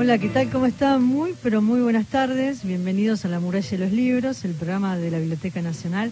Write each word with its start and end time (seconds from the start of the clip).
Hola, 0.00 0.16
¿qué 0.16 0.30
tal? 0.30 0.48
¿Cómo 0.48 0.64
están? 0.64 1.04
Muy, 1.04 1.34
pero 1.42 1.60
muy 1.60 1.82
buenas 1.82 2.06
tardes. 2.06 2.64
Bienvenidos 2.64 3.26
a 3.26 3.28
La 3.28 3.38
Muralla 3.38 3.68
de 3.68 3.76
los 3.76 3.92
Libros, 3.92 4.46
el 4.46 4.54
programa 4.54 4.96
de 4.96 5.10
la 5.10 5.18
Biblioteca 5.18 5.60
Nacional. 5.60 6.10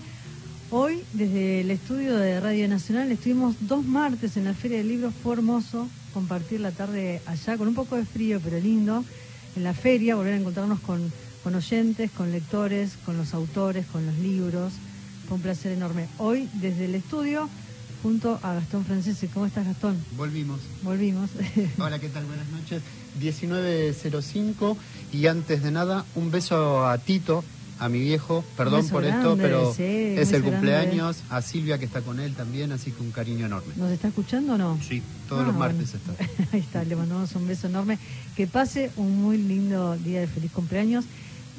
Hoy, 0.71 1.03
desde 1.15 1.63
el 1.63 1.71
estudio 1.71 2.19
de 2.19 2.39
Radio 2.39 2.69
Nacional, 2.69 3.11
estuvimos 3.11 3.57
dos 3.61 3.87
martes 3.87 4.37
en 4.37 4.45
la 4.45 4.53
Feria 4.53 4.77
del 4.77 4.89
Libro. 4.89 5.11
Fue 5.11 5.33
hermoso 5.33 5.89
compartir 6.13 6.61
la 6.61 6.71
tarde 6.71 7.23
allá, 7.25 7.57
con 7.57 7.67
un 7.67 7.75
poco 7.75 7.97
de 7.97 8.05
frío, 8.05 8.43
pero 8.45 8.61
lindo, 8.61 9.07
en 9.57 9.65
la 9.65 9.73
feria, 9.73 10.17
volver 10.17 10.35
a 10.35 10.37
encontrarnos 10.37 10.81
con, 10.81 11.11
con 11.43 11.55
oyentes, 11.55 12.11
con 12.11 12.31
lectores, 12.31 12.99
con 13.07 13.17
los 13.17 13.33
autores, 13.33 13.87
con 13.87 14.05
los 14.05 14.19
libros. 14.19 14.75
Fue 15.27 15.37
un 15.37 15.43
placer 15.43 15.73
enorme. 15.73 16.09
Hoy, 16.19 16.47
desde 16.61 16.85
el 16.85 16.95
estudio, 16.95 17.49
junto 18.03 18.39
a 18.43 18.55
Gastón 18.55 18.85
Francese. 18.85 19.29
¿Cómo 19.29 19.47
estás, 19.47 19.67
Gastón? 19.67 19.97
Volvimos. 20.17 20.61
Volvimos. 20.83 21.31
Hola, 21.79 21.99
¿qué 21.99 22.09
tal? 22.09 22.25
Buenas 22.25 22.49
noches. 22.49 22.83
19.05 23.21 24.77
y 25.13 25.27
antes 25.27 25.63
de 25.63 25.71
nada, 25.71 26.05
un 26.15 26.31
beso 26.31 26.87
a 26.87 26.99
Tito, 26.99 27.43
a 27.79 27.89
mi 27.89 28.01
viejo, 28.01 28.45
perdón 28.57 28.89
por 28.89 29.05
esto, 29.05 29.37
pero 29.37 29.73
es 29.77 30.33
el 30.33 30.43
cumpleaños, 30.43 31.23
a 31.31 31.43
Silvia 31.43 31.79
que 31.79 31.85
está 31.85 32.01
con 32.01 32.21
él 32.21 32.35
también, 32.35 32.73
así 32.73 32.91
que 32.91 33.03
un 33.03 33.11
cariño 33.11 33.47
enorme. 33.47 33.73
¿Nos 33.77 33.91
está 33.91 34.09
escuchando 34.09 34.55
o 34.55 34.59
no? 34.59 34.79
Sí, 34.87 35.03
todos 35.29 35.47
los 35.47 35.55
ah, 35.55 35.59
martes 35.59 35.95
está. 35.95 36.13
Ahí 36.53 36.61
está, 36.61 36.85
le 36.85 36.97
mandamos 36.97 37.35
un 37.35 37.47
beso 37.47 37.69
enorme. 37.69 37.99
Que 38.37 38.47
pase 38.47 38.91
un 38.97 39.23
muy 39.23 39.39
lindo 39.39 39.97
día 39.97 40.21
de 40.21 40.27
feliz 40.27 40.51
cumpleaños. 40.53 41.05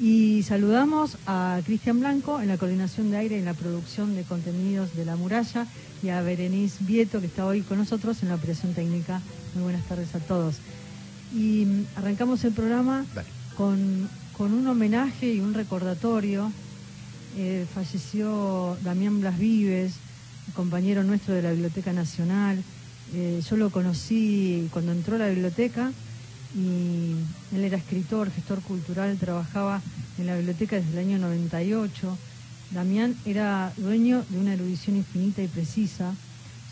Y 0.01 0.43
saludamos 0.43 1.17
a 1.27 1.59
Cristian 1.65 1.99
Blanco 1.99 2.39
en 2.39 2.47
la 2.47 2.57
coordinación 2.57 3.11
de 3.11 3.17
aire 3.17 3.35
y 3.35 3.39
en 3.39 3.45
la 3.45 3.53
producción 3.53 4.15
de 4.15 4.23
contenidos 4.23 4.95
de 4.95 5.03
La 5.03 5.17
Muralla 5.17 5.67
y 6.01 6.07
a 6.07 6.21
Berenice 6.21 6.77
Vieto 6.85 7.19
que 7.19 7.25
está 7.25 7.45
hoy 7.45 7.61
con 7.63 7.79
nosotros 7.79 8.23
en 8.23 8.29
la 8.29 8.35
operación 8.35 8.73
técnica. 8.73 9.21
Muy 9.55 9.63
buenas 9.63 9.85
tardes 9.87 10.15
a 10.15 10.19
todos. 10.19 10.55
Y 11.35 11.67
arrancamos 11.97 12.45
el 12.45 12.53
programa 12.53 13.05
con, 13.57 14.07
un 14.39 14.67
homenaje 14.67 15.33
y 15.33 15.41
un 15.41 15.53
recordatorio. 15.53 16.49
Eh, 17.37 17.65
falleció 17.73 18.77
Damián 18.85 19.19
Blas 19.19 19.37
Vives, 19.37 19.95
compañero 20.55 21.03
nuestro 21.03 21.33
de 21.33 21.41
la 21.41 21.51
Biblioteca 21.51 21.91
Nacional. 21.91 22.63
Eh, 23.13 23.41
yo 23.47 23.57
lo 23.57 23.69
conocí 23.69 24.69
cuando 24.71 24.93
entró 24.93 25.17
a 25.17 25.19
la 25.19 25.27
biblioteca 25.27 25.91
y 26.55 27.13
él 27.55 27.63
era 27.63 27.77
escritor, 27.77 28.31
gestor 28.31 28.61
cultural, 28.61 29.17
trabajaba 29.17 29.81
en 30.17 30.25
la 30.25 30.35
biblioteca 30.35 30.75
desde 30.75 30.91
el 30.91 30.99
año 30.99 31.17
98. 31.19 32.17
Damián 32.71 33.15
era 33.25 33.73
dueño 33.77 34.23
de 34.29 34.37
una 34.37 34.53
erudición 34.53 34.95
infinita 34.95 35.41
y 35.41 35.47
precisa 35.47 36.13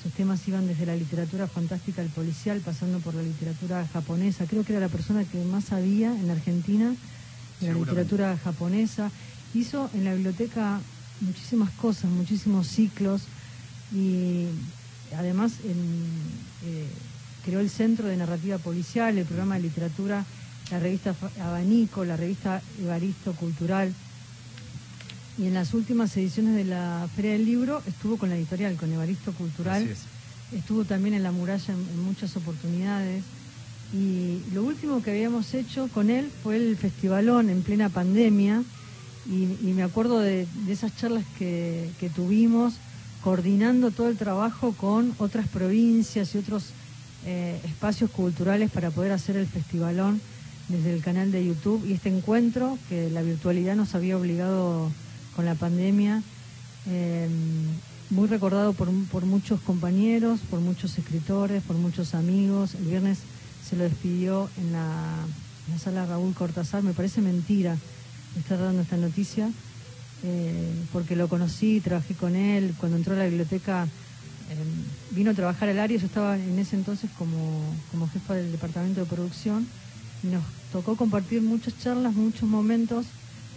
sus 0.01 0.13
temas 0.13 0.47
iban 0.47 0.67
desde 0.67 0.85
la 0.85 0.95
literatura 0.95 1.47
fantástica 1.47 2.01
al 2.01 2.09
policial, 2.09 2.61
pasando 2.61 2.99
por 2.99 3.15
la 3.15 3.23
literatura 3.23 3.87
japonesa. 3.91 4.45
Creo 4.45 4.63
que 4.63 4.73
era 4.73 4.79
la 4.79 4.89
persona 4.89 5.23
que 5.25 5.43
más 5.43 5.65
sabía 5.65 6.13
en 6.13 6.29
Argentina 6.29 6.95
de 7.59 7.67
la 7.67 7.73
literatura 7.73 8.37
japonesa. 8.37 9.11
Hizo 9.55 9.89
en 9.93 10.05
la 10.05 10.13
biblioteca 10.13 10.79
muchísimas 11.21 11.71
cosas, 11.71 12.11
muchísimos 12.11 12.67
ciclos 12.67 13.23
y 13.91 14.45
además 15.15 15.53
eh, 15.65 16.87
creó 17.47 17.61
el 17.61 17.69
Centro 17.69 18.07
de 18.07 18.17
Narrativa 18.17 18.57
Policial, 18.57 19.17
el 19.17 19.25
programa 19.25 19.55
de 19.55 19.61
literatura, 19.61 20.25
la 20.69 20.79
revista 20.79 21.15
Abanico, 21.41 22.03
la 22.03 22.17
revista 22.17 22.61
Evaristo 22.79 23.31
Cultural 23.33 23.93
y 25.37 25.45
en 25.45 25.53
las 25.53 25.73
últimas 25.73 26.15
ediciones 26.17 26.55
de 26.55 26.65
la 26.65 27.07
Feria 27.15 27.33
del 27.33 27.45
Libro 27.45 27.83
estuvo 27.85 28.17
con 28.17 28.29
la 28.29 28.35
editorial, 28.35 28.75
con 28.75 28.91
Evaristo 28.91 29.31
Cultural. 29.33 29.87
Estuvo 30.51 30.83
también 30.83 31.13
en 31.13 31.23
La 31.23 31.31
Muralla 31.31 31.73
en, 31.73 32.03
muchas 32.03 32.35
oportunidades. 32.35 33.23
Y 33.93 34.39
lo 34.53 34.63
último 34.63 35.03
que 35.03 35.11
habíamos 35.11 35.53
hecho 35.53 35.89
con 35.93 36.09
él 36.09 36.29
fue 36.43 36.55
el 36.55 36.75
festivalón 36.75 37.49
en 37.49 37.61
plena 37.61 37.89
pandemia. 37.89 38.63
Y, 39.27 39.73
me 39.73 39.83
acuerdo 39.83 40.19
de, 40.19 40.47
esas 40.67 40.97
charlas 40.97 41.23
que, 41.37 41.91
tuvimos 42.15 42.73
coordinando 43.23 43.91
todo 43.91 44.09
el 44.09 44.17
trabajo 44.17 44.73
con 44.73 45.13
otras 45.19 45.47
provincias 45.47 46.33
y 46.33 46.39
otros 46.39 46.71
eh, 47.29 47.59
espacios 47.65 48.09
culturales 48.09 48.71
para 48.71 48.89
poder 48.89 49.11
hacer 49.11 49.35
el 49.35 49.47
festivalón 49.47 50.21
desde 50.69 50.93
el 50.93 51.03
canal 51.03 51.29
de 51.29 51.45
YouTube 51.45 51.85
y 51.85 51.91
este 51.91 52.07
encuentro 52.07 52.79
que 52.87 53.09
la 53.09 53.21
virtualidad 53.21 53.75
nos 53.75 53.95
había 53.95 54.15
obligado 54.15 54.89
con 55.35 55.43
la 55.43 55.53
pandemia, 55.53 56.23
eh, 56.89 57.27
muy 58.11 58.29
recordado 58.29 58.71
por, 58.71 58.89
muchos 59.25 59.59
compañeros, 59.59 60.39
por 60.49 60.61
muchos 60.61 60.97
escritores, 60.97 61.61
por 61.63 61.75
muchos 61.75 62.15
amigos. 62.15 62.75
El 62.75 62.85
viernes 62.85 63.19
se 63.67 63.75
lo 63.75 63.83
despidió 63.83 64.49
en 64.57 64.71
la, 64.71 65.25
sala 65.83 66.05
Raúl 66.05 66.33
Cortázar. 66.33 66.81
Me 66.81 66.93
parece 66.93 67.19
mentira 67.19 67.75
estar 68.39 68.57
dando 68.57 68.83
esta 68.83 68.95
noticia, 68.95 69.51
eh, 70.23 70.71
porque 70.93 71.17
lo 71.17 71.27
conocí, 71.27 71.81
trabajé 71.81 72.13
con 72.13 72.37
él. 72.37 72.73
Cuando 72.79 72.95
entró 72.95 73.15
a 73.15 73.17
la 73.17 73.25
biblioteca, 73.25 73.89
vino 75.11 75.31
a 75.31 75.33
trabajar 75.33 75.69
al 75.69 75.79
área. 75.79 75.97
Yo 75.97 76.05
estaba 76.05 76.37
en 76.37 76.57
ese 76.59 76.75
entonces 76.75 77.09
como, 77.17 77.61
como 77.91 78.09
jefa 78.09 78.35
del 78.35 78.51
departamento 78.51 79.01
de 79.01 79.05
producción 79.05 79.67
y 80.23 80.27
nos 80.27 80.43
tocó 80.71 80.95
compartir 80.95 81.41
muchas 81.41 81.77
charlas, 81.79 82.13
muchos 82.13 82.47
momentos 82.49 83.05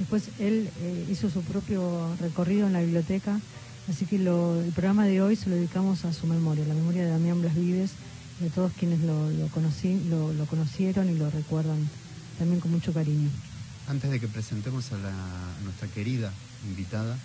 Después 0.01 0.31
él 0.39 0.71
eh, 0.81 1.06
hizo 1.11 1.28
su 1.28 1.43
propio 1.43 2.17
recorrido 2.21 2.67
en 2.67 2.73
la 2.73 2.81
biblioteca, 2.81 3.39
así 3.87 4.06
que 4.06 4.17
el 4.17 4.73
programa 4.75 5.05
de 5.05 5.21
hoy 5.21 5.37
se 5.37 5.51
lo 5.51 5.56
dedicamos 5.56 6.06
a 6.06 6.15
su 6.15 6.27
memoria, 6.27 6.65
la 6.67 6.73
memoria 6.73 7.05
de 7.05 7.11
Damián 7.11 7.43
Blas 7.43 7.55
Vives, 7.55 7.91
de 8.41 8.49
todos 8.49 8.72
quienes 8.72 9.01
lo, 9.01 9.28
conocí, 9.53 10.01
lo, 10.09 10.47
conocieron 10.47 11.11
y 11.11 11.19
lo 11.19 11.28
recuerdan 11.28 11.87
también 12.39 12.61
con 12.61 12.71
mucho 12.71 12.95
cariño. 12.95 13.28
Antes 13.89 14.11
de 14.11 14.19
que 14.19 14.27
presentemos 14.27 14.91
a, 14.93 14.97
nuestra 15.65 15.87
querida 15.89 16.33
invitada, 16.67 17.19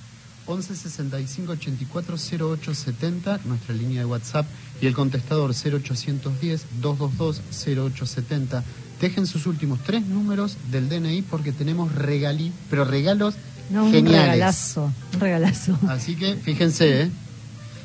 11 0.47 0.75
65 0.75 1.51
84 1.53 2.16
08 2.39 2.75
70, 2.75 3.39
nuestra 3.45 3.75
línea 3.75 4.00
de 4.00 4.06
WhatsApp, 4.06 4.45
y 4.81 4.88
el 4.88 4.94
contestador 4.94 5.51
0810 5.51 6.66
222 6.81 7.41
0870 7.66 8.63
dejen 9.01 9.28
sus 9.28 9.45
últimos 9.45 9.79
tres 9.84 10.05
números 10.05 10.57
del 10.72 10.89
DNI 10.89 11.23
porque 11.23 11.51
tenemos 11.51 11.94
regalí, 11.94 12.51
pero 12.69 12.85
regalos 12.85 13.35
no, 13.69 13.89
geniales. 13.91 14.05
Un 14.05 14.31
regalazo, 14.31 14.94
un 15.13 15.19
regalazo. 15.19 15.79
Así 15.89 16.16
que 16.16 16.35
fíjense, 16.35 17.01
¿eh? 17.03 17.09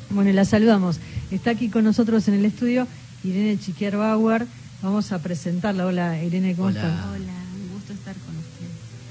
Bueno, 0.09 0.31
la 0.31 0.45
saludamos. 0.45 0.97
Está 1.31 1.51
aquí 1.51 1.69
con 1.69 1.83
nosotros 1.83 2.27
en 2.27 2.35
el 2.35 2.45
estudio 2.45 2.87
Irene 3.23 3.57
Chiquiar 3.59 3.97
Bauer. 3.97 4.45
Vamos 4.81 5.11
a 5.11 5.19
presentarla. 5.19 5.85
Hola, 5.85 6.23
Irene, 6.23 6.55
¿cómo 6.55 6.69
estás? 6.69 6.93
Hola, 7.05 7.17
ustedes. 7.17 7.40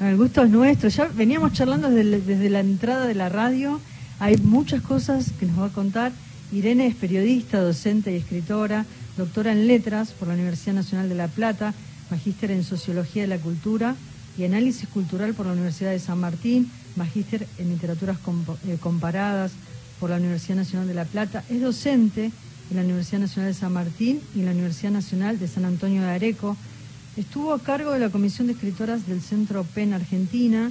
El 0.00 0.16
gusto 0.16 0.42
es 0.42 0.50
nuestro. 0.50 0.88
Ya 0.88 1.08
veníamos 1.08 1.52
charlando 1.52 1.90
desde, 1.90 2.22
desde 2.22 2.48
la 2.48 2.60
entrada 2.60 3.06
de 3.06 3.14
la 3.14 3.28
radio. 3.28 3.78
Hay 4.18 4.38
muchas 4.38 4.80
cosas 4.80 5.30
que 5.38 5.44
nos 5.44 5.60
va 5.60 5.66
a 5.66 5.72
contar. 5.72 6.12
Irene 6.52 6.86
es 6.86 6.94
periodista, 6.94 7.60
docente 7.60 8.10
y 8.10 8.16
escritora, 8.16 8.86
doctora 9.18 9.52
en 9.52 9.66
letras 9.66 10.12
por 10.12 10.28
la 10.28 10.34
Universidad 10.34 10.74
Nacional 10.74 11.10
de 11.10 11.16
La 11.16 11.28
Plata, 11.28 11.74
magíster 12.10 12.50
en 12.50 12.64
Sociología 12.64 13.22
de 13.22 13.28
la 13.28 13.38
Cultura 13.38 13.94
y 14.38 14.44
Análisis 14.44 14.88
Cultural 14.88 15.34
por 15.34 15.44
la 15.44 15.52
Universidad 15.52 15.90
de 15.90 15.98
San 15.98 16.18
Martín, 16.18 16.70
magíster 16.96 17.46
en 17.58 17.68
Literaturas 17.68 18.16
eh, 18.66 18.78
Comparadas 18.80 19.52
por 20.00 20.08
la 20.08 20.16
Universidad 20.16 20.56
Nacional 20.56 20.88
de 20.88 20.94
La 20.94 21.04
Plata, 21.04 21.44
es 21.50 21.60
docente 21.60 22.32
en 22.70 22.76
la 22.76 22.82
Universidad 22.82 23.20
Nacional 23.20 23.52
de 23.52 23.58
San 23.58 23.72
Martín 23.74 24.20
y 24.34 24.40
en 24.40 24.46
la 24.46 24.52
Universidad 24.52 24.92
Nacional 24.92 25.38
de 25.38 25.46
San 25.46 25.66
Antonio 25.66 26.00
de 26.02 26.08
Areco. 26.08 26.56
Estuvo 27.16 27.52
a 27.52 27.58
cargo 27.58 27.92
de 27.92 27.98
la 27.98 28.08
Comisión 28.08 28.46
de 28.46 28.52
Escritoras 28.52 29.06
del 29.06 29.20
Centro 29.20 29.64
PEN 29.64 29.94
Argentina 29.94 30.70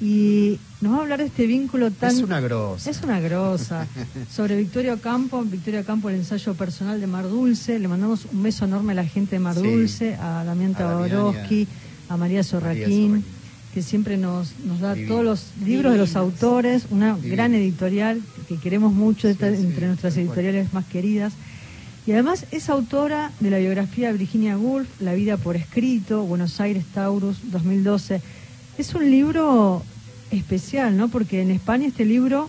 y 0.00 0.58
nos 0.80 0.92
va 0.92 0.98
a 0.98 1.00
hablar 1.02 1.20
de 1.20 1.26
este 1.26 1.46
vínculo 1.46 1.90
tan... 1.90 2.10
Es 2.10 2.22
una 2.22 2.40
grosa. 2.40 2.90
Es 2.90 3.02
una 3.02 3.20
grosa. 3.20 3.86
Sobre 4.30 4.56
Victoria 4.56 4.96
Campo, 4.96 5.42
Victoria 5.42 5.84
Campo, 5.84 6.10
el 6.10 6.16
ensayo 6.16 6.54
personal 6.54 7.00
de 7.00 7.06
Mar 7.06 7.28
Dulce. 7.28 7.78
Le 7.78 7.88
mandamos 7.88 8.26
un 8.30 8.42
beso 8.42 8.64
enorme 8.64 8.92
a 8.92 8.96
la 8.96 9.04
gente 9.06 9.36
de 9.36 9.40
Mar 9.40 9.54
Dulce, 9.54 10.16
a 10.16 10.44
Damián 10.44 10.74
Taborowski, 10.74 11.66
a, 12.08 12.16
María 12.16 12.42
Sorraquín, 12.42 13.24
que 13.72 13.80
siempre 13.80 14.16
nos, 14.16 14.58
nos 14.66 14.80
da 14.80 14.96
todos 15.08 15.24
los 15.24 15.44
libros 15.64 15.92
de 15.92 15.98
los 15.98 16.16
autores, 16.16 16.86
una 16.90 17.16
gran 17.16 17.54
editorial 17.54 18.20
que 18.48 18.58
queremos 18.58 18.92
mucho, 18.92 19.28
entre 19.28 19.86
nuestras 19.86 20.16
editoriales 20.16 20.72
más 20.74 20.84
queridas. 20.86 21.32
Y 22.06 22.12
además 22.12 22.46
es 22.52 22.68
autora 22.70 23.32
de 23.40 23.50
la 23.50 23.58
biografía 23.58 24.12
de 24.12 24.18
Virginia 24.18 24.56
Woolf, 24.56 24.88
La 25.00 25.14
vida 25.14 25.36
por 25.36 25.56
escrito, 25.56 26.22
Buenos 26.22 26.60
Aires 26.60 26.84
Taurus, 26.94 27.50
2012 27.50 28.22
es 28.78 28.94
un 28.94 29.10
libro 29.10 29.82
especial, 30.30 30.96
¿no? 30.96 31.08
Porque 31.08 31.42
en 31.42 31.50
España 31.50 31.86
este 31.86 32.04
libro 32.04 32.48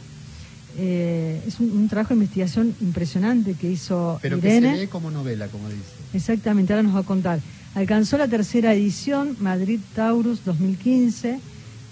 eh, 0.77 1.41
es 1.47 1.59
un, 1.59 1.87
trabajo 1.87 2.09
de 2.09 2.15
investigación 2.15 2.75
impresionante 2.81 3.53
que 3.53 3.71
hizo 3.71 4.19
Pero 4.21 4.37
Irene. 4.37 4.69
que 4.69 4.75
se 4.75 4.81
lee 4.81 4.87
como 4.87 5.09
novela, 5.09 5.47
como 5.47 5.69
dice. 5.69 5.81
Exactamente, 6.13 6.73
ahora 6.73 6.83
nos 6.83 6.95
va 6.95 6.99
a 6.99 7.03
contar. 7.03 7.39
Alcanzó 7.75 8.17
la 8.17 8.27
tercera 8.27 8.73
edición, 8.73 9.37
Madrid 9.39 9.79
Taurus 9.95 10.43
2015, 10.43 11.39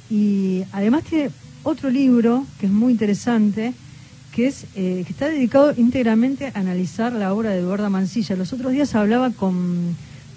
y 0.09 0.63
además 0.71 1.03
tiene 1.03 1.31
otro 1.63 1.89
libro 1.89 2.45
que 2.59 2.65
es 2.65 2.71
muy 2.71 2.91
interesante, 2.91 3.73
que 4.36 4.48
es 4.48 4.66
eh, 4.76 5.04
que 5.06 5.12
está 5.14 5.30
dedicado 5.30 5.74
íntegramente 5.78 6.52
a 6.54 6.60
analizar 6.60 7.14
la 7.14 7.34
obra 7.34 7.52
de 7.52 7.60
Eduardo 7.60 7.90
Mancilla. 7.90 8.36
Los 8.36 8.52
otros 8.52 8.74
días 8.74 8.94
hablaba 8.94 9.32
con 9.32 9.96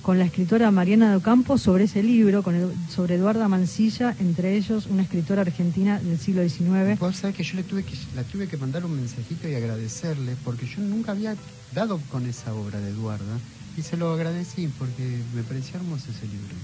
con 0.08 0.18
la 0.18 0.24
escritora 0.24 0.70
Mariana 0.70 1.12
Docampo 1.12 1.58
sobre 1.58 1.84
ese 1.84 2.02
libro, 2.02 2.42
con 2.42 2.72
sobre 2.88 3.16
Eduarda 3.16 3.46
Mancilla, 3.46 4.16
entre 4.20 4.56
ellos 4.56 4.86
una 4.86 5.02
escritora 5.02 5.42
argentina 5.42 5.98
del 5.98 6.18
siglo 6.18 6.48
XIX. 6.48 6.98
Vos 6.98 7.16
sabés 7.16 7.36
que 7.36 7.42
yo 7.42 7.56
le 7.56 7.62
tuve 7.62 7.82
que, 7.82 7.92
la 8.16 8.22
tuve 8.22 8.46
que 8.48 8.56
mandar 8.56 8.86
un 8.86 8.96
mensajito 8.96 9.46
y 9.46 9.54
agradecerle, 9.54 10.34
porque 10.44 10.66
yo 10.66 10.80
nunca 10.80 11.12
había 11.12 11.36
dado 11.74 12.00
con 12.10 12.24
esa 12.26 12.54
obra 12.54 12.80
de 12.80 12.88
Eduarda, 12.88 13.38
y 13.76 13.82
se 13.82 13.98
lo 13.98 14.10
agradecí 14.14 14.70
porque 14.78 15.18
me 15.34 15.42
parecía 15.42 15.74
hermoso 15.74 16.06
ese 16.10 16.24
libro. 16.24 16.54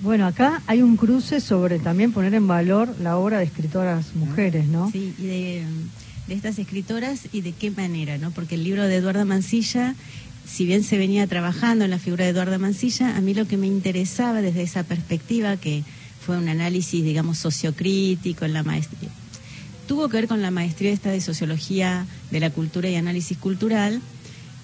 Bueno, 0.00 0.26
acá 0.26 0.62
hay 0.68 0.80
un 0.80 0.96
cruce 0.96 1.40
sobre 1.40 1.80
también 1.80 2.12
poner 2.12 2.34
en 2.34 2.46
valor 2.46 2.94
la 3.00 3.16
obra 3.16 3.38
de 3.38 3.44
escritoras 3.44 4.14
mujeres, 4.14 4.66
¿no? 4.66 4.88
Sí, 4.92 5.14
y 5.18 5.26
de, 5.26 5.64
de 6.28 6.34
estas 6.34 6.58
escritoras 6.58 7.28
y 7.32 7.42
de 7.42 7.52
qué 7.52 7.70
manera, 7.70 8.18
¿no? 8.18 8.30
Porque 8.30 8.54
el 8.54 8.64
libro 8.64 8.84
de 8.84 8.96
Eduarda 8.96 9.24
Mancilla 9.24 9.94
si 10.46 10.66
bien 10.66 10.84
se 10.84 10.98
venía 10.98 11.26
trabajando 11.26 11.84
en 11.84 11.90
la 11.90 11.98
figura 11.98 12.24
de 12.24 12.30
Eduardo 12.30 12.58
Mancilla, 12.58 13.16
a 13.16 13.20
mí 13.20 13.34
lo 13.34 13.46
que 13.46 13.56
me 13.56 13.66
interesaba 13.66 14.42
desde 14.42 14.62
esa 14.62 14.82
perspectiva, 14.82 15.56
que 15.56 15.82
fue 16.20 16.38
un 16.38 16.48
análisis, 16.48 17.02
digamos, 17.02 17.38
sociocrítico 17.38 18.44
en 18.44 18.52
la 18.52 18.62
maestría, 18.62 19.08
tuvo 19.88 20.08
que 20.08 20.18
ver 20.18 20.28
con 20.28 20.42
la 20.42 20.50
maestría 20.50 20.92
esta 20.92 21.10
de 21.10 21.20
sociología 21.20 22.06
de 22.30 22.40
la 22.40 22.50
cultura 22.50 22.88
y 22.88 22.96
análisis 22.96 23.38
cultural, 23.38 24.00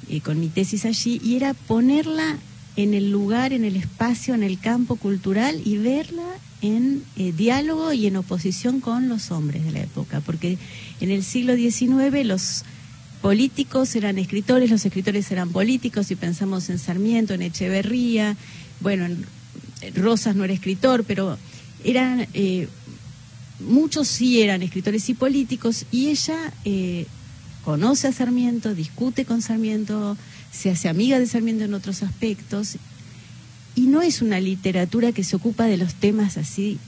y 0.09 0.21
con 0.21 0.41
mi 0.41 0.49
tesis 0.49 0.85
allí, 0.85 1.21
y 1.25 1.37
era 1.37 1.55
ponerla 1.55 2.37
en 2.77 2.95
el 2.95 3.11
lugar, 3.11 3.53
en 3.53 3.65
el 3.65 3.77
espacio, 3.77 4.35
en 4.35 4.43
el 4.43 4.59
campo 4.59 4.97
cultural 4.97 5.61
y 5.65 5.79
verla 5.79 6.25
en 6.63 7.03
eh, 7.17 7.33
diálogo 7.33 7.93
y 7.93 8.07
en 8.07 8.17
oposición 8.17 8.81
con 8.81 9.09
los 9.09 9.31
hombres 9.31 9.65
de 9.65 9.73
la 9.73 9.81
época, 9.81 10.21
porque 10.21 10.59
en 11.01 11.11
el 11.11 11.25
siglo 11.25 11.57
XIX 11.57 12.27
los 12.27 12.65
políticos 13.23 13.95
eran 13.97 14.19
escritores, 14.19 14.71
los 14.71 14.85
escritores 14.85 15.31
eran 15.31 15.51
políticos, 15.51 16.07
si 16.07 16.17
pensamos 16.17 16.71
en 16.71 16.79
Sarmiento, 16.79 17.35
en 17.35 17.43
Echeverría, 17.43 18.37
bueno, 18.81 19.07
Rosas 19.95 20.37
no 20.37 20.45
era 20.45 20.55
escritor, 20.55 21.05
pero 21.05 21.39
eran, 21.85 22.27
eh, 22.35 22.69
muchos 23.61 24.09
sí 24.09 24.41
eran 24.41 24.63
escritores 24.63 25.09
y 25.09 25.15
políticos, 25.15 25.85
y 25.91 26.09
ella 26.09 26.53
eh, 26.65 27.07
conoce 27.65 28.09
a 28.09 28.13
Sarmiento, 28.13 28.75
discute 28.75 29.25
con 29.25 29.43
Sarmiento, 29.43 30.17
se 30.51 30.71
hace 30.71 30.89
amiga 30.89 31.19
de 31.19 31.27
Sarmiento 31.27 31.65
en 31.65 31.75
otros 31.75 32.03
aspectos, 32.03 32.77
y 33.75 33.83
no 33.83 34.03
es 34.03 34.23
una 34.23 34.41
literatura 34.41 35.13
que 35.13 35.25
se 35.25 35.37
ocupa 35.37 35.65
de 35.65 35.77
los 35.77 35.95
temas 35.95 36.37
así 36.37 36.79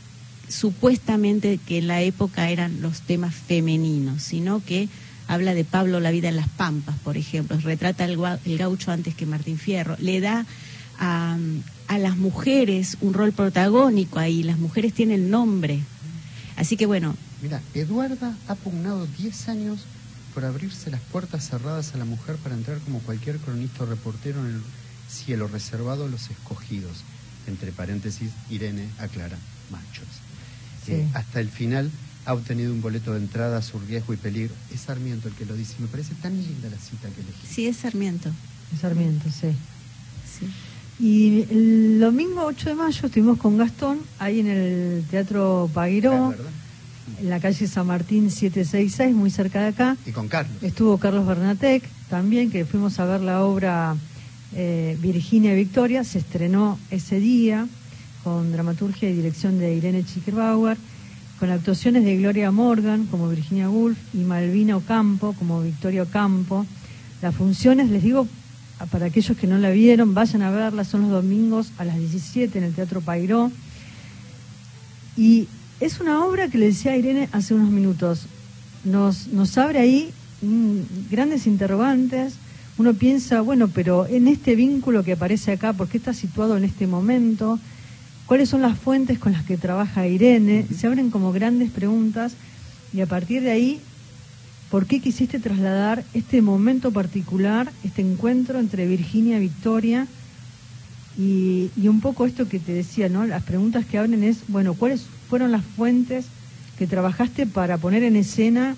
supuestamente 0.52 1.58
que 1.58 1.78
en 1.78 1.88
la 1.88 2.02
época 2.02 2.50
eran 2.50 2.80
los 2.80 3.00
temas 3.00 3.34
femeninos, 3.34 4.22
sino 4.22 4.64
que 4.64 4.88
habla 5.26 5.54
de 5.54 5.64
Pablo 5.64 6.00
La 6.00 6.10
vida 6.10 6.28
en 6.28 6.36
las 6.36 6.48
Pampas, 6.48 6.96
por 7.02 7.16
ejemplo, 7.16 7.56
retrata 7.58 8.04
el, 8.04 8.18
gaucho 8.58 8.92
antes 8.92 9.14
que 9.14 9.26
Martín 9.26 9.58
Fierro, 9.58 9.96
le 9.98 10.20
da 10.20 10.46
a, 10.98 11.36
las 11.98 12.16
mujeres 12.16 12.96
un 13.00 13.12
rol 13.12 13.32
protagónico 13.32 14.18
ahí, 14.18 14.42
las 14.42 14.58
mujeres 14.58 14.94
tienen 14.94 15.30
nombre. 15.30 15.80
Así 16.56 16.76
que 16.76 16.86
bueno. 16.86 17.16
Mira, 17.42 17.60
Eduarda 17.74 18.34
ha 18.48 18.54
pugnado 18.54 19.06
10 19.18 19.48
años 19.48 19.80
por 20.34 20.44
abrirse 20.44 20.90
las 20.90 21.00
puertas 21.00 21.48
cerradas 21.48 21.94
a 21.94 21.98
la 21.98 22.04
mujer 22.04 22.36
para 22.36 22.54
entrar 22.54 22.78
como 22.78 23.00
cualquier 23.00 23.36
cronista 23.38 23.84
o 23.84 23.86
reportero 23.86 24.40
en 24.40 24.54
el 24.54 24.62
cielo 25.08 25.48
reservado 25.48 26.06
a 26.06 26.08
los 26.08 26.30
escogidos. 26.30 27.04
Entre 27.46 27.72
paréntesis, 27.72 28.30
Irene 28.48 28.88
aclara, 28.98 29.36
machos. 29.70 30.21
Eh, 30.88 31.06
hasta 31.14 31.40
el 31.40 31.48
final 31.48 31.90
ha 32.24 32.34
obtenido 32.34 32.72
un 32.72 32.80
boleto 32.80 33.12
de 33.12 33.18
entrada 33.18 33.58
a 33.58 33.62
su 33.62 33.78
riesgo 33.80 34.12
y 34.12 34.16
peligro. 34.16 34.54
Es 34.72 34.82
Sarmiento 34.82 35.28
el 35.28 35.34
que 35.34 35.46
lo 35.46 35.54
dice. 35.54 35.74
Me 35.78 35.88
parece 35.88 36.14
tan 36.14 36.36
linda 36.36 36.68
la 36.70 36.78
cita 36.78 37.08
que 37.08 37.20
elegí. 37.20 37.46
Sí, 37.48 37.66
es 37.66 37.78
Sarmiento. 37.78 38.30
Es 38.72 38.80
Sarmiento, 38.80 39.28
sí. 39.30 39.54
Y 41.00 41.46
el 41.50 41.98
domingo 42.00 42.44
8 42.44 42.70
de 42.70 42.74
mayo 42.74 43.06
estuvimos 43.06 43.38
con 43.38 43.58
Gastón 43.58 43.98
ahí 44.18 44.40
en 44.40 44.46
el 44.46 45.04
Teatro 45.10 45.68
Paguiró, 45.74 46.32
en 47.20 47.28
la 47.28 47.40
calle 47.40 47.66
San 47.66 47.86
Martín 47.88 48.30
766, 48.30 49.14
muy 49.14 49.30
cerca 49.30 49.62
de 49.62 49.68
acá. 49.68 49.96
Y 50.06 50.12
con 50.12 50.28
Carlos. 50.28 50.62
Estuvo 50.62 50.98
Carlos 50.98 51.26
Bernatec 51.26 51.82
también, 52.08 52.50
que 52.50 52.64
fuimos 52.64 53.00
a 53.00 53.06
ver 53.06 53.20
la 53.20 53.42
obra 53.44 53.96
eh, 54.54 54.96
Virginia 55.00 55.54
Victoria. 55.54 56.04
Se 56.04 56.18
estrenó 56.18 56.78
ese 56.90 57.18
día 57.18 57.66
con 58.24 58.52
dramaturgia 58.52 59.10
y 59.10 59.14
dirección 59.14 59.58
de 59.58 59.74
Irene 59.74 60.04
Chiquerbauer 60.04 60.76
con 61.42 61.50
actuaciones 61.50 62.04
de 62.04 62.16
Gloria 62.18 62.52
Morgan 62.52 63.06
como 63.06 63.28
Virginia 63.28 63.68
Woolf 63.68 63.98
y 64.14 64.18
Malvina 64.18 64.76
Ocampo 64.76 65.34
como 65.36 65.60
Victoria 65.60 66.04
Ocampo. 66.04 66.64
Las 67.20 67.34
funciones, 67.34 67.90
les 67.90 68.02
digo, 68.04 68.28
para 68.92 69.06
aquellos 69.06 69.36
que 69.36 69.48
no 69.48 69.58
la 69.58 69.70
vieron, 69.70 70.14
vayan 70.14 70.42
a 70.42 70.52
verla, 70.52 70.84
son 70.84 71.02
los 71.02 71.10
domingos 71.10 71.72
a 71.78 71.84
las 71.84 71.98
17 71.98 72.58
en 72.58 72.64
el 72.64 72.74
Teatro 72.74 73.00
Pairó. 73.00 73.50
Y 75.16 75.48
es 75.80 75.98
una 75.98 76.24
obra 76.24 76.46
que 76.46 76.58
le 76.58 76.66
decía 76.66 76.92
a 76.92 76.96
Irene 76.96 77.28
hace 77.32 77.54
unos 77.54 77.70
minutos, 77.70 78.26
nos, 78.84 79.26
nos 79.26 79.58
abre 79.58 79.80
ahí 79.80 80.12
grandes 81.10 81.48
interrogantes. 81.48 82.34
Uno 82.78 82.94
piensa, 82.94 83.40
bueno, 83.40 83.66
pero 83.66 84.06
en 84.06 84.28
este 84.28 84.54
vínculo 84.54 85.02
que 85.02 85.14
aparece 85.14 85.50
acá, 85.50 85.72
¿por 85.72 85.88
qué 85.88 85.98
está 85.98 86.14
situado 86.14 86.56
en 86.56 86.62
este 86.62 86.86
momento? 86.86 87.58
Cuáles 88.32 88.48
son 88.48 88.62
las 88.62 88.78
fuentes 88.78 89.18
con 89.18 89.32
las 89.32 89.44
que 89.44 89.58
trabaja 89.58 90.06
Irene, 90.06 90.64
se 90.74 90.86
abren 90.86 91.10
como 91.10 91.32
grandes 91.32 91.70
preguntas 91.70 92.32
y 92.94 93.02
a 93.02 93.06
partir 93.06 93.42
de 93.42 93.50
ahí, 93.50 93.78
¿por 94.70 94.86
qué 94.86 95.00
quisiste 95.00 95.38
trasladar 95.38 96.02
este 96.14 96.40
momento 96.40 96.92
particular, 96.92 97.70
este 97.84 98.00
encuentro 98.00 98.58
entre 98.58 98.86
Virginia 98.86 99.36
y 99.36 99.40
Victoria? 99.40 100.06
Y, 101.18 101.68
un 101.86 102.00
poco 102.00 102.24
esto 102.24 102.48
que 102.48 102.58
te 102.58 102.72
decía, 102.72 103.10
¿no? 103.10 103.26
Las 103.26 103.42
preguntas 103.42 103.84
que 103.84 103.98
abren 103.98 104.24
es, 104.24 104.44
bueno, 104.48 104.72
¿cuáles 104.72 105.04
fueron 105.28 105.52
las 105.52 105.62
fuentes 105.62 106.24
que 106.78 106.86
trabajaste 106.86 107.46
para 107.46 107.76
poner 107.76 108.02
en 108.02 108.16
escena 108.16 108.76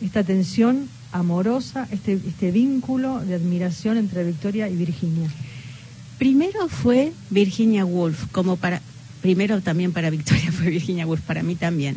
esta 0.00 0.24
tensión 0.24 0.88
amorosa, 1.12 1.86
este, 1.90 2.14
este 2.14 2.50
vínculo 2.50 3.20
de 3.20 3.34
admiración 3.34 3.98
entre 3.98 4.24
Victoria 4.24 4.70
y 4.70 4.76
Virginia? 4.76 5.28
Primero 6.18 6.68
fue 6.68 7.12
Virginia 7.30 7.84
Woolf, 7.84 8.26
como 8.32 8.56
para, 8.56 8.80
primero 9.20 9.60
también 9.60 9.92
para 9.92 10.10
Victoria 10.10 10.50
fue 10.52 10.70
Virginia 10.70 11.06
Woolf, 11.06 11.20
para 11.22 11.42
mí 11.42 11.56
también, 11.56 11.96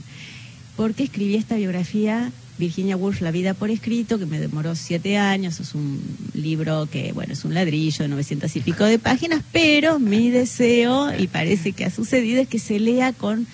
porque 0.75 1.03
escribí 1.03 1.35
esta 1.35 1.55
biografía, 1.55 2.31
Virginia 2.57 2.97
Woolf, 2.97 3.21
La 3.21 3.31
vida 3.31 3.53
por 3.53 3.71
escrito, 3.71 4.19
que 4.19 4.25
me 4.25 4.39
demoró 4.39 4.75
siete 4.75 5.17
años, 5.17 5.59
es 5.61 5.73
un 5.73 6.01
libro 6.33 6.87
que, 6.91 7.13
bueno, 7.13 7.31
es 7.33 7.45
un 7.45 7.53
ladrillo 7.53 8.03
de 8.03 8.09
900 8.09 8.53
y 8.55 8.59
pico 8.59 8.83
de 8.83 8.99
páginas, 8.99 9.41
pero 9.53 9.99
mi 9.99 10.29
deseo, 10.29 11.17
y 11.17 11.27
parece 11.27 11.71
que 11.71 11.85
ha 11.85 11.89
sucedido, 11.89 12.41
es 12.41 12.49
que 12.49 12.59
se 12.59 12.79
lea 12.79 13.13
con 13.13 13.47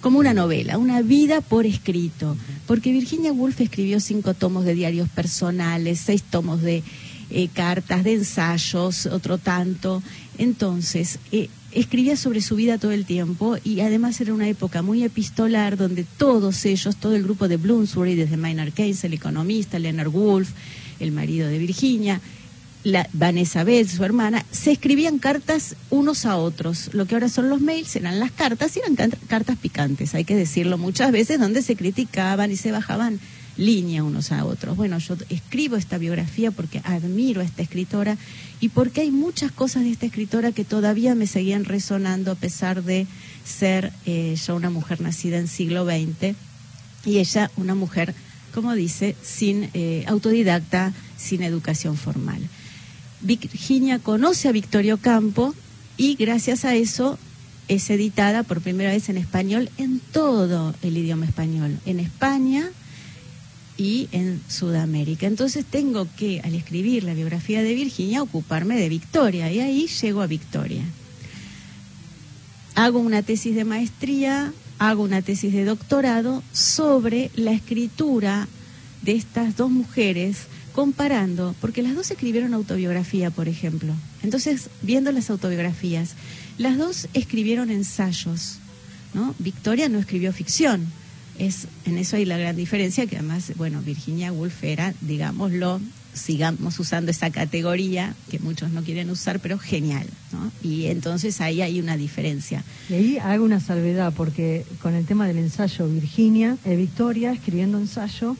como 0.00 0.20
una 0.20 0.32
novela, 0.34 0.78
una 0.78 1.02
vida 1.02 1.40
por 1.40 1.66
escrito, 1.66 2.36
porque 2.66 2.92
Virginia 2.92 3.32
Woolf 3.32 3.60
escribió 3.60 3.98
cinco 4.00 4.34
tomos 4.34 4.64
de 4.64 4.74
diarios 4.74 5.08
personales, 5.08 5.98
seis 6.00 6.22
tomos 6.22 6.62
de 6.62 6.82
eh, 7.30 7.48
cartas 7.52 8.04
de 8.04 8.14
ensayos, 8.14 9.06
otro 9.06 9.38
tanto. 9.38 10.02
Entonces, 10.38 11.18
eh, 11.32 11.48
escribía 11.72 12.16
sobre 12.16 12.40
su 12.40 12.56
vida 12.56 12.78
todo 12.78 12.92
el 12.92 13.04
tiempo 13.04 13.56
y 13.62 13.80
además 13.80 14.20
era 14.20 14.32
una 14.32 14.48
época 14.48 14.82
muy 14.82 15.04
epistolar 15.04 15.76
donde 15.76 16.04
todos 16.04 16.64
ellos, 16.64 16.96
todo 16.96 17.14
el 17.14 17.22
grupo 17.22 17.48
de 17.48 17.56
Bloomsbury, 17.56 18.14
desde 18.14 18.36
Maynard 18.36 18.72
Keynes, 18.72 19.04
el 19.04 19.14
economista, 19.14 19.78
Leonard 19.78 20.08
Woolf, 20.08 20.50
el 21.00 21.12
marido 21.12 21.48
de 21.48 21.58
Virginia, 21.58 22.20
la, 22.84 23.08
Vanessa 23.12 23.64
Bell, 23.64 23.88
su 23.88 24.02
hermana, 24.04 24.44
se 24.50 24.72
escribían 24.72 25.18
cartas 25.18 25.76
unos 25.90 26.24
a 26.24 26.36
otros. 26.36 26.90
Lo 26.94 27.06
que 27.06 27.14
ahora 27.14 27.28
son 27.28 27.50
los 27.50 27.60
mails 27.60 27.94
eran 27.96 28.18
las 28.18 28.30
cartas 28.30 28.76
y 28.76 28.80
eran 28.80 28.96
cartas 29.26 29.58
picantes, 29.58 30.14
hay 30.14 30.24
que 30.24 30.36
decirlo 30.36 30.78
muchas 30.78 31.12
veces, 31.12 31.38
donde 31.38 31.62
se 31.62 31.76
criticaban 31.76 32.50
y 32.50 32.56
se 32.56 32.72
bajaban 32.72 33.20
línea 33.58 34.02
unos 34.02 34.32
a 34.32 34.44
otros. 34.44 34.76
Bueno, 34.76 34.98
yo 34.98 35.16
escribo 35.28 35.76
esta 35.76 35.98
biografía 35.98 36.50
porque 36.50 36.80
admiro 36.84 37.42
a 37.42 37.44
esta 37.44 37.62
escritora 37.62 38.16
y 38.60 38.70
porque 38.70 39.02
hay 39.02 39.10
muchas 39.10 39.52
cosas 39.52 39.82
de 39.82 39.90
esta 39.90 40.06
escritora 40.06 40.52
que 40.52 40.64
todavía 40.64 41.14
me 41.14 41.26
seguían 41.26 41.66
resonando 41.66 42.30
a 42.32 42.36
pesar 42.36 42.82
de 42.84 43.06
ser 43.44 43.92
eh, 44.06 44.36
yo 44.46 44.56
una 44.56 44.70
mujer 44.70 45.00
nacida 45.00 45.38
en 45.38 45.48
siglo 45.48 45.84
XX 45.84 46.34
y 47.04 47.18
ella 47.18 47.50
una 47.56 47.74
mujer, 47.74 48.14
como 48.54 48.74
dice, 48.74 49.16
sin 49.22 49.70
eh, 49.74 50.04
autodidacta, 50.06 50.92
sin 51.16 51.42
educación 51.42 51.96
formal. 51.96 52.40
Virginia 53.20 53.98
conoce 53.98 54.48
a 54.48 54.52
Victorio 54.52 54.98
Campo 54.98 55.54
y 55.96 56.14
gracias 56.14 56.64
a 56.64 56.76
eso 56.76 57.18
es 57.66 57.90
editada 57.90 58.44
por 58.44 58.60
primera 58.60 58.90
vez 58.90 59.08
en 59.08 59.18
español 59.18 59.68
en 59.76 60.00
todo 60.00 60.74
el 60.82 60.96
idioma 60.96 61.26
español, 61.26 61.78
en 61.84 62.00
España, 62.00 62.70
y 63.78 64.08
en 64.12 64.42
Sudamérica. 64.48 65.26
Entonces 65.26 65.64
tengo 65.64 66.06
que, 66.16 66.40
al 66.40 66.54
escribir 66.54 67.04
la 67.04 67.14
biografía 67.14 67.62
de 67.62 67.74
Virginia, 67.74 68.22
ocuparme 68.22 68.76
de 68.76 68.88
Victoria 68.88 69.50
y 69.50 69.60
ahí 69.60 69.86
llego 69.86 70.20
a 70.20 70.26
Victoria. 70.26 70.82
Hago 72.74 72.98
una 72.98 73.22
tesis 73.22 73.54
de 73.54 73.64
maestría, 73.64 74.52
hago 74.78 75.02
una 75.04 75.22
tesis 75.22 75.52
de 75.52 75.64
doctorado 75.64 76.42
sobre 76.52 77.30
la 77.36 77.52
escritura 77.52 78.48
de 79.02 79.12
estas 79.12 79.56
dos 79.56 79.70
mujeres 79.70 80.46
comparando, 80.72 81.54
porque 81.60 81.82
las 81.82 81.94
dos 81.94 82.10
escribieron 82.10 82.54
autobiografía, 82.54 83.30
por 83.30 83.48
ejemplo. 83.48 83.94
Entonces, 84.22 84.70
viendo 84.82 85.10
las 85.12 85.30
autobiografías, 85.30 86.14
las 86.56 86.78
dos 86.78 87.08
escribieron 87.14 87.70
ensayos, 87.70 88.58
¿no? 89.14 89.34
Victoria 89.38 89.88
no 89.88 89.98
escribió 89.98 90.32
ficción. 90.32 90.86
Es, 91.38 91.68
en 91.84 91.98
eso 91.98 92.16
hay 92.16 92.24
la 92.24 92.36
gran 92.36 92.56
diferencia, 92.56 93.06
que 93.06 93.16
además, 93.16 93.52
bueno, 93.56 93.80
Virginia 93.82 94.32
Woolf 94.32 94.64
era, 94.64 94.92
digámoslo, 95.00 95.80
sigamos 96.12 96.78
usando 96.80 97.10
esa 97.12 97.30
categoría 97.30 98.14
que 98.30 98.40
muchos 98.40 98.70
no 98.70 98.82
quieren 98.82 99.08
usar, 99.10 99.38
pero 99.38 99.58
genial, 99.58 100.06
¿no? 100.32 100.50
Y 100.62 100.86
entonces 100.86 101.40
ahí 101.40 101.62
hay 101.62 101.78
una 101.78 101.96
diferencia. 101.96 102.64
Y 102.88 102.94
ahí 102.94 103.18
hago 103.18 103.44
una 103.44 103.60
salvedad, 103.60 104.12
porque 104.16 104.64
con 104.82 104.94
el 104.94 105.06
tema 105.06 105.28
del 105.28 105.38
ensayo, 105.38 105.86
Virginia, 105.88 106.56
eh, 106.64 106.74
Victoria, 106.74 107.32
escribiendo 107.32 107.78
ensayo, 107.78 108.36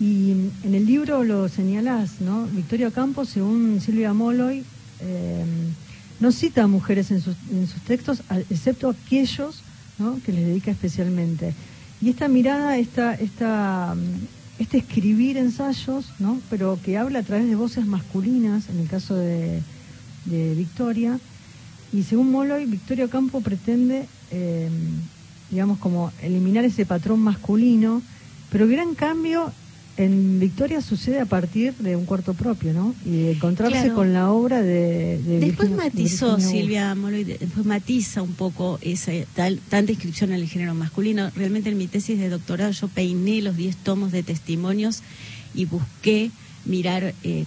y 0.00 0.30
en 0.64 0.74
el 0.74 0.86
libro 0.86 1.22
lo 1.24 1.50
señalás, 1.50 2.22
¿no? 2.22 2.46
Victoria 2.46 2.90
Campos, 2.90 3.28
según 3.28 3.82
Silvia 3.82 4.14
Molloy, 4.14 4.64
eh, 5.00 5.44
no 6.20 6.32
cita 6.32 6.64
a 6.64 6.66
mujeres 6.66 7.10
en 7.10 7.20
sus, 7.20 7.36
en 7.50 7.66
sus 7.66 7.80
textos, 7.82 8.22
excepto 8.50 8.90
aquellos 8.90 9.62
¿no? 9.98 10.20
que 10.24 10.32
les 10.32 10.46
dedica 10.46 10.70
especialmente. 10.70 11.54
Y 12.00 12.08
esta 12.10 12.28
mirada, 12.28 12.78
esta, 12.78 13.14
esta, 13.14 13.94
este 14.58 14.78
escribir 14.78 15.36
ensayos, 15.36 16.12
¿no? 16.18 16.40
pero 16.48 16.78
que 16.82 16.96
habla 16.96 17.18
a 17.18 17.22
través 17.22 17.46
de 17.46 17.54
voces 17.54 17.86
masculinas, 17.86 18.68
en 18.70 18.80
el 18.80 18.88
caso 18.88 19.14
de, 19.16 19.62
de 20.24 20.54
Victoria, 20.54 21.18
y 21.92 22.04
según 22.04 22.30
Molloy, 22.30 22.66
Victoria 22.66 23.08
Campo 23.08 23.40
pretende, 23.40 24.06
eh, 24.30 24.70
digamos, 25.50 25.78
como 25.78 26.12
eliminar 26.22 26.64
ese 26.64 26.86
patrón 26.86 27.20
masculino, 27.20 28.00
pero 28.50 28.68
gran 28.68 28.94
cambio 28.94 29.52
en 30.04 30.40
Victoria 30.40 30.80
sucede 30.80 31.20
a 31.20 31.26
partir 31.26 31.74
de 31.74 31.94
un 31.94 32.06
cuarto 32.06 32.32
propio, 32.32 32.72
¿no? 32.72 32.94
Y 33.04 33.10
de 33.10 33.32
encontrarse 33.32 33.92
con 33.92 34.14
la 34.14 34.30
obra 34.30 34.62
de, 34.62 35.20
Después 35.40 35.70
matizó 35.70 36.40
Silvia 36.40 36.94
Moloy, 36.94 37.24
después 37.24 37.66
matiza 37.66 38.22
un 38.22 38.32
poco 38.32 38.78
esa 38.80 39.12
tal, 39.34 39.60
tanta 39.68 39.92
inscripción 39.92 40.32
en 40.32 40.40
el 40.40 40.48
género 40.48 40.74
masculino. 40.74 41.30
Realmente 41.36 41.68
en 41.68 41.76
mi 41.76 41.86
tesis 41.86 42.18
de 42.18 42.30
doctorado 42.30 42.70
yo 42.70 42.88
peiné 42.88 43.42
los 43.42 43.56
10 43.56 43.76
tomos 43.76 44.10
de 44.10 44.22
testimonios 44.22 45.02
y 45.54 45.66
busqué 45.66 46.30
mirar 46.64 47.14
eh, 47.22 47.44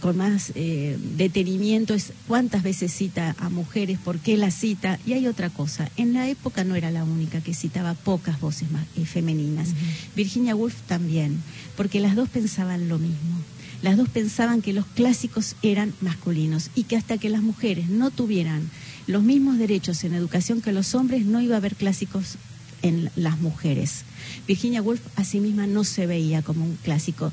con 0.00 0.16
más 0.16 0.52
eh, 0.54 0.98
detenimiento 1.16 1.94
es 1.94 2.12
cuántas 2.26 2.62
veces 2.62 2.92
cita 2.92 3.34
a 3.38 3.48
mujeres, 3.48 3.98
por 3.98 4.18
qué 4.18 4.36
la 4.36 4.50
cita. 4.50 4.98
Y 5.06 5.14
hay 5.14 5.26
otra 5.26 5.50
cosa, 5.50 5.90
en 5.96 6.12
la 6.12 6.28
época 6.28 6.64
no 6.64 6.74
era 6.74 6.90
la 6.90 7.04
única 7.04 7.40
que 7.40 7.54
citaba 7.54 7.94
pocas 7.94 8.40
voces 8.40 8.70
más, 8.70 8.84
eh, 8.96 9.04
femeninas. 9.04 9.70
Virginia 10.14 10.54
Woolf 10.54 10.82
también, 10.82 11.42
porque 11.76 12.00
las 12.00 12.16
dos 12.16 12.28
pensaban 12.28 12.88
lo 12.88 12.98
mismo. 12.98 13.36
Las 13.82 13.96
dos 13.96 14.08
pensaban 14.08 14.62
que 14.62 14.72
los 14.72 14.86
clásicos 14.86 15.56
eran 15.62 15.92
masculinos 16.00 16.70
y 16.74 16.84
que 16.84 16.96
hasta 16.96 17.18
que 17.18 17.28
las 17.28 17.42
mujeres 17.42 17.88
no 17.90 18.10
tuvieran 18.10 18.70
los 19.06 19.22
mismos 19.22 19.58
derechos 19.58 20.04
en 20.04 20.14
educación 20.14 20.62
que 20.62 20.72
los 20.72 20.94
hombres, 20.94 21.26
no 21.26 21.40
iba 21.40 21.56
a 21.56 21.58
haber 21.58 21.76
clásicos 21.76 22.36
en 22.80 23.10
las 23.16 23.40
mujeres. 23.40 24.04
Virginia 24.46 24.82
Woolf 24.82 25.00
a 25.16 25.24
sí 25.24 25.40
misma 25.40 25.66
no 25.66 25.84
se 25.84 26.06
veía 26.06 26.42
como 26.42 26.64
un 26.64 26.76
clásico 26.76 27.32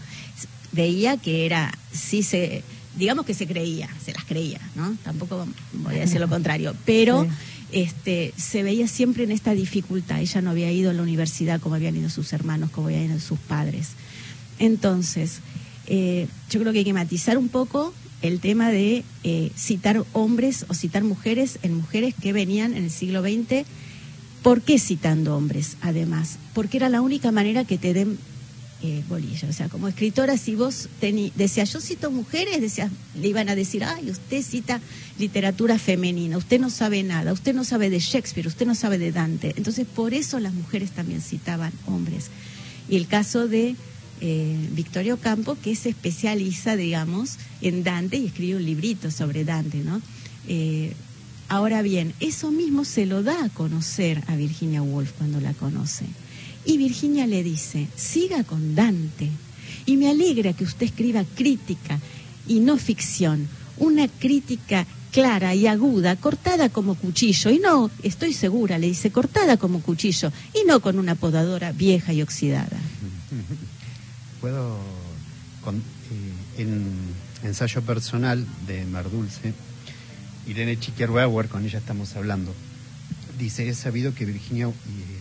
veía 0.71 1.17
que 1.17 1.45
era, 1.45 1.71
sí 1.91 2.23
se, 2.23 2.63
digamos 2.95 3.25
que 3.25 3.33
se 3.33 3.47
creía, 3.47 3.89
se 4.03 4.13
las 4.13 4.25
creía, 4.25 4.59
¿no? 4.75 4.95
Tampoco 5.03 5.47
voy 5.73 5.95
a 5.95 5.99
decir 5.99 6.19
lo 6.19 6.29
contrario, 6.29 6.75
pero 6.85 7.27
este, 7.71 8.33
se 8.37 8.63
veía 8.63 8.87
siempre 8.87 9.23
en 9.23 9.31
esta 9.31 9.53
dificultad. 9.53 10.19
Ella 10.19 10.41
no 10.41 10.51
había 10.51 10.71
ido 10.71 10.89
a 10.89 10.93
la 10.93 11.01
universidad 11.01 11.61
como 11.61 11.75
habían 11.75 11.95
ido 11.95 12.09
sus 12.09 12.33
hermanos, 12.33 12.69
como 12.71 12.87
habían 12.87 13.05
ido 13.05 13.19
sus 13.19 13.39
padres. 13.39 13.89
Entonces, 14.59 15.39
eh, 15.87 16.27
yo 16.49 16.59
creo 16.59 16.73
que 16.73 16.79
hay 16.79 16.85
que 16.85 16.93
matizar 16.93 17.37
un 17.37 17.49
poco 17.49 17.93
el 18.21 18.39
tema 18.39 18.69
de 18.69 19.03
eh, 19.23 19.51
citar 19.55 20.03
hombres 20.13 20.65
o 20.67 20.73
citar 20.73 21.03
mujeres 21.03 21.59
en 21.63 21.73
mujeres 21.75 22.13
que 22.19 22.33
venían 22.33 22.75
en 22.75 22.83
el 22.83 22.91
siglo 22.91 23.21
XX. 23.21 23.65
¿Por 24.43 24.61
qué 24.61 24.79
citando 24.79 25.35
hombres, 25.35 25.77
además? 25.81 26.37
Porque 26.53 26.77
era 26.77 26.89
la 26.89 27.01
única 27.01 27.31
manera 27.31 27.63
que 27.63 27.77
te 27.77 27.93
den 27.93 28.17
eh, 28.83 29.03
bolilla. 29.07 29.47
O 29.49 29.53
sea, 29.53 29.69
como 29.69 29.87
escritora, 29.87 30.37
si 30.37 30.55
vos 30.55 30.89
decías, 31.35 31.71
yo 31.71 31.79
cito 31.79 32.09
mujeres, 32.09 32.59
decías, 32.61 32.91
le 33.19 33.27
iban 33.27 33.49
a 33.49 33.55
decir, 33.55 33.83
ay, 33.83 34.09
usted 34.09 34.41
cita 34.41 34.81
literatura 35.19 35.77
femenina, 35.77 36.37
usted 36.37 36.59
no 36.59 36.69
sabe 36.69 37.03
nada, 37.03 37.31
usted 37.31 37.53
no 37.53 37.63
sabe 37.63 37.89
de 37.89 37.99
Shakespeare, 37.99 38.47
usted 38.47 38.65
no 38.65 38.73
sabe 38.73 38.97
de 38.97 39.11
Dante. 39.11 39.53
Entonces, 39.55 39.85
por 39.85 40.13
eso 40.13 40.39
las 40.39 40.53
mujeres 40.53 40.91
también 40.91 41.21
citaban 41.21 41.71
hombres. 41.85 42.29
Y 42.89 42.95
el 42.95 43.07
caso 43.07 43.47
de 43.47 43.75
eh, 44.19 44.69
Victorio 44.71 45.17
Campo, 45.17 45.57
que 45.61 45.75
se 45.75 45.89
especializa, 45.89 46.75
digamos, 46.75 47.37
en 47.61 47.83
Dante 47.83 48.17
y 48.17 48.27
escribe 48.27 48.55
un 48.55 48.65
librito 48.65 49.11
sobre 49.11 49.45
Dante, 49.45 49.77
¿no? 49.77 50.01
Eh, 50.47 50.93
ahora 51.49 51.81
bien, 51.81 52.13
eso 52.19 52.51
mismo 52.51 52.85
se 52.85 53.05
lo 53.05 53.23
da 53.23 53.45
a 53.45 53.49
conocer 53.49 54.23
a 54.27 54.35
Virginia 54.35 54.81
Woolf 54.81 55.11
cuando 55.17 55.39
la 55.39 55.53
conoce. 55.53 56.05
Y 56.65 56.77
Virginia 56.77 57.27
le 57.27 57.43
dice, 57.43 57.87
siga 57.95 58.43
con 58.43 58.75
Dante. 58.75 59.29
Y 59.85 59.97
me 59.97 60.09
alegra 60.09 60.53
que 60.53 60.63
usted 60.63 60.87
escriba 60.87 61.23
crítica 61.35 61.99
y 62.47 62.59
no 62.59 62.77
ficción, 62.77 63.47
una 63.77 64.07
crítica 64.07 64.85
clara 65.11 65.53
y 65.53 65.67
aguda, 65.67 66.15
cortada 66.15 66.69
como 66.69 66.95
cuchillo, 66.95 67.51
y 67.51 67.59
no, 67.59 67.91
estoy 68.01 68.33
segura, 68.33 68.77
le 68.77 68.87
dice, 68.87 69.11
cortada 69.11 69.57
como 69.57 69.81
cuchillo, 69.81 70.31
y 70.53 70.65
no 70.65 70.79
con 70.79 70.97
una 70.97 71.15
podadora 71.15 71.71
vieja 71.71 72.13
y 72.13 72.21
oxidada. 72.21 72.77
Puedo, 74.41 74.77
con, 75.63 75.75
eh, 75.77 76.61
en 76.61 76.91
ensayo 77.43 77.81
personal 77.81 78.45
de 78.67 78.85
Mardulce, 78.85 79.53
Irene 80.47 80.79
Chiquerbauer, 80.79 81.47
con 81.47 81.65
ella 81.65 81.79
estamos 81.79 82.15
hablando, 82.15 82.53
dice, 83.41 83.67
es 83.67 83.77
sabido 83.77 84.13
que 84.13 84.25
Virginia 84.25 84.71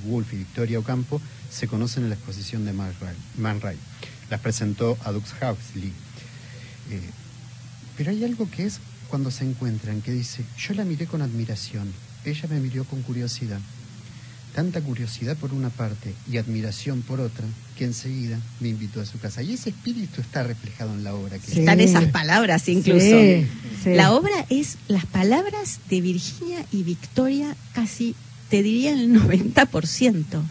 Woolf 0.05 0.33
y 0.35 0.37
Victoria 0.37 0.79
Ocampo 0.79 1.21
se 1.50 1.67
conocen 1.67 2.05
en 2.05 2.11
la 2.11 2.17
exposición 2.17 2.65
de 2.65 2.73
Man 2.73 3.61
Ray. 3.61 3.77
Las 4.29 4.41
presentó 4.41 4.99
a 5.05 5.11
Dux 5.11 5.33
Huxley. 5.33 5.93
Eh, 6.91 7.00
pero 7.97 8.11
hay 8.11 8.23
algo 8.25 8.49
que 8.50 8.67
es 8.67 8.81
cuando 9.09 9.31
se 9.31 9.45
encuentran, 9.45 10.03
que 10.03 10.12
dice, 10.12 10.45
yo 10.57 10.75
la 10.75 10.85
miré 10.85 11.07
con 11.07 11.23
admiración, 11.23 11.93
ella 12.25 12.49
me 12.49 12.61
miró 12.61 12.85
con 12.85 13.03
curiosidad. 13.03 13.61
Tanta 14.61 14.83
curiosidad 14.83 15.38
por 15.38 15.55
una 15.55 15.71
parte 15.71 16.12
y 16.31 16.37
admiración 16.37 17.00
por 17.00 17.19
otra, 17.19 17.47
que 17.79 17.87
enseguida 17.87 18.38
me 18.61 18.69
invitó 18.69 19.00
a 19.00 19.07
su 19.07 19.19
casa. 19.19 19.43
Y 19.43 19.55
ese 19.55 19.71
espíritu 19.71 20.21
está 20.21 20.43
reflejado 20.43 20.93
en 20.93 21.02
la 21.02 21.14
obra. 21.14 21.38
Que 21.38 21.61
Están 21.61 21.81
esas 21.81 22.05
palabras 22.09 22.69
incluso. 22.69 23.17
La 23.87 24.12
obra 24.12 24.45
es 24.50 24.76
las 24.87 25.07
palabras 25.07 25.81
de 25.88 26.02
Virginia 26.02 26.62
y 26.73 26.83
Victoria 26.83 27.57
casi, 27.73 28.14
te 28.50 28.62
diría, 28.62 28.93
el 28.93 29.14
90%. 29.14 30.43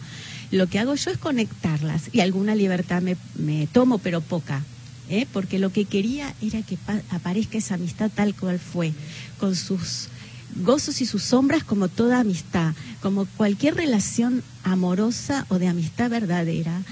Lo 0.50 0.66
que 0.66 0.80
hago 0.80 0.96
yo 0.96 1.12
es 1.12 1.18
conectarlas 1.18 2.12
y 2.12 2.18
alguna 2.18 2.56
libertad 2.56 3.02
me, 3.02 3.16
me 3.36 3.68
tomo, 3.68 3.98
pero 3.98 4.22
poca. 4.22 4.64
¿eh? 5.08 5.28
Porque 5.32 5.60
lo 5.60 5.70
que 5.70 5.84
quería 5.84 6.34
era 6.42 6.62
que 6.62 6.76
aparezca 7.10 7.58
esa 7.58 7.76
amistad 7.76 8.10
tal 8.12 8.34
cual 8.34 8.58
fue, 8.58 8.92
con 9.38 9.54
sus 9.54 10.08
gozos 10.56 11.00
y 11.00 11.06
sus 11.06 11.22
sombras 11.22 11.64
como 11.64 11.88
toda 11.88 12.20
amistad, 12.20 12.74
como 13.00 13.26
cualquier 13.36 13.74
relación 13.74 14.42
amorosa 14.62 15.46
o 15.48 15.58
de 15.58 15.68
amistad 15.68 16.10
verdadera, 16.10 16.82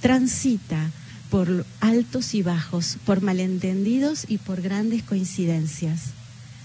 transita 0.00 0.90
por 1.30 1.66
altos 1.80 2.34
y 2.34 2.42
bajos, 2.42 2.96
por 3.04 3.20
malentendidos 3.20 4.24
y 4.28 4.38
por 4.38 4.62
grandes 4.62 5.02
coincidencias. 5.02 6.12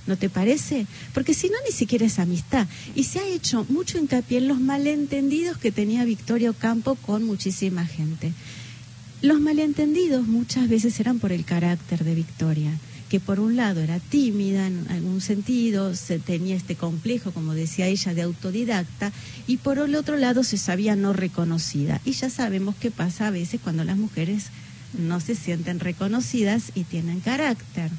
¿No 0.06 0.18
te 0.18 0.30
parece? 0.30 0.86
Porque 1.14 1.34
si 1.34 1.48
no, 1.48 1.56
ni 1.66 1.74
siquiera 1.74 2.06
es 2.06 2.20
amistad. 2.20 2.68
Y 2.94 3.06
se 3.06 3.20
ha 3.20 3.28
hecho 3.28 3.66
mucho 3.70 3.98
hincapié 3.98 4.40
en 4.40 4.50
los 4.50 4.60
malentendidos 4.60 5.58
que 5.58 5.72
tenía 5.72 6.04
Victoria 6.04 6.50
Ocampo 6.50 6.96
con 6.96 7.24
muchísima 7.24 7.86
gente. 7.86 8.34
Los 9.22 9.40
malentendidos 9.40 10.28
muchas 10.28 10.68
veces 10.68 11.00
eran 11.00 11.20
por 11.20 11.32
el 11.32 11.46
carácter 11.46 12.04
de 12.04 12.16
Victoria, 12.16 12.72
que 13.14 13.20
por 13.20 13.40
un 13.40 13.56
lado 13.56 13.80
era 13.80 14.00
tímida 14.00 14.66
en 14.66 14.88
algún 14.90 15.22
sentido, 15.22 15.94
se 15.94 16.18
tenía 16.18 16.56
este 16.56 16.76
complejo, 16.76 17.32
como 17.32 17.54
decía 17.54 17.86
ella, 17.86 18.16
de 18.16 18.24
autodidacta, 18.24 19.12
y 19.46 19.58
por 19.58 19.78
el 19.78 19.94
otro 19.94 20.18
lado 20.18 20.44
se 20.44 20.58
sabía 20.58 20.96
no 20.96 21.14
reconocida. 21.14 22.02
Y 22.06 22.14
ya 22.14 22.32
sabemos 22.32 22.74
qué 22.76 22.90
pasa 22.90 23.28
a 23.28 23.30
veces 23.30 23.62
cuando 23.64 23.84
las 23.84 23.98
mujeres 23.98 24.46
no 24.98 25.20
se 25.20 25.36
sienten 25.36 25.80
reconocidas 25.80 26.72
y 26.74 26.86
tienen 26.86 27.20
carácter. 27.20 27.92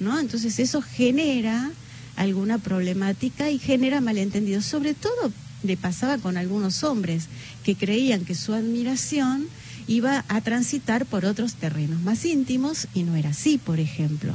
¿no? 0.00 0.18
Entonces 0.18 0.58
eso 0.58 0.82
genera 0.82 1.70
alguna 2.16 2.58
problemática 2.58 3.52
y 3.52 3.60
genera 3.60 4.00
malentendidos. 4.00 4.64
Sobre 4.64 4.94
todo 4.94 5.30
le 5.62 5.76
pasaba 5.76 6.18
con 6.18 6.36
algunos 6.36 6.82
hombres 6.82 7.28
que 7.62 7.76
creían 7.76 8.24
que 8.24 8.34
su 8.34 8.52
admiración 8.52 9.46
iba 9.86 10.24
a 10.26 10.40
transitar 10.40 11.06
por 11.06 11.24
otros 11.24 11.54
terrenos 11.54 12.00
más 12.00 12.24
íntimos 12.24 12.88
y 12.94 13.04
no 13.04 13.14
era 13.14 13.30
así, 13.30 13.58
por 13.58 13.78
ejemplo. 13.78 14.34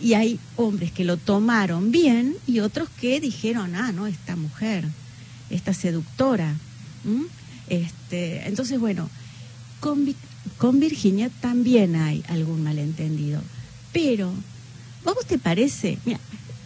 Y 0.00 0.14
hay 0.14 0.38
hombres 0.56 0.92
que 0.92 1.04
lo 1.04 1.16
tomaron 1.16 1.90
bien 1.90 2.36
y 2.46 2.60
otros 2.60 2.88
que 3.00 3.20
dijeron, 3.20 3.74
ah, 3.74 3.92
no, 3.92 4.06
esta 4.06 4.36
mujer, 4.36 4.84
esta 5.50 5.74
seductora. 5.74 6.54
Este, 7.68 8.46
entonces, 8.48 8.78
bueno, 8.78 9.08
Con, 9.80 10.12
con 10.58 10.80
Virginia 10.80 11.30
también 11.40 11.94
hay 11.96 12.24
algún 12.28 12.62
malentendido. 12.62 13.40
Pero, 13.92 14.32
¿vos 15.04 15.24
te 15.26 15.38
parece? 15.38 15.98
Mira, 16.04 16.18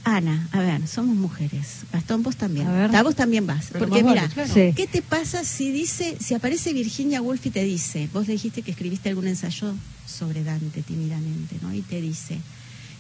Ana, 0.04 0.48
a 0.52 0.60
ver, 0.60 0.88
somos 0.88 1.14
mujeres. 1.14 1.82
Gastón, 1.92 2.22
vos 2.22 2.36
también. 2.36 2.66
A 2.66 2.88
ver. 2.88 3.04
vos 3.04 3.14
también 3.14 3.46
vas. 3.46 3.68
Porque 3.78 4.02
mira, 4.02 4.28
¿qué 4.54 4.88
te 4.90 5.00
pasa 5.02 5.44
si 5.44 5.70
dice, 5.70 6.16
si 6.18 6.34
aparece 6.34 6.72
Virginia 6.72 7.22
Woolf 7.22 7.46
y 7.46 7.50
te 7.50 7.62
dice, 7.62 8.08
vos 8.12 8.26
le 8.26 8.32
dijiste 8.32 8.62
que 8.62 8.72
escribiste 8.72 9.10
algún 9.10 9.28
ensayo 9.28 9.74
sobre 10.06 10.42
Dante 10.42 10.82
tímidamente, 10.82 11.56
¿no? 11.62 11.72
Y 11.72 11.82
te 11.82 12.00
dice, 12.00 12.38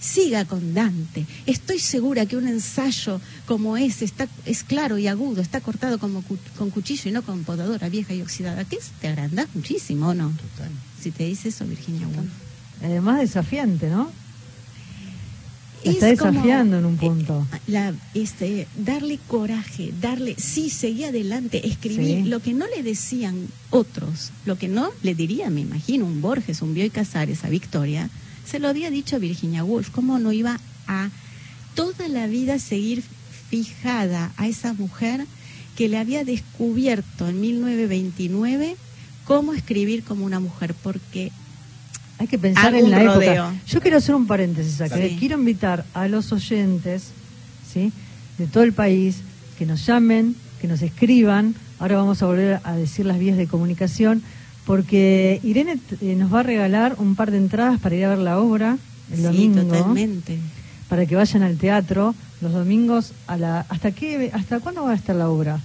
siga 0.02 0.44
con 0.44 0.74
Dante. 0.74 1.24
Estoy 1.46 1.78
segura 1.78 2.26
que 2.26 2.36
un 2.36 2.48
ensayo 2.48 3.20
como 3.46 3.76
ese 3.76 4.04
está, 4.04 4.28
es 4.44 4.64
claro 4.64 4.98
y 4.98 5.06
agudo, 5.06 5.40
está 5.40 5.60
cortado 5.60 5.98
como 5.98 6.22
con 6.58 6.70
cuchillo 6.70 7.08
y 7.08 7.12
no 7.12 7.22
con 7.22 7.44
podadora 7.44 7.88
vieja 7.88 8.12
y 8.12 8.20
oxidada. 8.20 8.64
¿Qué 8.64 8.76
es? 8.76 8.90
Te 9.00 9.08
agrandás 9.08 9.46
muchísimo, 9.54 10.12
¿no? 10.12 10.30
Total. 10.30 10.70
Si 11.00 11.10
te 11.10 11.24
dice 11.24 11.48
eso, 11.48 11.64
Virginia 11.64 12.06
Woolf. 12.08 12.30
Además 12.82 13.20
desafiante, 13.20 13.88
¿no? 13.88 14.10
está 15.84 16.06
desafiando 16.06 16.78
en 16.78 16.84
un 16.84 16.94
eh, 16.94 16.98
punto. 17.00 17.46
La, 17.66 17.92
este, 18.14 18.66
darle 18.76 19.18
coraje, 19.26 19.92
darle, 20.00 20.36
sí, 20.38 20.70
seguí 20.70 21.04
adelante, 21.04 21.66
escribir 21.66 22.26
lo 22.26 22.40
que 22.40 22.52
no 22.52 22.66
le 22.68 22.82
decían 22.82 23.48
otros, 23.70 24.30
lo 24.46 24.56
que 24.56 24.68
no 24.68 24.90
le 25.02 25.14
diría, 25.14 25.50
me 25.50 25.60
imagino, 25.60 26.06
un 26.06 26.20
Borges, 26.20 26.62
un 26.62 26.74
Bioy 26.74 26.90
Casares 26.90 27.44
a 27.44 27.48
Victoria, 27.48 28.08
se 28.44 28.58
lo 28.58 28.68
había 28.68 28.90
dicho 28.90 29.16
a 29.16 29.18
Virginia 29.18 29.64
Woolf, 29.64 29.90
cómo 29.90 30.18
no 30.18 30.32
iba 30.32 30.60
a 30.86 31.10
toda 31.74 32.08
la 32.08 32.26
vida 32.26 32.58
seguir 32.58 33.02
fijada 33.48 34.32
a 34.36 34.48
esa 34.48 34.72
mujer 34.72 35.26
que 35.76 35.88
le 35.88 35.98
había 35.98 36.24
descubierto 36.24 37.28
en 37.28 37.40
1929 37.40 38.76
cómo 39.24 39.54
escribir 39.54 40.04
como 40.04 40.24
una 40.24 40.40
mujer, 40.40 40.74
porque 40.82 41.32
hay 42.18 42.26
que 42.26 42.38
pensar 42.38 42.74
en 42.74 42.90
la 42.90 43.02
época. 43.02 43.54
Yo 43.66 43.80
quiero 43.80 43.96
hacer 43.96 44.14
un 44.14 44.26
paréntesis 44.26 44.80
acá. 44.80 44.96
Quiero 45.18 45.38
invitar 45.38 45.84
a 45.94 46.08
los 46.08 46.32
oyentes 46.32 47.08
¿sí? 47.72 47.92
de 48.38 48.46
todo 48.46 48.62
el 48.62 48.72
país 48.72 49.18
que 49.58 49.66
nos 49.66 49.86
llamen, 49.86 50.36
que 50.60 50.68
nos 50.68 50.82
escriban. 50.82 51.54
Ahora 51.78 51.96
vamos 51.96 52.22
a 52.22 52.26
volver 52.26 52.60
a 52.64 52.76
decir 52.76 53.06
las 53.06 53.18
vías 53.18 53.36
de 53.36 53.46
comunicación, 53.46 54.22
porque 54.66 55.40
Irene 55.42 55.78
eh, 56.00 56.14
nos 56.16 56.32
va 56.32 56.40
a 56.40 56.42
regalar 56.44 56.96
un 56.98 57.14
par 57.14 57.30
de 57.30 57.38
entradas 57.38 57.80
para 57.80 57.94
ir 57.96 58.04
a 58.04 58.10
ver 58.10 58.18
la 58.18 58.38
obra 58.38 58.78
el 59.10 59.16
sí, 59.16 59.22
domingo. 59.22 59.62
Totalmente. 59.62 60.38
Para 60.88 61.06
que 61.06 61.16
vayan 61.16 61.42
al 61.42 61.56
teatro 61.56 62.14
los 62.40 62.52
domingos 62.52 63.12
a 63.26 63.36
la. 63.36 63.66
¿Hasta 63.68 63.92
qué? 63.92 64.30
¿Hasta 64.32 64.60
cuándo 64.60 64.84
va 64.84 64.92
a 64.92 64.96
estar 64.96 65.16
la 65.16 65.28
obra? 65.28 65.60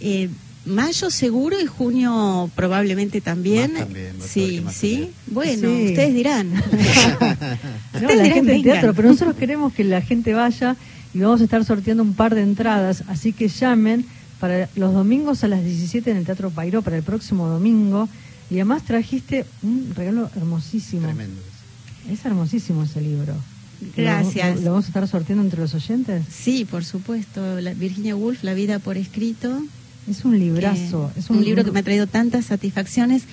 Eh, 0.00 0.28
Mayo 0.66 1.10
seguro 1.10 1.58
y 1.58 1.64
junio 1.64 2.50
probablemente 2.54 3.22
también. 3.22 3.72
sí, 4.20 4.62
sí. 4.70 5.10
Bueno, 5.26 5.70
ustedes 5.70 6.12
dirán. 6.12 6.52
no, 8.00 8.08
la 8.14 8.24
gente 8.26 8.52
del 8.52 8.62
teatro, 8.62 8.92
pero 8.92 9.08
nosotros 9.08 9.36
queremos 9.36 9.72
que 9.72 9.84
la 9.84 10.02
gente 10.02 10.34
vaya 10.34 10.76
y 11.14 11.20
vamos 11.20 11.40
a 11.40 11.44
estar 11.44 11.64
sorteando 11.64 12.02
un 12.02 12.12
par 12.12 12.34
de 12.34 12.42
entradas, 12.42 13.04
así 13.08 13.32
que 13.32 13.48
llamen 13.48 14.04
para 14.40 14.68
los 14.74 14.92
domingos 14.94 15.44
a 15.44 15.48
las 15.48 15.62
17 15.62 16.10
en 16.10 16.16
el 16.16 16.24
Teatro 16.24 16.50
Pairó 16.50 16.82
para 16.82 16.96
el 16.96 17.02
próximo 17.02 17.46
domingo. 17.46 18.08
Y 18.50 18.54
además 18.54 18.82
trajiste 18.82 19.44
un 19.62 19.92
regalo 19.94 20.28
hermosísimo. 20.34 21.02
Tremendo. 21.02 21.40
Es 22.10 22.24
hermosísimo 22.24 22.82
ese 22.82 23.00
libro. 23.00 23.34
Gracias. 23.96 24.60
¿Lo, 24.62 24.72
vamos 24.72 24.86
a 24.86 24.88
estar 24.88 25.06
sorteando 25.06 25.44
entre 25.44 25.60
los 25.60 25.74
oyentes? 25.74 26.24
Sí, 26.28 26.64
por 26.64 26.84
supuesto. 26.84 27.40
Virginia 27.76 28.16
Woolf, 28.16 28.42
La 28.42 28.54
vida 28.54 28.78
por 28.78 28.96
escrito. 28.96 29.62
Es 30.08 30.24
un 30.24 30.38
librazo. 30.38 31.12
es 31.16 31.30
un, 31.30 31.44
libro 31.44 31.64
que 31.64 31.70
me 31.70 31.80
ha 31.80 31.82
traído 31.82 32.06
tantas 32.06 32.46
satisfacciones. 32.46 33.24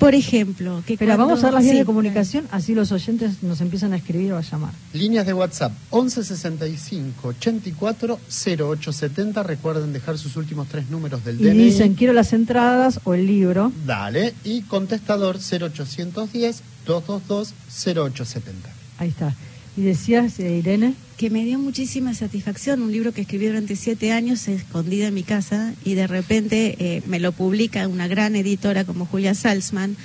Por 0.00 0.14
ejemplo, 0.14 0.82
que 0.86 0.96
Pero 0.96 1.18
vamos 1.18 1.40
a 1.40 1.42
dar 1.42 1.52
las 1.52 1.62
vías 1.62 1.76
de 1.76 1.84
comunicación, 1.84 2.48
así 2.50 2.74
los 2.74 2.90
oyentes 2.90 3.42
nos 3.42 3.60
empiezan 3.60 3.92
a 3.92 3.96
escribir 3.96 4.32
o 4.32 4.38
a 4.38 4.40
llamar. 4.40 4.72
Líneas 4.94 5.26
de 5.26 5.34
WhatsApp 5.34 5.72
1165 5.92 7.28
84 7.28 8.18
0870. 8.26 9.42
Recuerden 9.42 9.92
dejar 9.92 10.16
sus 10.16 10.36
últimos 10.36 10.68
tres 10.68 10.88
números 10.88 11.22
del 11.22 11.38
y 11.38 11.50
dicen, 11.50 11.94
quiero 11.94 12.14
las 12.14 12.32
entradas 12.32 13.00
o 13.04 13.12
el 13.12 13.26
libro. 13.26 13.72
Dale. 13.84 14.32
Y 14.42 14.62
contestador 14.62 15.36
0810 15.36 16.62
222 16.86 17.54
0870. 17.68 18.70
Ahí 18.96 19.08
está. 19.10 19.34
¿Y 19.76 19.82
decías, 19.82 20.38
eh, 20.40 20.58
Irene? 20.58 20.94
Que 21.16 21.30
me 21.30 21.44
dio 21.44 21.58
muchísima 21.58 22.12
satisfacción, 22.14 22.82
un 22.82 22.92
libro 22.92 23.12
que 23.12 23.20
escribí 23.20 23.46
durante 23.46 23.76
siete 23.76 24.10
años, 24.10 24.48
escondida 24.48 25.08
en 25.08 25.14
mi 25.14 25.22
casa, 25.22 25.74
y 25.84 25.94
de 25.94 26.06
repente 26.06 26.76
eh, 26.78 27.02
me 27.06 27.20
lo 27.20 27.32
publica 27.32 27.86
una 27.86 28.08
gran 28.08 28.34
editora 28.34 28.84
como 28.84 29.06
Julia 29.06 29.34
Salzman, 29.34 29.96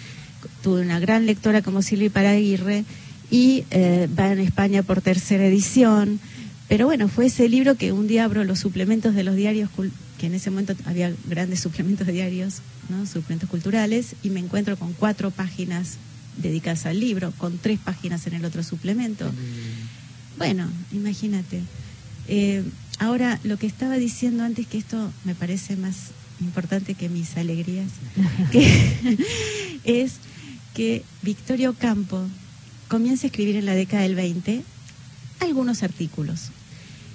tuve 0.62 0.82
una 0.82 1.00
gran 1.00 1.26
lectora 1.26 1.62
como 1.62 1.82
Silvia 1.82 2.12
Paraguirre, 2.12 2.86
y 3.32 3.64
eh, 3.72 4.08
va 4.18 4.32
en 4.32 4.40
España 4.40 4.84
por 4.84 5.02
tercera 5.02 5.48
edición. 5.48 6.20
Pero 6.68 6.86
bueno, 6.86 7.08
fue 7.08 7.28
ese 7.28 7.50
libro 7.50 7.76
que 7.76 7.92
un 7.92 8.08
día 8.08 8.26
abro 8.26 8.44
los 8.44 8.60
suplementos 8.60 9.16
de 9.16 9.24
los 9.24 9.36
diarios, 9.36 9.70
que 10.20 10.28
en 10.28 10.36
ese 10.36 10.52
momento 10.52 10.76
había 10.86 11.12
grandes 11.28 11.60
suplementos 11.62 12.06
diarios, 12.06 12.62
¿no? 12.90 13.06
suplementos 13.08 13.50
culturales, 13.50 14.16
y 14.22 14.30
me 14.30 14.42
encuentro 14.42 14.78
con 14.78 14.94
cuatro 14.94 15.32
páginas 15.32 15.98
dedicadas 16.38 16.86
al 16.86 17.00
libro, 17.00 17.32
con 17.38 17.58
tres 17.58 17.80
páginas 17.80 18.26
en 18.28 18.34
el 18.34 18.46
otro 18.46 18.64
suplemento. 18.64 19.32
Bueno, 20.38 20.68
imagínate. 20.92 21.62
Eh, 22.28 22.64
ahora, 23.00 23.40
lo 23.44 23.58
que 23.58 23.68
estaba 23.68 23.96
diciendo 23.96 24.44
antes, 24.44 24.68
que 24.68 24.78
esto 24.78 25.12
me 25.24 25.36
parece 25.36 25.76
más 25.76 26.12
importante 26.42 26.96
que 26.96 27.10
mis 27.10 27.38
alegrías, 27.38 27.90
es 29.84 30.14
que 30.74 31.04
Victorio 31.22 31.74
Campo 31.74 32.22
comienza 32.88 33.26
a 33.26 33.30
escribir 33.30 33.56
en 33.56 33.66
la 33.66 33.76
década 33.76 34.04
del 34.04 34.16
20 34.16 34.64
algunos 35.40 35.84
artículos. 35.84 36.50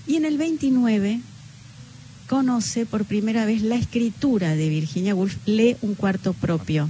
Y 0.07 0.17
en 0.17 0.25
el 0.25 0.39
29 0.39 1.21
conoce 2.27 2.87
por 2.87 3.05
primera 3.05 3.45
vez 3.45 3.63
la 3.63 3.77
escritura 3.77 4.55
de 4.55 4.69
Virginia 4.69 5.15
Woolf, 5.15 5.37
lee 5.47 5.77
un 5.83 5.95
cuarto 5.95 6.33
propio 6.33 6.89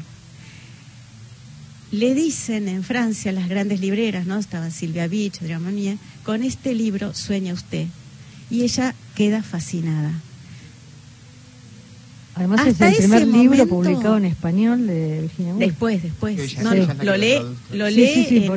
le 1.93 2.15
dicen 2.15 2.69
en 2.69 2.83
Francia 2.85 3.33
las 3.33 3.49
grandes 3.49 3.81
libreras, 3.81 4.27
¿no? 4.27 4.39
Estaban 4.39 4.71
Silvia 4.71 5.09
Beach, 5.09 5.41
Adrián 5.43 5.63
Monnier, 5.63 5.99
con 6.25 6.43
este 6.43 6.75
libro 6.75 7.15
sueña 7.15 7.53
usted. 7.53 7.87
Y 8.51 8.63
ella 8.63 8.95
queda 9.15 9.43
fascinada. 9.43 10.13
Además 12.35 12.67
es 12.67 12.81
el 12.81 12.97
primer 12.97 13.27
libro 13.27 13.67
publicado 13.67 14.17
en 14.17 14.25
español 14.25 14.87
de 14.87 15.23
Virginia 15.23 15.53
Woolf. 15.53 15.67
Después, 15.67 16.03
después. 16.03 16.59
No, 16.61 16.75
lo 16.75 17.17
lee, 17.17 17.39
lo 17.73 17.91
lee, 17.91 18.49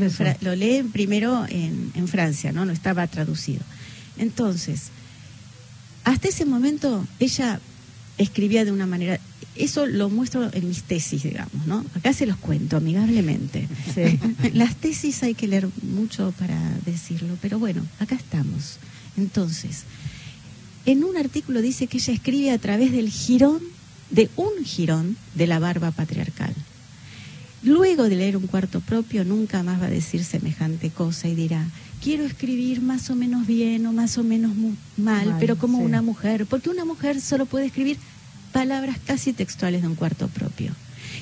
lo 0.41 0.55
lee 0.55 0.83
primero 0.83 1.45
en, 1.49 1.91
en 1.95 2.07
Francia, 2.07 2.51
¿no? 2.51 2.65
No 2.65 2.71
estaba 2.71 3.07
traducido. 3.07 3.61
Entonces, 4.17 4.89
hasta 6.03 6.27
ese 6.27 6.45
momento 6.45 7.05
ella 7.19 7.59
escribía 8.17 8.63
de 8.63 8.71
una 8.71 8.85
manera 8.85 9.19
eso 9.55 9.85
lo 9.85 10.09
muestro 10.09 10.49
en 10.51 10.67
mis 10.67 10.83
tesis, 10.83 11.23
digamos, 11.23 11.67
¿no? 11.67 11.85
Acá 11.95 12.13
se 12.13 12.25
los 12.25 12.37
cuento 12.37 12.77
amigablemente. 12.77 13.67
Las 14.53 14.75
tesis 14.75 15.21
hay 15.23 15.35
que 15.35 15.47
leer 15.47 15.67
mucho 15.83 16.33
para 16.39 16.57
decirlo, 16.85 17.37
pero 17.41 17.59
bueno, 17.59 17.85
acá 17.99 18.15
estamos. 18.15 18.77
Entonces, 19.15 19.83
en 20.85 21.03
un 21.03 21.17
artículo 21.17 21.61
dice 21.61 21.87
que 21.87 21.97
ella 21.97 22.13
escribe 22.13 22.51
a 22.51 22.57
través 22.57 22.91
del 22.91 23.09
jirón, 23.09 23.61
de 24.09 24.29
un 24.35 24.63
jirón 24.65 25.17
de 25.35 25.47
la 25.47 25.59
barba 25.59 25.91
patriarcal. 25.91 26.53
Luego 27.63 28.09
de 28.09 28.17
leer 28.17 28.35
un 28.35 28.47
cuarto 28.47 28.81
propio, 28.81 29.23
nunca 29.23 29.63
más 29.63 29.81
va 29.81 29.85
a 29.85 29.89
decir 29.89 30.25
semejante 30.25 30.89
cosa 30.89 31.29
y 31.29 31.35
dirá, 31.35 31.65
quiero 32.03 32.25
escribir 32.25 32.81
más 32.81 33.09
o 33.09 33.15
menos 33.15 33.47
bien 33.47 33.85
o 33.85 33.93
más 33.93 34.17
o 34.17 34.23
menos 34.23 34.51
mal, 34.97 35.37
pero 35.39 35.57
como 35.57 35.77
una 35.77 36.01
mujer, 36.01 36.45
porque 36.45 36.69
una 36.69 36.83
mujer 36.83 37.21
solo 37.21 37.45
puede 37.45 37.67
escribir 37.67 37.97
palabras 38.53 38.97
casi 39.05 39.33
textuales 39.33 39.81
de 39.81 39.89
un 39.89 39.95
cuarto 39.95 40.29
propio. 40.29 40.71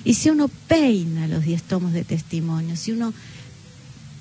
Y 0.04 0.14
si 0.14 0.30
uno 0.30 0.50
peina 0.68 1.28
los 1.28 1.44
diez 1.44 1.64
tomos 1.64 1.94
de 1.94 2.04
testimonio, 2.04 2.76
si 2.76 2.92
uno 2.92 3.14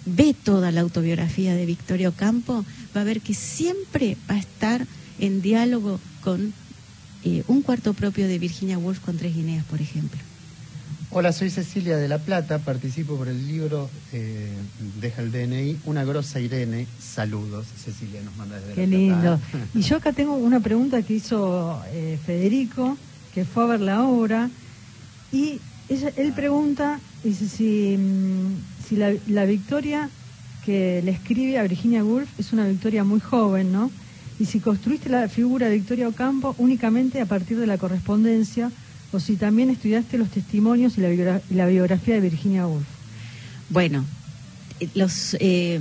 ve 0.06 0.34
toda 0.34 0.72
la 0.72 0.80
autobiografía 0.80 1.54
de 1.54 1.66
Victorio 1.66 2.12
Campo, 2.12 2.64
va 2.96 3.02
a 3.02 3.04
ver 3.04 3.20
que 3.20 3.34
siempre 3.34 4.16
va 4.28 4.36
a 4.36 4.38
estar 4.38 4.86
en 5.18 5.42
diálogo 5.42 6.00
con 6.22 6.54
eh, 7.24 7.44
un 7.48 7.62
cuarto 7.62 7.92
propio 7.92 8.26
de 8.26 8.38
Virginia 8.38 8.78
Woolf 8.78 9.00
con 9.00 9.18
Tres 9.18 9.34
Guineas, 9.34 9.64
por 9.66 9.80
ejemplo. 9.80 10.18
Hola, 11.12 11.32
soy 11.32 11.50
Cecilia 11.50 11.96
de 11.96 12.06
La 12.06 12.18
Plata, 12.18 12.60
participo 12.60 13.16
por 13.16 13.26
el 13.26 13.48
libro 13.48 13.90
eh, 14.12 14.54
Deja 15.00 15.22
el 15.22 15.32
DNI, 15.32 15.80
una 15.86 16.04
grosa 16.04 16.38
Irene, 16.38 16.86
saludos. 17.00 17.66
Cecilia 17.84 18.22
nos 18.22 18.36
manda 18.36 18.60
desde 18.60 18.74
Qué 18.74 18.86
lindo. 18.86 19.40
Y 19.74 19.80
yo 19.80 19.96
acá 19.96 20.12
tengo 20.12 20.34
una 20.34 20.60
pregunta 20.60 21.02
que 21.02 21.14
hizo 21.14 21.82
eh, 21.88 22.16
Federico, 22.24 22.96
que 23.34 23.44
fue 23.44 23.64
a 23.64 23.66
ver 23.66 23.80
la 23.80 24.04
obra, 24.04 24.50
y 25.32 25.60
él 25.88 26.32
pregunta, 26.32 27.00
dice, 27.24 27.48
si, 27.48 27.96
mm, 27.98 28.86
si 28.86 28.94
la, 28.94 29.12
la 29.26 29.46
victoria 29.46 30.08
que 30.64 31.02
le 31.04 31.10
escribe 31.10 31.58
a 31.58 31.62
Virginia 31.62 32.04
Woolf 32.04 32.28
es 32.38 32.52
una 32.52 32.68
victoria 32.68 33.02
muy 33.02 33.18
joven, 33.18 33.72
¿no? 33.72 33.90
Y 34.38 34.44
si 34.44 34.60
construiste 34.60 35.08
la 35.08 35.28
figura 35.28 35.68
de 35.68 35.74
Victoria 35.74 36.06
Ocampo 36.06 36.54
únicamente 36.58 37.20
a 37.20 37.26
partir 37.26 37.58
de 37.58 37.66
la 37.66 37.78
correspondencia 37.78 38.70
o 39.12 39.20
si 39.20 39.36
también 39.36 39.70
estudiaste 39.70 40.18
los 40.18 40.30
testimonios 40.30 40.98
y 40.98 41.00
la, 41.54 41.66
biografía 41.66 42.14
de 42.14 42.20
Virginia 42.20 42.66
Woolf. 42.66 42.86
Bueno, 43.68 44.04
eh, 44.78 44.88
los 44.94 45.36
eh, 45.40 45.80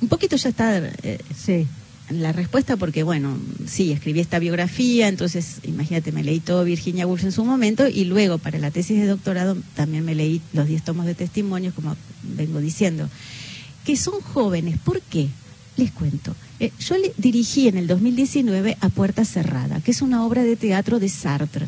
un 0.00 0.08
poquito 0.08 0.36
ya 0.36 0.48
está 0.48 0.78
eh, 0.78 1.18
sí. 1.36 1.66
la 2.10 2.32
respuesta 2.32 2.76
porque 2.76 3.02
bueno, 3.02 3.36
sí, 3.66 3.92
escribí 3.92 4.20
esta 4.20 4.38
biografía, 4.38 5.08
entonces 5.08 5.58
imagínate, 5.64 6.12
me 6.12 6.24
leí 6.24 6.40
todo 6.40 6.64
Virginia 6.64 7.06
Woolf 7.06 7.24
en 7.24 7.32
su 7.32 7.44
momento 7.44 7.86
y 7.88 8.04
luego 8.04 8.38
para 8.38 8.58
la 8.58 8.70
tesis 8.70 8.98
de 8.98 9.06
doctorado 9.06 9.56
también 9.74 10.04
me 10.04 10.14
leí 10.14 10.40
los 10.52 10.66
10 10.66 10.82
tomos 10.84 11.06
de 11.06 11.14
testimonios, 11.14 11.74
como 11.74 11.96
vengo 12.22 12.60
diciendo, 12.60 13.08
que 13.84 13.96
son 13.96 14.20
jóvenes, 14.20 14.78
¿por 14.78 15.00
qué? 15.02 15.28
Les 15.76 15.90
cuento. 15.90 16.34
Eh, 16.60 16.70
yo 16.78 16.96
le 16.96 17.12
dirigí 17.16 17.66
en 17.66 17.76
el 17.76 17.86
2019 17.86 18.76
a 18.80 18.88
Puerta 18.88 19.24
Cerrada, 19.24 19.80
que 19.80 19.90
es 19.90 20.02
una 20.02 20.24
obra 20.24 20.44
de 20.44 20.56
teatro 20.56 21.00
de 21.00 21.08
Sartre, 21.08 21.66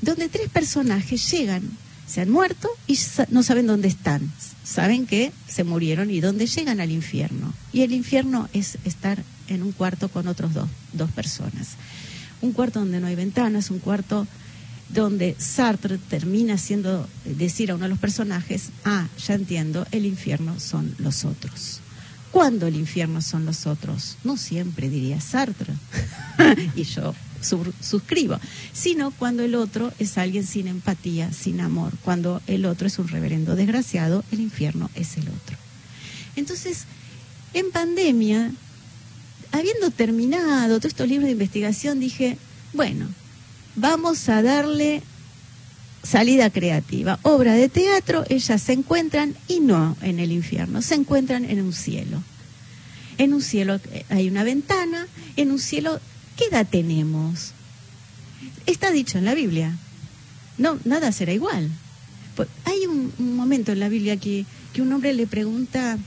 donde 0.00 0.28
tres 0.28 0.48
personajes 0.48 1.30
llegan, 1.30 1.62
se 2.06 2.20
han 2.20 2.30
muerto 2.30 2.68
y 2.86 2.98
no 3.30 3.42
saben 3.42 3.66
dónde 3.66 3.88
están. 3.88 4.30
Saben 4.64 5.06
que 5.06 5.32
se 5.48 5.64
murieron 5.64 6.10
y 6.10 6.20
dónde 6.20 6.46
llegan 6.46 6.80
al 6.80 6.90
infierno. 6.90 7.52
Y 7.72 7.82
el 7.82 7.92
infierno 7.92 8.48
es 8.52 8.78
estar 8.84 9.22
en 9.48 9.62
un 9.62 9.72
cuarto 9.72 10.08
con 10.08 10.28
otros 10.28 10.52
dos, 10.52 10.68
dos 10.92 11.10
personas. 11.10 11.76
Un 12.40 12.52
cuarto 12.52 12.80
donde 12.80 13.00
no 13.00 13.06
hay 13.06 13.14
ventanas, 13.14 13.70
un 13.70 13.78
cuarto 13.78 14.26
donde 14.88 15.36
Sartre 15.38 15.98
termina 15.98 16.54
haciendo 16.54 17.08
decir 17.24 17.70
a 17.70 17.76
uno 17.76 17.84
de 17.84 17.90
los 17.90 17.98
personajes, 17.98 18.70
ah, 18.84 19.08
ya 19.26 19.34
entiendo, 19.34 19.86
el 19.90 20.04
infierno 20.04 20.60
son 20.60 20.94
los 20.98 21.24
otros. 21.24 21.80
¿Cuándo 22.30 22.66
el 22.66 22.76
infierno 22.76 23.22
son 23.22 23.44
los 23.46 23.66
otros? 23.66 24.16
No 24.24 24.36
siempre 24.36 24.88
diría 24.88 25.20
Sartre, 25.20 25.74
y 26.76 26.84
yo 26.84 27.14
suscribo, 27.42 28.38
sino 28.72 29.10
cuando 29.10 29.42
el 29.42 29.54
otro 29.54 29.92
es 29.98 30.18
alguien 30.18 30.46
sin 30.46 30.68
empatía, 30.68 31.32
sin 31.32 31.60
amor, 31.60 31.92
cuando 32.04 32.40
el 32.46 32.64
otro 32.64 32.86
es 32.86 32.98
un 32.98 33.08
reverendo 33.08 33.56
desgraciado, 33.56 34.24
el 34.32 34.40
infierno 34.40 34.90
es 34.94 35.16
el 35.16 35.28
otro. 35.28 35.56
Entonces, 36.36 36.84
en 37.54 37.70
pandemia, 37.70 38.50
habiendo 39.52 39.90
terminado 39.90 40.78
todos 40.78 40.92
estos 40.92 41.08
libros 41.08 41.26
de 41.26 41.32
investigación, 41.32 42.00
dije, 42.00 42.38
bueno, 42.72 43.08
vamos 43.76 44.28
a 44.28 44.42
darle 44.42 45.02
salida 46.02 46.50
creativa. 46.50 47.18
Obra 47.22 47.54
de 47.54 47.68
teatro, 47.68 48.24
ellas 48.28 48.60
se 48.62 48.72
encuentran 48.72 49.34
y 49.48 49.60
no 49.60 49.96
en 50.02 50.18
el 50.18 50.32
infierno, 50.32 50.82
se 50.82 50.94
encuentran 50.94 51.44
en 51.44 51.62
un 51.62 51.72
cielo. 51.72 52.22
En 53.18 53.34
un 53.34 53.42
cielo 53.42 53.78
eh, 53.92 54.04
hay 54.08 54.28
una 54.28 54.42
ventana, 54.42 55.06
en 55.36 55.50
un 55.52 55.58
cielo, 55.58 56.00
¿qué 56.42 56.56
edad 56.56 56.66
tenemos? 56.68 57.52
Está 58.66 58.90
dicho 58.90 59.18
en 59.18 59.24
la 59.24 59.34
Biblia. 59.34 59.76
No, 60.58 60.78
nada 60.84 61.12
será 61.12 61.32
igual. 61.32 61.70
Pues, 62.36 62.48
hay 62.64 62.86
un, 62.86 63.12
momento 63.36 63.72
en 63.72 63.80
la 63.80 63.88
Biblia 63.88 64.16
que, 64.16 64.44
que 64.72 64.82
un 64.82 64.92
hombre 64.92 65.12
le 65.12 65.26
pregunta 65.26 65.98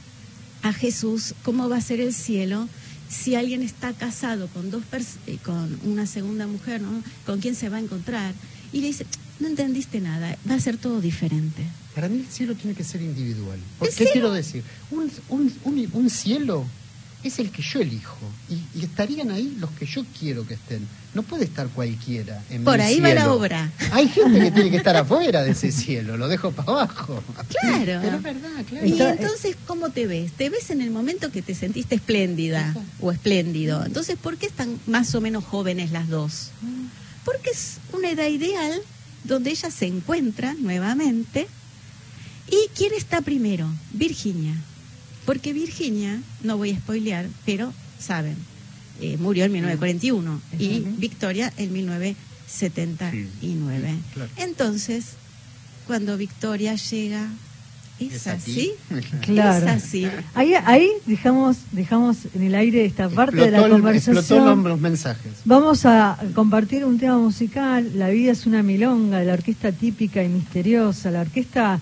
a 0.62 0.74
Jesús 0.74 1.36
cómo 1.44 1.70
va 1.70 1.78
a 1.78 1.82
ser 1.82 2.00
el 2.00 2.14
cielo 2.14 2.68
si 3.08 3.36
alguien 3.36 3.62
está 3.62 3.94
casado 3.94 4.48
con 4.48 4.72
dos 4.72 4.84
eh, 5.28 5.38
con 5.44 5.80
una 5.84 6.08
segunda 6.08 6.48
mujer, 6.48 6.82
¿no? 6.82 7.04
¿Con 7.26 7.40
quién 7.40 7.56
se 7.56 7.70
va 7.70 7.78
a 7.78 7.82
encontrar? 7.82 8.34
Y 8.74 8.82
le 8.82 8.88
dice, 8.88 9.06
no 9.40 9.48
entendiste 9.48 10.02
nada, 10.02 10.38
va 10.50 10.56
a 10.56 10.60
ser 10.60 10.78
todo 10.78 11.02
diferente. 11.02 11.64
Para 11.94 12.10
mí 12.10 12.20
el 12.20 12.28
cielo 12.28 12.56
tiene 12.56 12.76
que 12.76 12.84
ser 12.84 13.02
individual. 13.02 13.60
¿Qué 13.96 14.10
quiero 14.12 14.34
decir? 14.34 14.64
Un, 14.92 15.10
un, 15.30 15.54
un, 15.64 15.90
un 15.94 16.10
cielo 16.10 16.66
es 17.28 17.40
el 17.40 17.52
que 17.52 17.62
yo 17.62 17.80
elijo. 17.80 18.18
Y, 18.50 18.84
estarían 18.84 19.32
ahí 19.32 19.56
los 19.60 19.72
que 19.72 19.86
yo 19.86 20.06
quiero 20.20 20.46
que 20.46 20.56
estén. 20.56 20.88
No 21.14 21.24
puede 21.24 21.46
estar 21.46 21.68
cualquiera 21.70 22.44
en 22.50 22.64
Por 22.64 22.82
ahí 22.82 23.00
va 23.00 23.14
la 23.14 23.32
obra. 23.32 23.72
Hay 23.92 24.08
gente 24.10 24.40
que 24.40 24.52
tiene 24.52 24.72
que 24.72 24.78
estar 24.78 24.96
afuera 24.98 25.44
de 25.44 25.52
ese 25.52 25.72
cielo, 25.72 26.18
lo 26.18 26.28
dejo 26.28 26.52
para 26.52 26.72
abajo. 26.72 27.24
Claro. 27.50 28.00
Pero 28.02 28.16
es 28.18 28.22
verdad, 28.22 28.66
claro. 28.68 28.86
Y 28.86 29.02
entonces, 29.02 29.56
¿cómo 29.66 29.90
te 29.90 30.08
ves? 30.08 30.34
Te 30.34 30.50
ves 30.50 30.70
en 30.70 30.82
el 30.82 30.92
momento 30.92 31.32
que 31.32 31.42
te 31.42 31.56
sentiste 31.56 31.96
espléndida 31.96 32.76
o 33.00 33.12
espléndido. 33.12 33.84
Entonces, 33.86 34.18
¿por 34.18 34.38
qué 34.38 34.46
están 34.46 34.80
más 34.88 35.16
o 35.16 35.22
menos 35.22 35.44
jóvenes 35.44 35.92
las 35.92 36.10
dos? 36.10 36.52
Porque 37.24 37.50
es 37.50 37.78
una 37.94 38.12
edad 38.12 38.28
ideal 38.28 38.82
donde 39.24 39.52
ellas 39.52 39.74
se 39.74 39.88
encuentran 39.88 40.62
nuevamente. 40.62 41.48
¿Y 42.48 42.70
quién 42.76 42.94
está 42.94 43.22
primero? 43.22 43.68
Virginia. 43.92 44.56
Porque 45.26 45.54
Virginia, 45.54 46.22
no 46.44 46.58
voy 46.58 46.72
a 46.72 46.78
spoilear, 46.78 47.28
pero 47.46 47.72
saben, 48.00 48.36
eh, 49.02 49.18
murió 49.18 49.46
en 49.46 49.54
1941 49.54 50.42
y 50.60 50.80
Victoria 50.98 51.52
en 51.58 51.74
1979. 51.74 53.96
Entonces, 54.38 55.14
cuando 55.88 56.18
Victoria 56.18 56.76
llega, 56.76 57.30
es, 58.00 58.28
así, 58.28 58.74
claro. 59.22 59.68
es 59.68 59.72
así. 59.72 60.08
Ahí, 60.34 60.54
ahí 60.66 60.90
dejamos, 61.06 61.58
dejamos 61.72 62.18
en 62.34 62.44
el 62.44 62.56
aire 62.56 62.86
esta 62.86 63.10
parte 63.10 63.38
de 63.38 63.52
la 63.52 63.70
conversación. 63.70 64.64
los 64.64 64.80
mensajes. 64.80 65.32
Vamos 65.46 65.86
a 65.86 66.18
compartir 66.34 66.84
un 66.86 67.00
tema 67.00 67.18
musical. 67.18 67.92
La 67.96 68.10
vida 68.10 68.34
es 68.34 68.46
una 68.46 68.64
milonga 68.64 69.20
de 69.20 69.26
la 69.26 69.34
orquesta 69.34 69.72
típica 69.72 70.24
y 70.24 70.30
misteriosa. 70.30 71.10
La 71.10 71.22
orquesta 71.22 71.80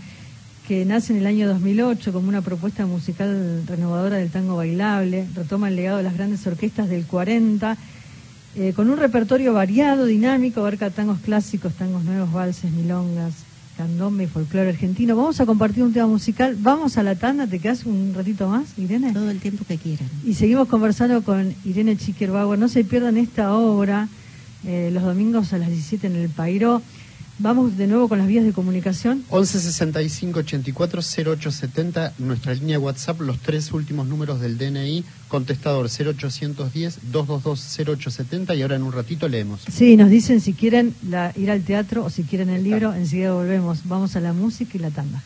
que 0.67 0.85
nace 0.85 1.13
en 1.13 1.19
el 1.19 1.25
año 1.25 1.47
2008 1.47 2.13
como 2.13 2.29
una 2.29 2.41
propuesta 2.41 2.85
musical 2.85 3.63
renovadora 3.67 4.17
del 4.17 4.29
tango 4.29 4.55
bailable, 4.55 5.27
retoma 5.35 5.67
el 5.67 5.75
legado 5.75 5.97
de 5.97 6.03
las 6.03 6.13
grandes 6.13 6.45
orquestas 6.47 6.89
del 6.89 7.05
40, 7.05 7.77
eh, 8.55 8.73
con 8.73 8.89
un 8.89 8.97
repertorio 8.97 9.53
variado, 9.53 10.05
dinámico, 10.05 10.61
abarca 10.61 10.89
tangos 10.89 11.19
clásicos, 11.19 11.73
tangos 11.73 12.03
nuevos, 12.03 12.31
valses, 12.31 12.71
milongas, 12.71 13.33
candombe 13.77 14.25
y 14.25 14.27
folclore 14.27 14.69
argentino. 14.69 15.15
Vamos 15.15 15.41
a 15.41 15.45
compartir 15.45 15.83
un 15.83 15.91
tema 15.91 16.07
musical, 16.07 16.55
vamos 16.59 16.97
a 16.97 17.03
la 17.03 17.15
tanda, 17.15 17.47
¿te 17.47 17.59
quedas 17.59 17.85
un 17.85 18.13
ratito 18.13 18.47
más, 18.47 18.77
Irene? 18.77 19.11
Todo 19.11 19.31
el 19.31 19.39
tiempo 19.39 19.65
que 19.67 19.77
quieran. 19.77 20.07
Y 20.25 20.35
seguimos 20.35 20.67
conversando 20.67 21.23
con 21.23 21.53
Irene 21.65 21.97
Chiquerbauer, 21.97 22.57
no 22.57 22.69
se 22.69 22.83
pierdan 22.83 23.17
esta 23.17 23.53
obra 23.53 24.07
eh, 24.65 24.91
los 24.93 25.03
domingos 25.03 25.51
a 25.51 25.57
las 25.57 25.67
17 25.67 26.07
en 26.07 26.15
el 26.15 26.29
Pairo. 26.29 26.81
Vamos 27.43 27.75
de 27.75 27.87
nuevo 27.87 28.07
con 28.07 28.19
las 28.19 28.27
vías 28.27 28.45
de 28.45 28.53
comunicación. 28.53 29.25
11 29.27 29.59
65 29.59 30.39
84 30.39 31.01
0870, 31.01 32.13
nuestra 32.19 32.53
línea 32.53 32.79
WhatsApp, 32.79 33.19
los 33.19 33.37
tres 33.39 33.73
últimos 33.73 34.07
números 34.07 34.39
del 34.39 34.57
DNI, 34.57 35.03
contestador 35.27 35.87
0810 35.87 37.11
222 37.11 37.97
0870 37.99 38.55
y 38.55 38.61
ahora 38.61 38.77
en 38.77 38.83
un 38.83 38.93
ratito 38.93 39.27
leemos. 39.27 39.59
Sí, 39.69 39.97
nos 39.97 40.09
dicen 40.09 40.39
si 40.39 40.53
quieren 40.53 40.95
ir 41.35 41.51
al 41.51 41.63
teatro 41.63 42.05
o 42.05 42.09
si 42.09 42.23
quieren 42.23 42.49
el 42.49 42.63
libro, 42.63 42.93
enseguida 42.93 43.33
volvemos. 43.33 43.79
Vamos 43.89 44.15
a 44.15 44.21
la 44.21 44.31
música 44.31 44.77
y 44.77 44.79
la 44.79 44.91
tanda. 44.91 45.21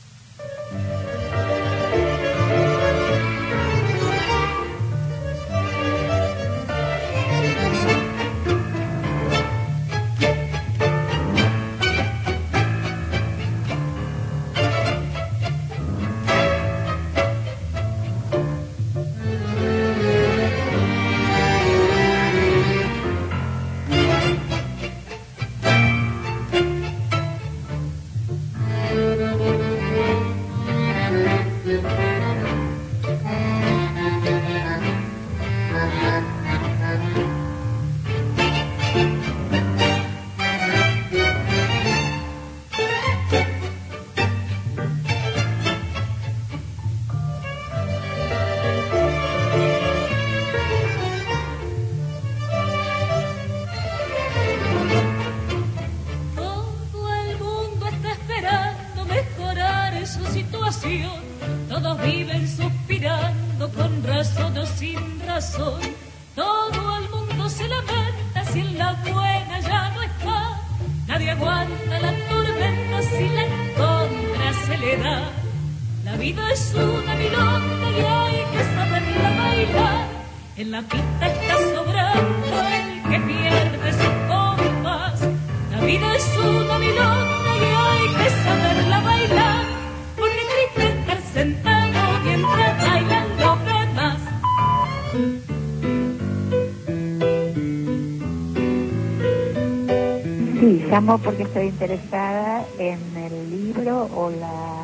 Llamo 100.98 101.20
porque 101.20 101.44
estoy 101.44 101.68
interesada 101.68 102.66
en 102.80 103.16
el 103.18 103.52
libro 103.52 104.06
o 104.16 104.32
la 104.32 104.84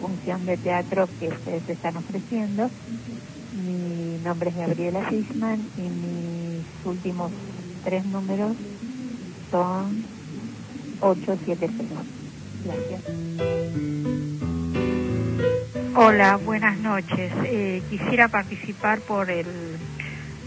función 0.00 0.46
de 0.46 0.56
teatro 0.56 1.06
que 1.20 1.28
ustedes 1.28 1.68
están 1.68 1.98
ofreciendo. 1.98 2.70
Mi 3.52 4.16
nombre 4.24 4.48
es 4.48 4.56
Gabriela 4.56 5.06
Fishman 5.10 5.60
y 5.76 5.82
mis 5.82 6.64
últimos 6.86 7.32
tres 7.84 8.06
números 8.06 8.56
son 9.50 10.04
870. 11.02 11.84
Gracias. 12.64 13.02
Hola, 15.96 16.36
buenas 16.38 16.78
noches. 16.78 17.30
Eh, 17.44 17.82
quisiera 17.90 18.28
participar 18.28 19.00
por 19.02 19.30
el 19.30 19.76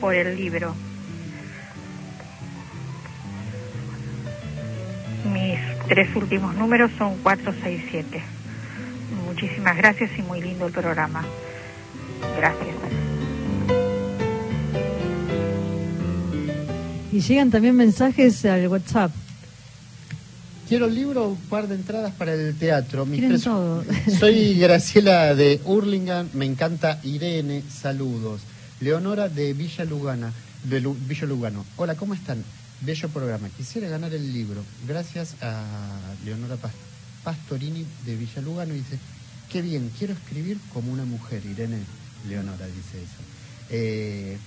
por 0.02 0.16
el 0.16 0.36
libro. 0.36 0.74
Tres 5.90 6.16
últimos 6.16 6.56
números 6.56 6.92
son 6.98 7.18
467. 7.24 8.22
Muchísimas 9.26 9.76
gracias 9.78 10.12
y 10.18 10.22
muy 10.22 10.42
lindo 10.42 10.68
el 10.68 10.72
programa. 10.74 11.26
Gracias. 12.38 12.76
Y 17.12 17.22
llegan 17.22 17.50
también 17.50 17.76
mensajes 17.76 18.46
al 18.46 18.68
WhatsApp. 18.68 19.12
Quiero 20.68 20.86
el 20.86 20.94
libro, 20.94 21.30
un 21.30 21.38
par 21.38 21.68
de 21.68 21.74
entradas 21.76 22.14
para 22.14 22.34
el 22.36 22.56
teatro. 22.56 23.06
Mis 23.06 23.20
Quieren 23.20 23.32
tres- 23.32 23.44
todo. 23.44 23.84
Soy 24.20 24.54
Graciela 24.60 25.34
de 25.34 25.60
Hurlingham, 25.66 26.30
me 26.34 26.46
encanta 26.46 27.00
Irene, 27.04 27.64
saludos. 27.68 28.42
Leonora 28.80 29.28
de 29.28 29.54
Villa 29.54 29.84
Lugana, 29.86 30.32
de 30.64 30.80
Lu- 30.80 30.96
Villa 31.08 31.26
Lugano. 31.26 31.66
Hola, 31.76 31.96
¿cómo 31.96 32.14
están? 32.14 32.44
Bello 32.82 33.10
programa. 33.10 33.50
Quisiera 33.50 33.90
ganar 33.90 34.14
el 34.14 34.32
libro. 34.32 34.64
Gracias 34.88 35.36
a 35.42 35.90
Leonora 36.24 36.56
Pas- 36.56 36.72
Pastorini 37.24 37.86
de 38.06 38.16
Villa 38.16 38.42
Lugano. 38.42 38.74
Dice, 38.74 38.98
qué 39.52 39.62
bien, 39.62 39.92
quiero 39.98 40.14
escribir 40.14 40.58
como 40.74 40.92
una 40.92 41.04
mujer. 41.06 41.46
Irene, 41.46 41.80
Leonora 42.28 42.66
dice 42.68 42.98
eso. 43.04 43.22
Eh, 43.70 44.38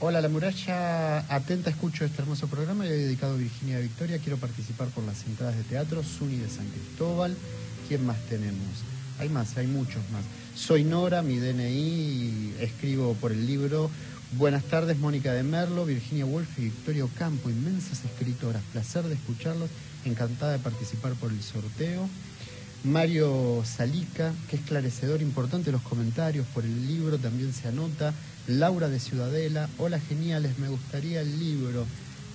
Hola, 0.00 0.20
la 0.20 0.28
muralla 0.28 1.18
atenta, 1.34 1.70
escucho 1.70 2.04
este 2.04 2.22
hermoso 2.22 2.46
programa 2.46 2.86
y 2.86 2.88
he 2.88 2.92
dedicado 2.92 3.34
a 3.34 3.36
Virginia 3.36 3.80
Victoria. 3.80 4.18
Quiero 4.20 4.36
participar 4.36 4.86
por 4.90 5.02
las 5.02 5.24
entradas 5.26 5.56
de 5.56 5.64
teatro, 5.64 6.04
Suni 6.04 6.36
de 6.36 6.48
San 6.48 6.68
Cristóbal. 6.68 7.34
¿Quién 7.88 8.06
más 8.06 8.16
tenemos? 8.28 8.84
Hay 9.18 9.28
más, 9.28 9.56
hay 9.56 9.66
muchos 9.66 10.08
más. 10.12 10.22
Soy 10.54 10.84
Nora, 10.84 11.22
mi 11.22 11.38
DNI, 11.38 12.54
escribo 12.60 13.14
por 13.14 13.32
el 13.32 13.44
libro. 13.44 13.90
Buenas 14.36 14.64
tardes, 14.64 14.98
Mónica 14.98 15.32
de 15.32 15.42
Merlo, 15.42 15.86
Virginia 15.86 16.26
Woolf 16.26 16.58
y 16.58 16.64
Victoria 16.64 17.04
Ocampo, 17.06 17.48
inmensas 17.48 18.04
escritoras. 18.04 18.62
Placer 18.72 19.04
de 19.04 19.14
escucharlos, 19.14 19.70
encantada 20.04 20.52
de 20.52 20.58
participar 20.58 21.14
por 21.14 21.32
el 21.32 21.42
sorteo. 21.42 22.06
Mario 22.84 23.62
Salica, 23.64 24.34
que 24.50 24.56
esclarecedor, 24.56 25.22
importante 25.22 25.72
los 25.72 25.80
comentarios 25.80 26.46
por 26.54 26.64
el 26.64 26.86
libro, 26.86 27.16
también 27.16 27.54
se 27.54 27.68
anota. 27.68 28.12
Laura 28.46 28.88
de 28.88 29.00
Ciudadela, 29.00 29.68
hola 29.78 29.98
geniales, 29.98 30.58
me 30.58 30.68
gustaría 30.68 31.22
el 31.22 31.38
libro. 31.38 31.86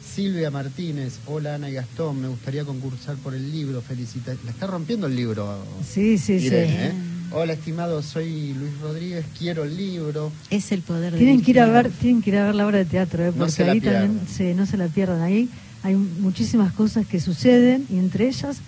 Silvia 0.04 0.50
Martínez, 0.50 1.20
hola 1.28 1.56
Ana 1.56 1.70
y 1.70 1.74
Gastón, 1.74 2.20
me 2.20 2.28
gustaría 2.28 2.66
concursar 2.66 3.18
por 3.18 3.36
el 3.36 3.52
libro, 3.52 3.82
felicitaciones. 3.84 4.44
La 4.46 4.52
está 4.52 4.66
rompiendo 4.66 5.06
el 5.06 5.16
libro. 5.16 5.64
Sí, 5.88 6.18
sí, 6.18 6.40
sí. 6.40 6.50
¿eh? 6.52 7.13
Hola 7.36 7.54
estimado, 7.54 8.04
soy 8.04 8.54
Luis 8.54 8.78
Rodríguez, 8.80 9.26
quiero 9.36 9.64
el 9.64 9.76
libro. 9.76 10.32
Es 10.52 10.72
el 10.72 10.84
poder 10.84 11.14
de 11.14 11.18
Tienen 11.18 11.42
que 11.42 11.50
ir 11.50 11.60
a 11.60 11.66
ver, 11.66 11.90
tienen 11.90 12.22
que 12.22 12.30
ir 12.30 12.38
a 12.38 12.46
ver 12.46 12.54
la 12.54 12.68
obra 12.68 12.78
de 12.78 12.86
teatro, 12.86 13.24
¿eh? 13.24 13.32
No 13.32 13.38
porque 13.40 13.52
se 13.54 13.66
la 13.66 13.72
ahí 13.72 13.82
pierdan. 13.82 14.04
también 14.08 14.28
se, 14.28 14.54
no 14.54 14.68
se 14.68 14.78
la 14.78 14.88
pierdan. 14.88 15.22
Ahí 15.22 15.50
hay 15.82 15.96
muchísimas 15.96 16.74
cosas 16.74 17.08
que 17.08 17.20
suceden 17.20 17.88
y 17.90 17.98
entre 17.98 18.28
ellas 18.28 18.62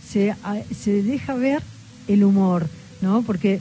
se, 0.00 0.32
a- 0.32 0.64
se 0.72 1.00
deja 1.04 1.34
ver 1.34 1.62
el 2.08 2.24
humor, 2.24 2.68
¿no? 3.00 3.22
Porque 3.22 3.60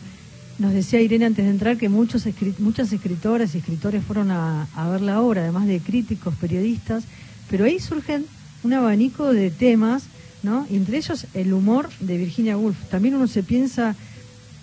nos 0.57 0.73
decía 0.73 1.01
Irene 1.01 1.25
antes 1.25 1.45
de 1.45 1.51
entrar 1.51 1.77
que 1.77 1.87
muchos 1.87 2.25
escri- 2.25 2.57
muchas 2.57 2.91
escritoras 2.91 3.53
y 3.53 3.59
escritores 3.59 4.03
fueron 4.03 4.31
a, 4.31 4.69
a 4.73 4.89
ver 4.89 5.01
la 5.01 5.21
obra, 5.21 5.43
además 5.43 5.67
de 5.67 5.81
críticos, 5.81 6.35
periodistas, 6.35 7.07
pero 7.47 7.65
ahí 7.65 7.77
surgen 7.77 8.25
un 8.63 8.73
abanico 8.73 9.31
de 9.33 9.51
temas, 9.51 10.09
¿no? 10.41 10.65
Y 10.67 10.77
entre 10.77 10.97
ellos 10.97 11.27
el 11.35 11.53
humor 11.53 11.89
de 11.99 12.17
Virginia 12.17 12.57
Woolf. 12.57 12.85
También 12.89 13.13
uno 13.13 13.27
se 13.27 13.43
piensa 13.43 13.95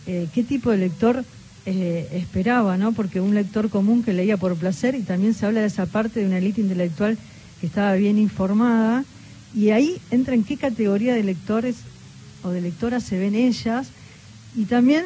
eh, 0.06 0.28
qué 0.34 0.44
tipo 0.44 0.70
de 0.70 0.78
lector 0.78 1.24
eh, 1.66 2.08
esperaba, 2.12 2.76
¿no? 2.76 2.92
Porque 2.92 3.20
un 3.20 3.34
lector 3.34 3.70
común 3.70 4.02
que 4.02 4.12
leía 4.12 4.36
por 4.36 4.54
placer 4.56 4.94
y 4.94 5.02
también 5.02 5.32
se 5.32 5.46
habla 5.46 5.60
de 5.60 5.66
esa 5.66 5.86
parte 5.86 6.20
de 6.20 6.26
una 6.26 6.38
élite 6.38 6.60
intelectual 6.60 7.16
que 7.60 7.66
estaba 7.66 7.94
bien 7.94 8.18
informada 8.18 9.04
y 9.54 9.70
ahí 9.70 9.98
entra 10.10 10.34
en 10.34 10.44
qué 10.44 10.56
categoría 10.58 11.14
de 11.14 11.22
lectores 11.22 11.76
o 12.42 12.50
de 12.50 12.60
lectoras 12.60 13.02
se 13.04 13.18
ven 13.18 13.34
ellas 13.34 13.88
y 14.54 14.64
también 14.64 15.04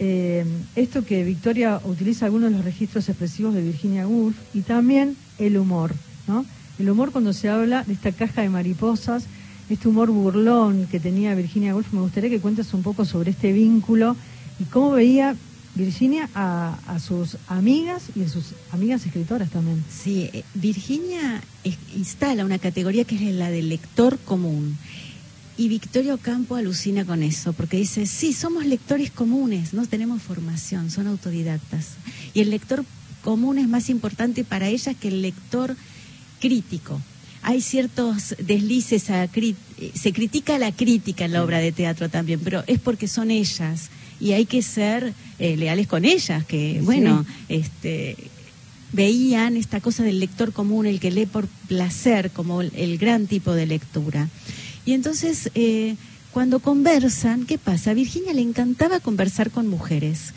eh, 0.00 0.44
esto 0.74 1.04
que 1.04 1.22
Victoria 1.22 1.80
utiliza 1.84 2.24
algunos 2.24 2.50
de 2.50 2.56
los 2.56 2.64
registros 2.64 3.08
expresivos 3.08 3.54
de 3.54 3.62
Virginia 3.62 4.08
Woolf 4.08 4.36
y 4.52 4.62
también 4.62 5.16
el 5.38 5.56
humor, 5.56 5.92
¿no? 6.26 6.44
El 6.80 6.90
humor 6.90 7.12
cuando 7.12 7.32
se 7.32 7.48
habla 7.48 7.84
de 7.84 7.92
esta 7.92 8.10
caja 8.10 8.42
de 8.42 8.48
mariposas, 8.48 9.26
este 9.70 9.86
humor 9.86 10.10
burlón 10.10 10.88
que 10.90 10.98
tenía 10.98 11.34
Virginia 11.36 11.74
Woolf, 11.74 11.92
me 11.92 12.00
gustaría 12.00 12.30
que 12.30 12.40
cuentes 12.40 12.74
un 12.74 12.82
poco 12.82 13.04
sobre 13.04 13.30
este 13.30 13.52
vínculo 13.52 14.16
y 14.62 14.64
cómo 14.66 14.92
veía 14.92 15.36
Virginia 15.74 16.28
a, 16.34 16.78
a 16.86 16.98
sus 17.00 17.38
amigas 17.48 18.04
y 18.14 18.22
a 18.22 18.28
sus 18.28 18.54
amigas 18.70 19.04
escritoras 19.06 19.50
también. 19.50 19.82
Sí, 19.90 20.28
eh, 20.32 20.44
Virginia 20.54 21.42
instala 21.96 22.44
una 22.44 22.58
categoría 22.58 23.04
que 23.04 23.16
es 23.16 23.34
la 23.34 23.50
del 23.50 23.68
lector 23.68 24.18
común. 24.18 24.76
Y 25.56 25.68
Victoria 25.68 26.14
Ocampo 26.14 26.56
alucina 26.56 27.04
con 27.04 27.22
eso, 27.22 27.52
porque 27.52 27.76
dice, 27.76 28.06
sí, 28.06 28.32
somos 28.32 28.64
lectores 28.66 29.10
comunes, 29.10 29.74
no 29.74 29.86
tenemos 29.86 30.22
formación, 30.22 30.90
son 30.90 31.06
autodidactas. 31.06 31.96
Y 32.34 32.40
el 32.40 32.50
lector 32.50 32.84
común 33.22 33.58
es 33.58 33.68
más 33.68 33.88
importante 33.90 34.44
para 34.44 34.68
ellas 34.68 34.96
que 34.98 35.08
el 35.08 35.22
lector 35.22 35.76
crítico. 36.40 37.00
Hay 37.42 37.60
ciertos 37.60 38.34
deslices, 38.38 39.10
a 39.10 39.26
cri- 39.30 39.54
eh, 39.78 39.92
se 39.94 40.12
critica 40.12 40.58
la 40.58 40.72
crítica 40.72 41.24
en 41.24 41.32
la 41.32 41.44
obra 41.44 41.58
de 41.58 41.72
teatro 41.72 42.08
también, 42.08 42.40
pero 42.40 42.64
es 42.66 42.78
porque 42.78 43.08
son 43.08 43.30
ellas 43.30 43.90
y 44.20 44.32
hay 44.32 44.46
que 44.46 44.62
ser 44.62 45.12
eh, 45.38 45.56
leales 45.56 45.86
con 45.86 46.04
ellas, 46.04 46.44
que 46.44 46.76
Sí. 46.78 46.84
bueno, 46.84 47.24
este, 47.48 48.16
veían 48.92 49.56
esta 49.56 49.80
cosa 49.80 50.02
del 50.02 50.20
lector 50.20 50.52
común, 50.52 50.86
el 50.86 51.00
que 51.00 51.10
lee 51.10 51.26
por 51.26 51.46
placer, 51.68 52.30
como 52.30 52.60
el, 52.62 52.98
gran 52.98 53.26
tipo 53.26 53.52
de 53.52 53.66
lectura. 53.66 54.28
Y 54.84 54.92
entonces, 54.92 55.50
eh, 55.54 55.96
cuando 56.32 56.60
conversan, 56.60 57.44
¿qué 57.46 57.58
pasa? 57.58 57.90
A 57.90 57.94
Virginia 57.94 58.32
le 58.32 58.42
encantaba 58.42 59.00
conversar 59.00 59.50
con 59.50 59.66
mujeres. 59.68 60.32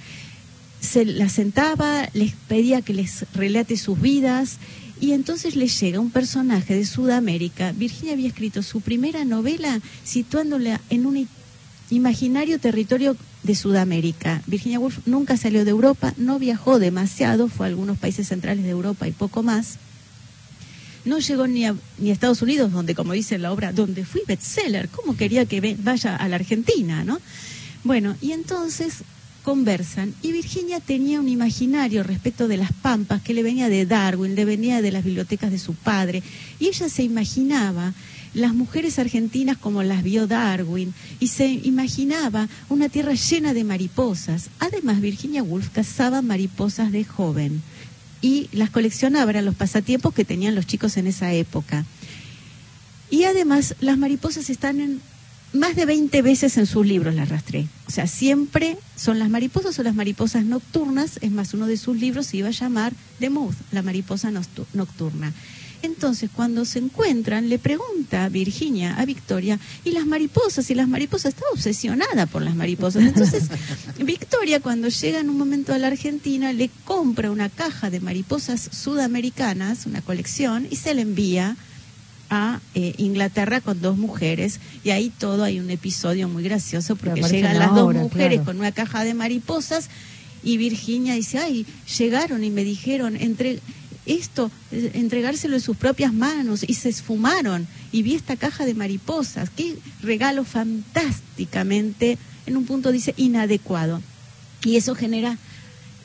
Se 0.81 1.03
la 1.05 1.29
sentaba, 1.29 2.09
les 2.13 2.33
pedía 2.47 2.81
que 2.81 2.93
les 2.93 3.25
relate 3.33 3.75
sus 3.77 3.99
vidas 3.99 4.57
y 5.01 5.11
entonces 5.11 5.55
le 5.55 5.67
llega 5.67 5.99
un 5.99 6.11
personaje 6.11 6.75
de 6.75 6.85
Sudamérica. 6.85 7.71
Virginia 7.73 8.13
había 8.13 8.27
escrito 8.27 8.61
su 8.63 8.81
primera 8.81 9.25
novela 9.25 9.79
situándola 10.03 10.79
en 10.89 11.05
un 11.05 11.17
i- 11.17 11.27
imaginario 11.89 12.59
territorio 12.59 13.15
de 13.43 13.55
Sudamérica. 13.55 14.41
Virginia 14.47 14.79
Woolf 14.79 14.99
nunca 15.05 15.37
salió 15.37 15.65
de 15.65 15.71
Europa, 15.71 16.13
no 16.17 16.39
viajó 16.39 16.79
demasiado, 16.79 17.47
fue 17.47 17.67
a 17.67 17.69
algunos 17.69 17.97
países 17.97 18.27
centrales 18.27 18.63
de 18.63 18.71
Europa 18.71 19.07
y 19.07 19.11
poco 19.11 19.43
más. 19.43 19.77
No 21.05 21.19
llegó 21.19 21.45
ni 21.45 21.65
a, 21.65 21.75
ni 21.99 22.09
Estados 22.09 22.41
Unidos, 22.41 22.71
donde, 22.71 22.95
como 22.95 23.13
dice 23.13 23.37
la 23.37 23.51
obra, 23.51 23.71
donde 23.71 24.05
fui 24.05 24.21
bestseller. 24.27 24.89
¿Cómo 24.89 25.15
quería 25.15 25.45
que 25.45 25.77
vaya 25.79 26.15
a 26.15 26.27
la 26.27 26.37
Argentina, 26.37 27.03
no? 27.03 27.19
Bueno, 27.83 28.15
y 28.21 28.31
entonces 28.31 29.03
conversan 29.45 30.15
y 30.23 30.31
Virginia 30.31 30.79
tenía 30.79 31.19
un 31.19 31.29
imaginario 31.29 32.01
respecto 32.01 32.47
de 32.47 32.57
las 32.57 32.73
pampas 32.73 33.21
que 33.21 33.35
le 33.35 33.43
venía 33.43 33.69
de 33.69 33.85
Darwin, 33.85 34.33
le 34.33 34.43
venía 34.43 34.81
de 34.81 34.91
las 34.91 35.03
bibliotecas 35.03 35.51
de 35.51 35.59
su 35.59 35.75
padre 35.75 36.23
y 36.59 36.65
ella 36.65 36.89
se 36.89 37.03
imaginaba 37.03 37.93
las 38.35 38.53
mujeres 38.53 38.99
argentinas 38.99 39.57
como 39.57 39.81
las 39.81 40.03
vio 40.03 40.27
Darwin 40.27 40.93
y 41.19 41.27
se 41.29 41.47
imaginaba 41.47 42.47
una 42.69 42.89
tierra 42.89 43.13
llena 43.13 43.53
de 43.53 43.63
mariposas. 43.63 44.49
Además, 44.59 45.01
Virginia 45.01 45.41
Woolf 45.41 45.69
cazaba 45.69 46.21
mariposas 46.21 46.91
de 46.91 47.05
joven 47.05 47.63
y 48.21 48.49
las 48.51 48.69
coleccionaba, 48.69 49.31
eran 49.31 49.45
los 49.45 49.55
pasatiempos 49.55 50.13
que 50.13 50.25
tenían 50.25 50.53
los 50.53 50.67
chicos 50.67 50.97
en 50.97 51.07
esa 51.07 51.33
época. 51.33 51.85
Y 53.09 53.23
además, 53.23 53.75
las 53.79 53.97
mariposas 53.97 54.49
están 54.49 54.79
en 54.81 55.01
más 55.53 55.75
de 55.75 55.85
20 55.85 56.21
veces 56.21 56.57
en 56.57 56.65
sus 56.65 56.85
libros 56.85 57.15
las 57.15 57.29
rastré. 57.29 57.67
O 57.87 57.91
sea, 57.91 58.07
siempre 58.07 58.77
son 58.97 59.19
las 59.19 59.29
mariposas 59.29 59.79
o 59.79 59.83
las 59.83 59.95
mariposas 59.95 60.43
nocturnas. 60.43 61.17
Es 61.21 61.31
más, 61.31 61.53
uno 61.53 61.67
de 61.67 61.77
sus 61.77 61.97
libros 61.97 62.27
se 62.27 62.37
iba 62.37 62.49
a 62.49 62.51
llamar 62.51 62.93
The 63.19 63.29
Moth, 63.29 63.55
la 63.71 63.81
mariposa 63.81 64.31
nocturna. 64.31 65.33
Entonces, 65.85 66.29
cuando 66.33 66.65
se 66.65 66.79
encuentran, 66.79 67.49
le 67.49 67.59
pregunta 67.59 68.27
Virginia 68.29 68.95
a 68.95 69.05
Victoria, 69.05 69.59
¿y 69.83 69.91
las 69.91 70.05
mariposas? 70.05 70.69
Y 70.69 70.75
las 70.75 70.87
mariposas, 70.87 71.33
está 71.33 71.45
obsesionada 71.53 72.25
por 72.25 72.41
las 72.41 72.55
mariposas. 72.55 73.03
Entonces, 73.03 73.49
Victoria, 74.03 74.59
cuando 74.59 74.89
llega 74.89 75.19
en 75.19 75.29
un 75.29 75.37
momento 75.37 75.73
a 75.73 75.77
la 75.77 75.87
Argentina, 75.87 76.53
le 76.53 76.69
compra 76.83 77.31
una 77.31 77.49
caja 77.49 77.89
de 77.89 77.99
mariposas 77.99 78.69
sudamericanas, 78.71 79.85
una 79.85 80.01
colección, 80.01 80.67
y 80.69 80.75
se 80.75 80.93
la 80.93 81.01
envía 81.01 81.55
a 82.29 82.59
eh, 82.73 82.93
Inglaterra 82.97 83.61
con 83.61 83.81
dos 83.81 83.97
mujeres 83.97 84.59
y 84.83 84.89
ahí 84.89 85.11
todo 85.11 85.43
hay 85.43 85.59
un 85.59 85.69
episodio 85.69 86.27
muy 86.27 86.43
gracioso 86.43 86.95
porque 86.95 87.21
llegan 87.21 87.53
la 87.59 87.67
las 87.67 87.75
dos 87.75 87.93
mujeres 87.93 88.39
claro. 88.39 88.45
con 88.45 88.57
una 88.57 88.71
caja 88.71 89.03
de 89.03 89.13
mariposas 89.13 89.89
y 90.45 90.57
Virginia 90.57 91.15
dice, 91.15 91.39
ay, 91.39 91.65
llegaron 91.97 92.43
y 92.43 92.51
me 92.51 92.63
dijeron, 92.63 93.17
entre 93.19 93.59
esto, 94.05 94.51
eh, 94.71 94.91
entregárselo 94.95 95.55
en 95.55 95.61
sus 95.61 95.77
propias 95.77 96.13
manos 96.13 96.63
y 96.67 96.73
se 96.75 96.89
esfumaron 96.89 97.67
y 97.91 98.03
vi 98.03 98.15
esta 98.15 98.35
caja 98.35 98.65
de 98.65 98.73
mariposas, 98.73 99.49
qué 99.49 99.77
regalo 100.01 100.43
fantásticamente, 100.43 102.17
en 102.45 102.57
un 102.57 102.65
punto 102.65 102.91
dice, 102.91 103.13
inadecuado. 103.17 104.01
Y 104.63 104.77
eso 104.77 104.95
genera 104.95 105.37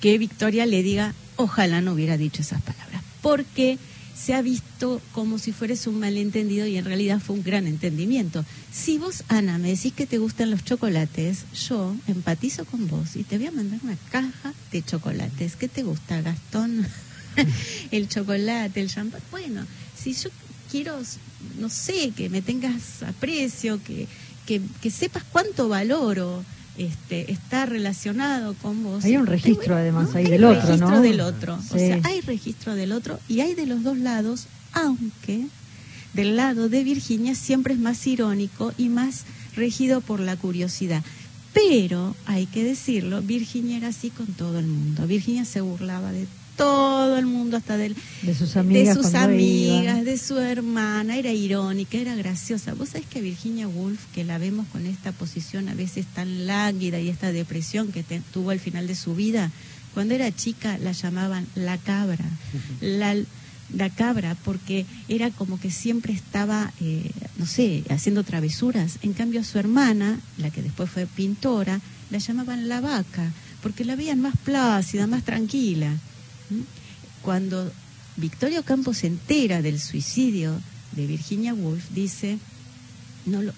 que 0.01 0.19
Victoria 0.19 0.67
le 0.67 0.83
diga, 0.83 1.15
ojalá 1.37 1.81
no 1.81 1.93
hubiera 1.93 2.17
dicho 2.17 2.43
esas 2.43 2.63
palabras, 2.63 3.03
porque 3.23 3.79
se 4.15 4.35
ha 4.35 4.43
visto 4.43 5.01
como 5.13 5.39
si 5.39 5.53
fueras 5.53 5.87
un 5.87 5.99
malentendido 5.99 6.67
y 6.67 6.77
en 6.77 6.85
realidad 6.85 7.21
fue 7.21 7.37
un 7.37 7.43
gran 7.43 7.67
entendimiento. 7.67 8.45
Si 8.71 8.99
vos, 8.99 9.25
Ana, 9.29 9.57
me 9.57 9.69
decís 9.69 9.95
que 9.95 10.07
te 10.07 10.19
gustan 10.19 10.51
los 10.51 10.65
chocolates, 10.65 11.45
yo 11.69 11.97
empatizo 12.07 12.65
con 12.67 12.87
vos 12.87 13.17
y 13.17 13.25
te 13.25 13.39
voy 13.39 13.47
a 13.47 13.53
mandar 13.53 13.81
una 13.83 13.97
caja 14.11 14.53
de 14.73 14.83
chocolates. 14.83 15.57
¿Qué 15.57 15.69
te 15.69 15.83
gusta, 15.83 16.21
Gastón? 16.21 16.87
el 17.91 18.09
chocolate, 18.09 18.81
el 18.81 18.89
champán. 18.89 19.21
Bueno, 19.31 19.67
si 19.97 20.15
yo 20.15 20.31
quiero, 20.71 20.99
no 21.59 21.69
sé, 21.69 22.13
que 22.17 22.29
me 22.29 22.43
tengas 22.43 23.03
aprecio, 23.03 23.83
que, 23.83 24.07
que, 24.47 24.61
que 24.81 24.91
sepas 24.91 25.25
cuánto 25.25 25.69
valoro 25.69 26.45
este, 26.79 27.31
está 27.31 27.67
relacionado 27.67 28.55
con 28.55 28.83
vos. 28.83 29.05
Hay 29.05 29.17
un 29.17 29.27
registro, 29.27 29.77
además, 29.77 30.15
ahí 30.15 30.25
hay 30.25 30.31
del 30.31 30.45
otro, 30.45 30.63
registro 30.63 30.91
¿no? 30.91 31.01
del 31.03 31.21
otro. 31.21 31.59
O 31.71 31.79
sea, 31.79 32.01
hay 32.05 32.21
registro 32.21 32.75
del 32.75 32.93
otro 32.93 33.19
y 33.29 33.41
hay 33.41 33.55
de 33.55 33.67
los 33.67 33.83
dos 33.83 33.99
lados, 33.99 34.47
aunque 34.73 35.47
del 36.15 36.37
lado 36.37 36.69
de 36.69 36.83
Virginia 36.83 37.35
siempre 37.35 37.75
es 37.75 37.81
más 37.81 38.07
irónico 38.07 38.73
y 38.79 38.89
más 38.89 39.25
regido 39.57 40.01
por 40.01 40.21
la 40.21 40.37
curiosidad. 40.37 41.03
Pero, 41.53 42.15
hay 42.27 42.47
que 42.47 42.63
decirlo, 42.63 43.23
Virginia 43.23 43.77
era 43.77 43.89
así 43.89 44.11
con 44.11 44.27
todo 44.27 44.59
el 44.59 44.67
mundo. 44.67 45.07
Virginia 45.07 45.45
se 45.45 45.61
burlaba 45.61 46.13
de 46.13 46.27
todo 46.57 47.17
el 47.19 47.27
mundo, 47.27 47.57
hasta 47.57 47.77
del, 47.77 47.95
De 48.23 48.35
sus 48.35 48.57
amigas. 48.57 48.97
de 48.97 49.03
sus 49.03 49.15
amigas, 49.15 50.05
de 50.05 50.19
su 50.19 50.39
hermana, 50.39 51.17
era 51.17 51.33
irónica, 51.33 51.97
era 51.99 52.15
graciosa. 52.15 52.75
Vos 52.75 52.91
sabés 52.91 53.07
que 53.07 53.21
Virginia 53.21 53.67
Woolf, 53.69 54.01
que 54.15 54.25
la 54.25 54.39
vemos 54.39 54.67
con 54.69 54.87
esta 54.87 55.13
posición 55.13 55.69
a 55.69 55.75
veces 55.75 56.07
tan 56.15 56.47
lánguida 56.47 57.01
y 57.01 57.09
esta 57.09 57.33
depresión 57.33 57.93
que 57.93 58.03
te- 58.03 58.21
tuvo 58.33 58.51
al 58.51 58.61
final 58.61 58.87
de 58.87 58.95
su 58.95 59.15
vida, 59.15 59.51
cuando 59.95 60.15
era 60.15 60.31
chica 60.35 60.79
la 60.79 60.93
llamaban 60.93 61.47
la 61.55 61.77
cabra, 61.79 62.25
la, 62.81 63.17
la 63.75 63.91
cabra, 63.91 64.37
porque 64.45 64.87
era 65.09 65.31
como 65.31 65.59
que 65.59 65.71
siempre 65.71 66.13
estaba, 66.13 66.73
eh, 66.81 67.11
no 67.39 67.47
sé, 67.47 67.85
haciendo 67.89 68.23
travesuras. 68.23 68.99
En 69.03 69.15
cambio 69.15 69.41
a 69.41 69.45
su 69.45 69.59
hermana, 69.59 70.19
la 70.39 70.51
que 70.51 70.63
después 70.63 70.91
fue 70.91 71.07
pintora, 71.07 71.81
la 72.11 72.19
llamaban 72.19 72.69
la 72.69 72.81
vaca, 72.81 73.33
porque 73.63 73.85
la 73.85 73.97
veían 73.97 74.21
más 74.21 74.35
plácida, 74.45 75.07
más 75.07 75.25
tranquila. 75.25 75.93
Cuando 77.23 77.71
Victoria 78.17 78.61
Ocampo 78.61 78.95
se 78.95 79.07
entera 79.07 79.63
del 79.63 79.81
suicidio 79.81 80.61
de 80.93 81.07
Virginia 81.07 81.55
Woolf, 81.55 81.91
dice 81.91 82.39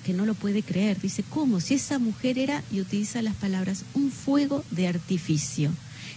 que 0.04 0.12
no 0.12 0.26
lo 0.26 0.34
puede 0.34 0.62
creer. 0.62 1.00
Dice, 1.00 1.22
¿cómo? 1.22 1.60
Si 1.60 1.74
esa 1.74 1.98
mujer 1.98 2.38
era, 2.38 2.62
y 2.72 2.80
utiliza 2.80 3.22
las 3.22 3.34
palabras, 3.34 3.84
un 3.94 4.10
fuego 4.10 4.64
de 4.70 4.88
artificio. 4.88 5.70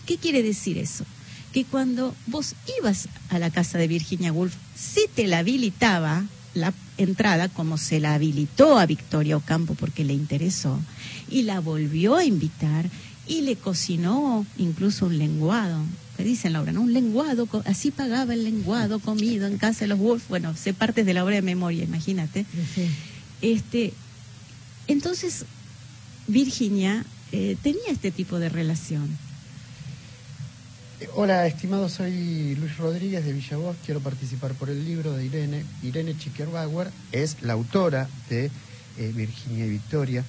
¿Qué 0.05 0.17
quiere 0.17 0.43
decir 0.43 0.77
eso? 0.77 1.05
Que 1.53 1.63
cuando 1.63 2.15
vos 2.27 2.55
ibas 2.79 3.07
a 3.29 3.39
la 3.39 3.49
casa 3.49 3.77
de 3.77 3.87
Virginia 3.87 4.33
Woolf, 4.33 4.55
sí 4.75 5.01
te 5.13 5.27
la 5.27 5.39
habilitaba 5.39 6.25
la 6.53 6.73
entrada, 6.97 7.49
como 7.49 7.77
se 7.77 7.99
la 7.99 8.13
habilitó 8.13 8.77
a 8.77 8.85
Victoria 8.85 9.37
Ocampo 9.37 9.75
porque 9.75 10.05
le 10.05 10.13
interesó, 10.13 10.79
y 11.29 11.43
la 11.43 11.59
volvió 11.59 12.15
a 12.15 12.25
invitar 12.25 12.89
y 13.27 13.41
le 13.41 13.55
cocinó 13.55 14.45
incluso 14.57 15.05
un 15.05 15.17
lenguado. 15.17 15.83
¿Qué 16.17 16.23
dicen, 16.23 16.53
Laura? 16.53 16.71
¿no? 16.71 16.81
Un 16.81 16.93
lenguado, 16.93 17.47
así 17.65 17.91
pagaba 17.91 18.33
el 18.33 18.43
lenguado 18.43 18.99
comido 18.99 19.47
en 19.47 19.57
casa 19.57 19.81
de 19.81 19.87
los 19.87 19.99
Woolf. 19.99 20.29
Bueno, 20.29 20.55
sé 20.55 20.73
partes 20.73 21.05
de 21.05 21.13
la 21.13 21.23
obra 21.23 21.35
de 21.35 21.41
memoria, 21.41 21.83
imagínate. 21.83 22.45
Sí. 22.73 22.89
Este, 23.41 23.93
entonces, 24.87 25.45
Virginia 26.27 27.05
eh, 27.31 27.57
tenía 27.61 27.91
este 27.91 28.11
tipo 28.11 28.39
de 28.39 28.49
relación. 28.49 29.17
Hola, 31.15 31.45
estimado, 31.45 31.89
soy 31.89 32.55
Luis 32.55 32.77
Rodríguez 32.77 33.25
de 33.25 33.33
Villavoz. 33.33 33.75
Quiero 33.85 33.99
participar 33.99 34.53
por 34.53 34.69
el 34.69 34.85
libro 34.85 35.11
de 35.13 35.25
Irene. 35.25 35.65
Irene 35.83 36.17
Chiquerbauer 36.17 36.89
es 37.11 37.41
la 37.41 37.53
autora 37.53 38.07
de 38.29 38.49
eh, 38.97 39.11
Virginia 39.13 39.65
y 39.65 39.69
Victoria, 39.69 40.23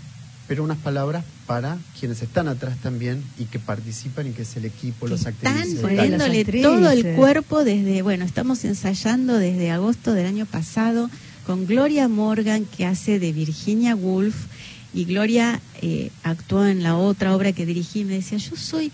pero 0.49 0.63
unas 0.65 0.79
palabras 0.79 1.25
para 1.47 1.79
quienes 1.99 2.23
están 2.23 2.49
atrás 2.49 2.77
también 2.83 3.23
y 3.39 3.45
que 3.45 3.59
participan 3.59 4.27
y 4.29 4.31
que 4.33 4.43
es 4.43 4.57
el 4.57 4.65
equipo, 4.65 5.07
los 5.09 5.21
Están 5.27 5.35
tal. 5.43 5.55
las 5.71 5.81
poniéndole 5.81 6.45
todo 6.63 6.91
el 6.91 7.15
cuerpo 7.17 7.65
desde, 7.65 8.03
bueno, 8.03 8.25
estamos 8.25 8.65
ensayando 8.65 9.39
desde 9.39 9.71
agosto 9.71 10.13
del 10.13 10.27
año 10.27 10.47
pasado 10.47 11.11
con 11.47 11.67
Gloria 11.67 12.09
Morgan, 12.09 12.65
que 12.65 12.87
hace 12.87 13.19
de 13.19 13.33
Virginia 13.33 13.95
Woolf, 13.95 14.35
y 14.95 15.05
Gloria 15.05 15.61
eh, 15.83 16.11
actuó 16.25 16.67
en 16.67 16.83
la 16.83 16.97
otra 16.97 17.35
obra 17.37 17.53
que 17.53 17.67
dirigí, 17.67 18.05
me 18.05 18.15
decía, 18.15 18.39
yo 18.39 18.57
soy 18.57 18.91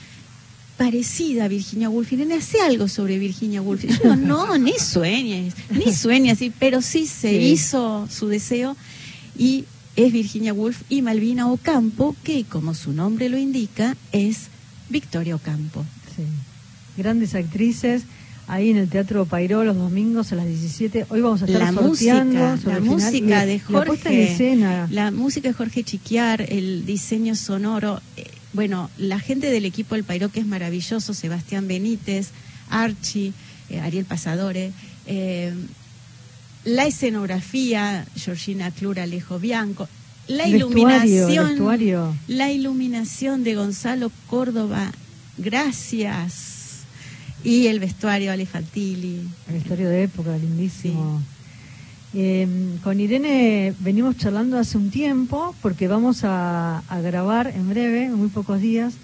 parecida 0.76 1.44
a 1.44 1.48
Virginia 1.48 1.88
Woolf, 1.88 2.12
y 2.12 2.16
Irene, 2.16 2.34
hace 2.34 2.60
algo 2.60 2.88
sobre 2.88 3.18
Virginia 3.18 3.62
Woolf. 3.62 3.84
Y 3.84 3.88
yo 3.88 3.94
digo, 4.02 4.16
no, 4.16 4.58
ni 4.58 4.72
sueñes, 4.78 5.54
ni 5.70 5.92
sueñas, 5.94 6.38
sí, 6.38 6.52
pero 6.58 6.82
sí 6.82 7.06
se 7.06 7.30
Sí. 7.30 7.36
hizo 7.52 8.08
su 8.10 8.28
deseo, 8.28 8.76
y 9.38 9.64
es 9.96 10.12
Virginia 10.12 10.52
Woolf 10.52 10.83
y 10.88 11.02
Malvina 11.02 11.50
Ocampo, 11.50 12.16
que 12.24 12.44
como 12.44 12.74
su 12.74 12.92
nombre 12.92 13.28
lo 13.28 13.38
indica, 13.38 13.96
es 14.12 14.48
Victoria 14.88 15.37
Ocampo. 15.37 15.85
Sí. 16.16 16.22
Grandes 16.96 17.35
actrices. 17.35 18.02
Ahí 18.48 18.70
en 18.70 18.76
el 18.76 18.88
Teatro 18.88 19.24
Pairó 19.24 19.64
los 19.64 19.76
domingos 19.76 20.33
a 20.33 20.35
las 20.35 20.46
17. 20.46 21.07
Hoy 21.11 21.20
vamos 21.20 21.42
a 21.42 21.46
estar 21.46 21.61
La 21.61 21.72
sorteando 21.72 22.35
música, 22.35 22.57
sobre 22.59 22.72
la 22.72 22.76
el 22.78 22.85
música 22.85 23.46
de 23.46 23.57
La 23.68 23.85
Jorge, 23.85 24.33
escena. 24.33 24.88
La 24.90 25.11
música 25.11 25.48
de 25.48 25.55
Jorge 25.55 25.85
Chiquiar, 25.85 26.42
el 26.52 26.85
diseño 26.85 27.35
sonoro. 27.37 28.00
eh, 28.16 28.26
bueno, 28.52 28.90
la 28.98 29.18
gente 29.20 29.50
del 29.50 29.64
equipo 29.64 29.94
El 29.94 30.05
Pairó, 30.05 30.28
que 30.28 30.40
es 30.40 30.46
maravilloso, 30.46 31.14
Sebastián 31.14 31.68
Benítez, 31.68 32.31
Archie, 32.68 33.33
eh, 33.70 33.81
Ariel 33.81 34.05
Pasadore, 34.05 34.72
eh, 35.07 35.55
la 36.64 36.87
escenografía, 36.87 38.07
Georgina 38.16 38.70
Clura, 38.70 39.03
Alejo 39.05 39.38
Bianco, 39.38 39.88
la 40.29 40.44
El 40.44 40.57
iluminación, 40.57 41.48
vestuario. 41.48 42.14
la 42.29 42.51
iluminación 42.51 43.42
de 43.44 43.55
Gonzalo 43.55 44.11
Córdoba, 44.29 44.92
gracias. 45.38 46.61
Y 47.44 47.66
el 47.66 47.81
vestuario 47.81 48.31
Ale 48.31 48.46
Fantili. 48.46 49.20
El 49.48 49.55
vestuario 49.55 49.88
de 49.88 50.05
época, 50.05 50.37
lindísimo. 50.38 51.20
Eh, 52.14 52.46
con 52.85 53.01
Irene 53.01 53.75
venimos 53.81 54.16
charlando 54.16 54.59
hace 54.59 54.77
un 54.77 54.90
tiempo 54.90 55.55
porque 55.62 55.88
vamos 55.88 56.25
a, 56.25 56.79
a 56.88 57.01
grabar 57.01 57.48
en 57.48 57.68
breve, 57.70 58.05
en 58.05 58.14
muy 58.14 58.29
pocos 58.29 58.61
días, 58.61 58.94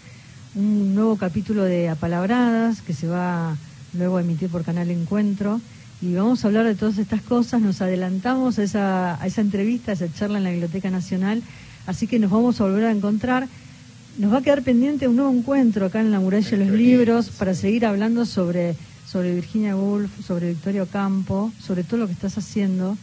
un 0.55 0.95
nuevo 0.95 1.17
capítulo 1.17 1.65
de 1.65 1.89
Apalabradas 1.89 2.83
que 2.83 2.93
se 2.93 3.07
va 3.09 3.57
luego 3.95 4.19
a 4.19 4.21
emitir 4.21 4.51
por 4.51 4.63
Canal 4.63 4.91
Encuentro 4.91 5.61
y 6.01 6.15
vamos 6.15 6.45
a 6.45 6.49
hablar 6.49 6.65
de 6.67 6.75
todas 6.75 6.99
estas 6.99 7.23
cosas. 7.23 7.61
Nos 7.61 7.81
adelantamos 7.81 8.59
a 8.59 8.63
esa, 8.63 9.21
a 9.23 9.27
esa 9.27 9.41
entrevista, 9.41 9.91
a 9.93 9.95
esa 9.95 10.13
charla 10.13 10.39
en 10.39 10.45
la 10.45 10.51
Biblioteca 10.51 10.91
Nacional, 10.91 11.43
así 11.87 12.07
que 12.07 12.19
nos 12.19 12.31
vamos 12.31 12.61
a 12.61 12.65
volver 12.65 12.85
a 12.85 12.93
encontrar. 12.93 13.49
Nos 14.19 14.33
va 14.33 14.39
a 14.39 14.43
quedar 14.43 14.63
pendiente 14.63 15.07
un 15.09 15.17
nuevo 15.17 15.33
encuentro 15.33 15.87
acá 15.87 16.01
en 16.01 16.11
la 16.11 16.19
muralla 16.21 16.51
de 16.51 16.57
los 16.65 16.71
libros 16.75 17.31
para 17.31 17.55
seguir 17.55 17.87
hablando 17.87 18.27
sobre, 18.27 18.75
sobre 19.07 19.35
Virginia 19.35 19.77
Woolf, 19.77 20.11
sobre 20.27 20.49
Victoria 20.51 20.83
Ocampo, 20.83 21.53
sobre 21.61 21.85
todo 21.85 21.99
lo 22.01 22.07
que 22.07 22.13
estás 22.15 22.37
haciendo. 22.37 22.97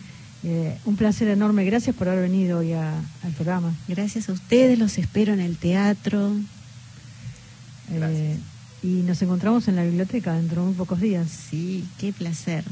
Eh, 0.43 0.77
un 0.85 0.95
placer 0.95 1.27
enorme. 1.29 1.63
Gracias 1.65 1.95
por 1.95 2.07
haber 2.09 2.29
venido 2.29 2.59
hoy 2.59 2.73
a- 2.73 2.99
al 3.23 3.31
programa. 3.33 3.73
Gracias 3.87 4.29
a 4.29 4.33
ustedes, 4.33 4.77
los 4.77 4.97
espero 4.97 5.33
en 5.33 5.39
el 5.39 5.57
teatro. 5.57 6.33
Eh, 7.91 8.37
y 8.83 8.87
nos 9.03 9.21
encontramos 9.21 9.67
en 9.67 9.75
la 9.77 9.83
biblioteca 9.83 10.33
dentro 10.33 10.61
de 10.61 10.67
muy 10.67 10.75
pocos 10.75 10.99
días. 11.01 11.29
Sí, 11.49 11.85
qué 11.97 12.11
placer. 12.13 12.63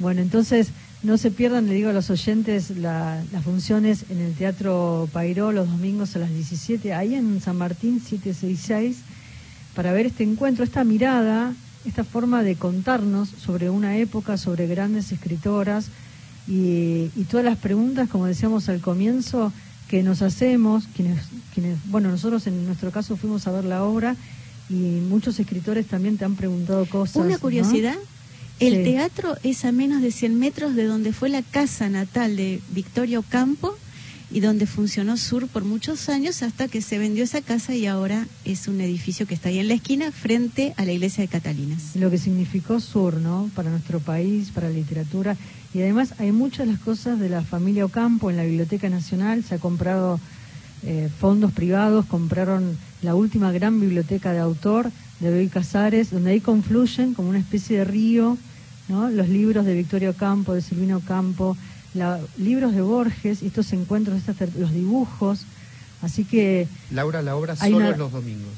Bueno, 0.00 0.22
entonces 0.22 0.68
no 1.02 1.16
se 1.18 1.30
pierdan, 1.30 1.66
le 1.66 1.74
digo 1.74 1.90
a 1.90 1.92
los 1.92 2.10
oyentes, 2.10 2.70
la- 2.70 3.22
las 3.32 3.44
funciones 3.44 4.04
en 4.10 4.20
el 4.20 4.32
Teatro 4.34 5.08
Pairó 5.12 5.52
los 5.52 5.68
domingos 5.68 6.16
a 6.16 6.20
las 6.20 6.30
17, 6.30 6.92
ahí 6.94 7.14
en 7.14 7.40
San 7.40 7.56
Martín 7.56 8.00
766, 8.00 8.96
para 9.76 9.92
ver 9.92 10.06
este 10.06 10.24
encuentro, 10.24 10.64
esta 10.64 10.84
mirada 10.84 11.52
esta 11.86 12.04
forma 12.04 12.42
de 12.42 12.56
contarnos 12.56 13.30
sobre 13.30 13.70
una 13.70 13.96
época, 13.96 14.36
sobre 14.36 14.66
grandes 14.66 15.12
escritoras 15.12 15.86
y, 16.46 17.08
y 17.16 17.24
todas 17.30 17.44
las 17.46 17.56
preguntas, 17.56 18.06
como 18.10 18.26
decíamos 18.26 18.68
al 18.68 18.80
comienzo, 18.80 19.50
que 19.88 20.02
nos 20.02 20.20
hacemos, 20.20 20.84
quienes, 20.94 21.18
quienes, 21.54 21.78
bueno, 21.90 22.10
nosotros 22.10 22.46
en 22.46 22.66
nuestro 22.66 22.90
caso 22.90 23.16
fuimos 23.16 23.46
a 23.46 23.52
ver 23.52 23.64
la 23.64 23.82
obra 23.82 24.14
y 24.68 25.00
muchos 25.08 25.40
escritores 25.40 25.86
también 25.86 26.18
te 26.18 26.26
han 26.26 26.36
preguntado 26.36 26.84
cosas. 26.84 27.16
Una 27.28 27.38
¿no? 27.62 27.68
El 28.60 28.76
Sí. 28.76 28.84
teatro 28.84 29.36
es 29.42 29.64
a 29.64 29.72
menos 29.72 30.02
de 30.02 30.10
100 30.12 30.38
metros 30.38 30.74
de 30.76 30.84
donde 30.84 31.12
fue 31.12 31.28
la 31.28 31.42
casa 31.42 31.88
natal 31.88 32.36
de 32.36 32.60
Victorio 32.74 33.22
Campo 33.28 33.74
y 34.32 34.38
donde 34.40 34.66
funcionó 34.66 35.16
Sur 35.16 35.48
por 35.48 35.64
muchos 35.64 36.08
años 36.08 36.42
hasta 36.44 36.68
que 36.68 36.82
se 36.82 36.98
vendió 36.98 37.24
esa 37.24 37.40
casa 37.40 37.74
y 37.74 37.86
ahora 37.86 38.26
es 38.44 38.68
un 38.68 38.80
edificio 38.80 39.26
que 39.26 39.34
está 39.34 39.48
ahí 39.48 39.58
en 39.58 39.66
la 39.66 39.74
esquina 39.74 40.12
frente 40.12 40.72
a 40.76 40.84
la 40.84 40.92
iglesia 40.92 41.22
de 41.22 41.28
Catalinas. 41.28 41.96
lo 41.96 42.10
que 42.10 42.18
significó 42.18 42.78
Sur, 42.78 43.16
¿no? 43.16 43.50
Para 43.56 43.70
nuestro 43.70 43.98
país, 43.98 44.50
para 44.50 44.68
la 44.68 44.74
literatura. 44.76 45.36
Y 45.74 45.80
además 45.80 46.14
hay 46.18 46.30
muchas 46.32 46.66
de 46.66 46.72
las 46.74 46.80
cosas 46.82 47.18
de 47.18 47.28
la 47.28 47.42
familia 47.42 47.84
Ocampo 47.84 48.30
en 48.30 48.36
la 48.36 48.44
Biblioteca 48.44 48.88
Nacional. 48.88 49.42
Se 49.42 49.56
ha 49.56 49.58
comprado 49.58 50.20
eh, 50.84 51.08
fondos 51.18 51.50
privados, 51.52 52.06
compraron 52.06 52.76
la 53.02 53.14
última 53.14 53.50
gran 53.52 53.80
biblioteca 53.80 54.32
de 54.32 54.38
autor 54.38 54.90
de 55.20 55.30
Bel 55.30 55.50
Casares, 55.50 56.10
donde 56.10 56.30
ahí 56.30 56.40
confluyen 56.40 57.14
como 57.14 57.28
una 57.30 57.38
especie 57.38 57.78
de 57.78 57.84
río, 57.84 58.38
¿no? 58.90 59.08
Los 59.08 59.28
libros 59.28 59.64
de 59.64 59.74
Victorio 59.74 60.10
Ocampo, 60.10 60.52
de 60.54 60.60
Silvino 60.60 60.98
Ocampo, 60.98 61.56
la- 61.94 62.20
libros 62.38 62.74
de 62.74 62.82
Borges, 62.82 63.42
y 63.42 63.46
estos 63.46 63.72
encuentros, 63.72 64.18
estas 64.18 64.36
ter- 64.36 64.54
los 64.58 64.72
dibujos. 64.72 65.44
Así 66.02 66.24
que 66.24 66.66
Laura, 66.90 67.22
la 67.22 67.36
obra 67.36 67.56
solo 67.56 67.76
una- 67.76 67.96
los 67.96 68.12
domingos. 68.12 68.52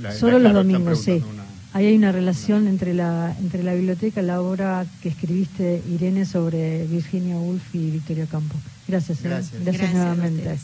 La- 0.00 0.10
la- 0.10 0.14
Solo 0.16 0.38
los 0.38 0.52
domingos, 0.54 1.00
sí. 1.02 1.12
una- 1.12 1.44
Ahí 1.72 1.86
hay 1.86 1.96
una 1.96 2.12
relación 2.12 2.68
entre 2.68 2.94
la 2.94 3.34
entre 3.40 3.64
la 3.64 3.74
biblioteca 3.74 4.22
y 4.22 4.24
la 4.26 4.40
obra 4.40 4.86
que 5.02 5.08
escribiste, 5.08 5.82
Irene, 5.92 6.24
sobre 6.24 6.86
Virginia 6.86 7.36
Woolf 7.36 7.74
y 7.74 7.90
Victoria 7.90 8.26
Campo. 8.26 8.54
Gracias, 8.86 9.18
¿eh? 9.18 9.28
Gracias. 9.28 9.64
Gracias 9.64 9.90
a 9.90 9.92
nuevamente. 9.92 10.56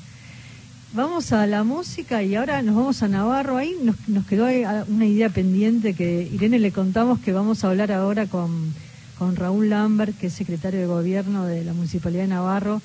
Vamos 0.93 1.33
a 1.33 1.47
la 1.47 1.63
música 1.65 2.23
y 2.25 2.35
ahora 2.35 2.63
nos 2.63 2.75
vamos 2.77 3.03
a 3.03 3.09
Navarro. 3.09 3.57
Ahí 3.57 3.75
nos, 3.83 3.97
nos 4.09 4.25
quedó 4.27 4.45
ahí 4.47 4.63
una 4.89 5.07
idea 5.07 5.29
pendiente 5.31 5.95
que 5.95 6.29
Irene 6.33 6.59
le 6.59 6.73
contamos 6.73 7.21
que 7.21 7.33
vamos 7.33 7.63
a 7.63 7.69
hablar 7.71 7.93
ahora 7.93 8.27
con, 8.27 8.73
con 9.21 9.37
Raúl 9.37 9.69
Lambert, 9.69 10.17
que 10.19 10.29
es 10.29 10.33
secretario 10.33 10.81
de 10.81 10.87
gobierno 10.87 11.45
de 11.45 11.63
la 11.63 11.75
Municipalidad 11.75 12.23
de 12.23 12.29
Navarro, 12.29 12.81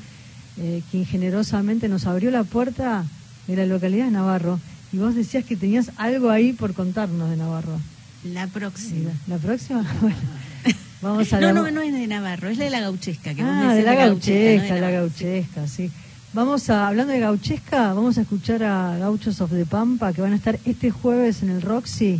eh, 0.58 0.82
quien 0.92 1.06
generosamente 1.06 1.88
nos 1.88 2.06
abrió 2.08 2.30
la 2.30 2.44
puerta 2.44 3.06
de 3.48 3.56
la 3.56 3.66
localidad 3.66 4.04
de 4.06 4.12
Navarro. 4.12 4.60
Y 4.92 4.98
vos 4.98 5.16
decías 5.16 5.46
que 5.46 5.56
tenías 5.56 5.92
algo 5.96 6.30
ahí 6.32 6.52
por 6.52 6.74
contarnos 6.74 7.30
de 7.30 7.38
Navarro. 7.38 7.80
La 8.26 8.48
próxima. 8.48 9.12
¿La 9.28 9.38
próxima? 9.38 9.84
Bueno, 11.02 11.18
vamos 11.20 11.34
a 11.34 11.40
No, 11.40 11.48
la- 11.48 11.54
no, 11.54 11.72
no 11.72 11.82
es 11.82 11.94
de 11.94 12.08
Navarro, 12.08 12.50
es 12.50 12.58
de 12.58 12.70
la 12.70 12.82
gauchesca. 12.82 13.34
Que 13.34 13.42
Ah, 13.42 13.74
de 13.74 13.84
la 13.84 13.94
gauchesca, 13.96 14.68
no 14.70 14.76
de 14.76 14.82
la 14.82 14.92
gauchesca, 14.92 15.68
sí. 15.68 15.90
Vamos 16.34 16.70
a, 16.70 16.88
hablando 16.90 17.14
de 17.14 17.20
gauchesca, 17.22 17.94
vamos 17.94 18.18
a 18.18 18.22
escuchar 18.24 18.62
a 18.64 18.98
Gauchos 18.98 19.40
of 19.40 19.52
the 19.52 19.66
Pampa, 19.66 20.12
que 20.12 20.22
van 20.22 20.34
a 20.34 20.36
estar 20.36 20.60
este 20.66 20.92
jueves 20.92 21.44
en 21.44 21.50
el 21.52 21.62
Roxy, 21.62 22.20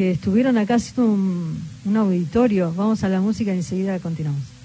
que 0.00 0.12
estuvieron 0.12 0.56
acá 0.56 0.76
haciendo 0.76 1.12
un, 1.12 1.62
un 1.84 1.96
auditorio. 1.98 2.72
Vamos 2.74 3.04
a 3.04 3.10
la 3.10 3.20
música 3.20 3.52
y 3.52 3.58
enseguida 3.58 3.98
continuamos. 3.98 4.59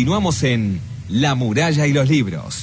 Continuamos 0.00 0.42
en 0.44 0.80
La 1.10 1.34
muralla 1.34 1.86
y 1.86 1.92
los 1.92 2.08
libros. 2.08 2.59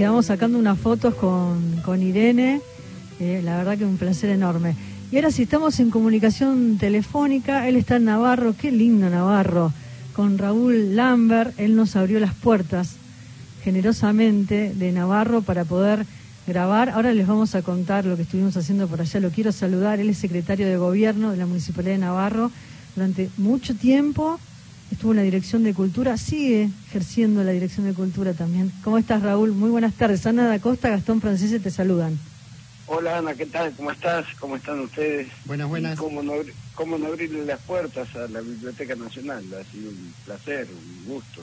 Quedamos 0.00 0.24
sacando 0.24 0.58
unas 0.58 0.78
fotos 0.78 1.14
con, 1.14 1.82
con 1.84 2.02
Irene, 2.02 2.62
eh, 3.20 3.42
la 3.44 3.58
verdad 3.58 3.76
que 3.76 3.84
un 3.84 3.98
placer 3.98 4.30
enorme. 4.30 4.74
Y 5.12 5.16
ahora 5.16 5.30
si 5.30 5.42
estamos 5.42 5.78
en 5.78 5.90
comunicación 5.90 6.78
telefónica, 6.78 7.68
él 7.68 7.76
está 7.76 7.96
en 7.96 8.06
Navarro, 8.06 8.54
qué 8.58 8.72
lindo 8.72 9.10
Navarro, 9.10 9.74
con 10.14 10.38
Raúl 10.38 10.96
Lambert, 10.96 11.52
él 11.60 11.76
nos 11.76 11.96
abrió 11.96 12.18
las 12.18 12.32
puertas 12.32 12.94
generosamente 13.62 14.72
de 14.74 14.90
Navarro 14.90 15.42
para 15.42 15.66
poder 15.66 16.06
grabar. 16.46 16.88
Ahora 16.88 17.12
les 17.12 17.26
vamos 17.26 17.54
a 17.54 17.60
contar 17.60 18.06
lo 18.06 18.16
que 18.16 18.22
estuvimos 18.22 18.56
haciendo 18.56 18.88
por 18.88 19.02
allá. 19.02 19.20
Lo 19.20 19.28
quiero 19.28 19.52
saludar, 19.52 20.00
él 20.00 20.08
es 20.08 20.16
secretario 20.16 20.66
de 20.66 20.78
gobierno 20.78 21.30
de 21.30 21.36
la 21.36 21.44
Municipalidad 21.44 21.92
de 21.92 21.98
Navarro. 21.98 22.50
Durante 22.96 23.28
mucho 23.36 23.74
tiempo 23.74 24.40
estuvo 24.90 25.12
en 25.12 25.18
la 25.18 25.22
Dirección 25.22 25.62
de 25.62 25.74
Cultura, 25.74 26.16
sigue 26.16 26.68
ejerciendo 26.88 27.44
la 27.44 27.52
Dirección 27.52 27.86
de 27.86 27.94
Cultura 27.94 28.34
también. 28.34 28.72
¿Cómo 28.82 28.98
estás, 28.98 29.22
Raúl? 29.22 29.52
Muy 29.52 29.70
buenas 29.70 29.94
tardes. 29.94 30.26
Ana 30.26 30.46
da 30.46 30.58
Costa, 30.58 30.88
Gastón 30.90 31.20
Francese 31.20 31.60
te 31.60 31.70
saludan. 31.70 32.18
Hola 32.86 33.18
Ana, 33.18 33.34
¿qué 33.34 33.46
tal? 33.46 33.72
¿Cómo 33.76 33.92
estás? 33.92 34.26
¿Cómo 34.40 34.56
están 34.56 34.80
ustedes? 34.80 35.28
Buenas, 35.44 35.68
buenas. 35.68 35.98
¿Cómo 35.98 36.24
no, 36.24 36.32
cómo 36.74 36.98
no 36.98 37.06
abrirle 37.06 37.44
las 37.44 37.60
puertas 37.60 38.14
a 38.16 38.26
la 38.26 38.40
Biblioteca 38.40 38.96
Nacional? 38.96 39.44
Ha 39.54 39.70
sido 39.70 39.90
un 39.90 40.12
placer, 40.24 40.66
un 40.68 41.14
gusto 41.14 41.40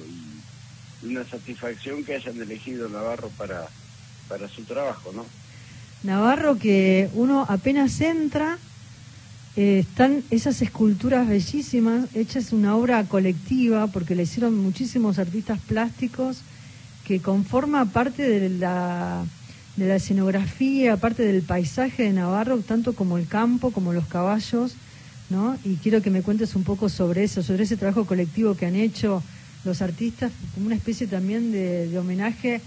y 1.02 1.08
una 1.08 1.24
satisfacción 1.24 2.04
que 2.04 2.16
hayan 2.16 2.42
elegido 2.42 2.90
Navarro 2.90 3.30
para, 3.38 3.66
para 4.28 4.50
su 4.50 4.64
trabajo, 4.64 5.14
¿no? 5.14 5.26
Navarro 6.04 6.58
que 6.58 7.10
uno 7.14 7.46
apenas 7.48 8.02
entra, 8.02 8.58
eh, 9.58 9.80
están 9.80 10.22
esas 10.30 10.62
esculturas 10.62 11.28
bellísimas, 11.28 12.06
hechas 12.14 12.54
una 12.54 12.76
obra 12.76 13.04
colectiva, 13.06 13.88
porque 13.88 14.14
la 14.14 14.22
hicieron 14.22 14.56
muchísimos 14.56 15.18
artistas 15.18 15.60
plásticos, 15.68 16.42
que 17.08 17.20
conforma 17.22 17.86
parte 17.86 18.22
de 18.30 18.50
la, 18.50 19.26
de 19.76 19.88
la 19.88 19.96
escenografía, 19.96 20.98
parte 20.98 21.24
del 21.24 21.42
paisaje 21.42 22.04
de 22.04 22.14
Navarro, 22.14 22.60
tanto 22.60 22.94
como 22.94 23.18
el 23.18 23.28
campo, 23.28 23.72
como 23.72 23.94
los 23.94 24.06
caballos, 24.06 24.76
¿no? 25.32 25.58
Y 25.66 25.78
quiero 25.78 26.04
que 26.04 26.12
me 26.12 26.22
cuentes 26.22 26.56
un 26.56 26.64
poco 26.64 26.88
sobre 26.88 27.24
eso, 27.24 27.42
sobre 27.42 27.64
ese 27.64 27.78
trabajo 27.78 28.06
colectivo 28.06 28.56
que 28.56 28.68
han 28.68 28.76
hecho 28.76 29.24
los 29.66 29.82
artistas, 29.82 30.32
como 30.54 30.68
una 30.68 30.76
especie 30.76 31.08
también 31.08 31.52
de, 31.52 31.88
de 31.88 31.98
homenaje 31.98 32.62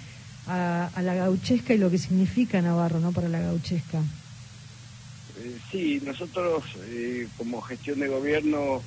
a, 0.48 0.90
a 0.92 1.02
la 1.02 1.14
gauchesca 1.14 1.72
y 1.72 1.78
lo 1.78 1.88
que 1.88 1.98
significa 1.98 2.60
Navarro, 2.60 2.98
¿no? 2.98 3.12
Para 3.12 3.28
la 3.28 3.38
gauchesca. 3.38 4.02
Sí, 5.70 6.00
nosotros 6.00 6.64
eh, 6.84 7.28
como 7.36 7.62
gestión 7.62 8.00
de 8.00 8.08
gobierno 8.08 8.84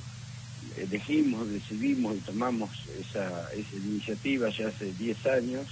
elegimos, 0.76 1.48
decidimos 1.50 2.16
y 2.16 2.20
tomamos 2.20 2.72
esa, 2.98 3.50
esa 3.52 3.76
iniciativa 3.76 4.48
ya 4.50 4.68
hace 4.68 4.92
10 4.92 5.24
años 5.26 5.68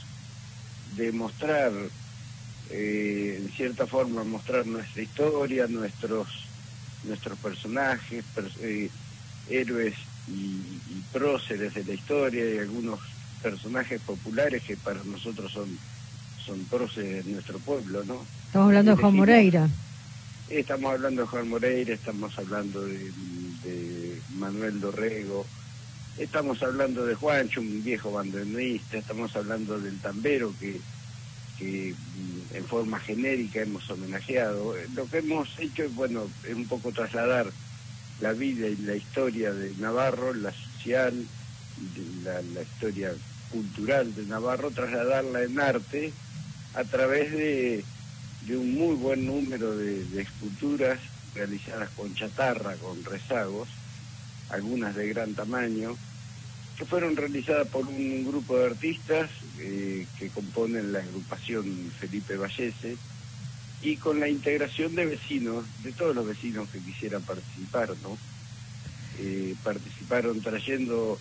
de 0.86 1.12
mostrar, 1.12 1.72
eh, 2.68 3.36
en 3.38 3.52
cierta 3.52 3.86
forma, 3.86 4.24
mostrar 4.24 4.66
nuestra 4.66 5.02
historia, 5.02 5.66
nuestros, 5.68 6.28
nuestros 7.02 7.38
personajes, 7.38 8.24
pers- 8.34 8.56
eh, 8.60 8.90
héroes 9.46 9.94
y, 10.26 10.82
y 10.86 11.02
próceres 11.02 11.74
de 11.74 11.84
la 11.84 11.94
historia 11.94 12.48
y 12.54 12.58
algunos 12.58 13.00
personajes 13.40 14.00
populares 14.02 14.62
que 14.66 14.76
para 14.76 15.02
nosotros 15.04 15.50
son, 15.52 15.80
son 16.36 16.66
próceres 16.66 17.24
de 17.24 17.30
nuestro 17.32 17.60
pueblo, 17.60 18.04
¿no? 18.04 18.28
Estamos 18.46 18.66
hablando 18.68 18.92
de 18.92 19.00
Juan 19.00 19.16
Moreira. 19.16 19.68
Estamos 20.48 20.92
hablando 20.92 21.22
de 21.22 21.28
Juan 21.28 21.48
Moreira, 21.48 21.94
estamos 21.94 22.38
hablando 22.38 22.84
de, 22.84 23.10
Manuel 24.36 24.80
Dorrego, 24.80 25.46
estamos 26.18 26.62
hablando 26.62 27.06
de 27.06 27.14
Juancho, 27.14 27.60
un 27.60 27.82
viejo 27.82 28.12
bandoneonista, 28.12 28.98
estamos 28.98 29.34
hablando 29.36 29.78
del 29.78 29.98
tambero 30.00 30.52
que, 30.58 30.80
que 31.58 31.94
mm, 31.94 32.56
en 32.56 32.64
forma 32.64 32.98
genérica 32.98 33.62
hemos 33.62 33.88
homenajeado. 33.88 34.76
Eh, 34.76 34.88
Lo 34.94 35.06
que 35.06 35.18
hemos 35.18 35.48
hecho 35.58 35.84
es, 35.84 35.94
bueno, 35.94 36.28
es 36.46 36.54
un 36.54 36.66
poco 36.66 36.92
trasladar 36.92 37.50
la 38.20 38.32
vida 38.32 38.68
y 38.68 38.76
la 38.76 38.96
historia 38.96 39.52
de 39.52 39.72
Navarro, 39.78 40.34
la 40.34 40.52
social, 40.52 41.14
la, 42.24 42.42
la 42.42 42.62
historia 42.62 43.14
cultural 43.50 44.14
de 44.14 44.24
Navarro, 44.24 44.70
trasladarla 44.70 45.42
en 45.42 45.60
arte 45.60 46.12
a 46.74 46.84
través 46.84 47.32
de, 47.32 47.84
de 48.46 48.56
un 48.56 48.74
muy 48.74 48.96
buen 48.96 49.26
número 49.26 49.76
de, 49.76 50.20
esculturas 50.20 50.98
realizadas 51.34 51.90
con 51.90 52.14
chatarra, 52.14 52.76
con 52.76 53.04
rezagos, 53.04 53.68
algunas 54.50 54.94
de 54.94 55.08
gran 55.08 55.34
tamaño, 55.34 55.96
que 56.76 56.84
fueron 56.84 57.16
realizadas 57.16 57.68
por 57.68 57.86
un 57.86 58.24
grupo 58.24 58.58
de 58.58 58.66
artistas 58.66 59.30
eh, 59.58 60.06
que 60.18 60.28
componen 60.28 60.92
la 60.92 61.00
agrupación 61.00 61.92
Felipe 61.98 62.36
Vallese 62.36 62.96
y 63.82 63.96
con 63.96 64.20
la 64.20 64.28
integración 64.28 64.94
de 64.94 65.06
vecinos, 65.06 65.64
de 65.82 65.92
todos 65.92 66.14
los 66.14 66.26
vecinos 66.26 66.68
que 66.70 66.78
quisieran 66.78 67.22
participar, 67.22 67.94
¿no? 68.02 68.16
Eh, 69.18 69.54
participaron 69.62 70.40
trayendo 70.40 71.18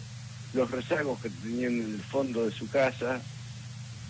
los 0.53 0.71
rezagos 0.71 1.19
que 1.19 1.29
tenían 1.29 1.73
en 1.73 1.93
el 1.95 2.01
fondo 2.01 2.45
de 2.45 2.51
su 2.51 2.69
casa 2.69 3.21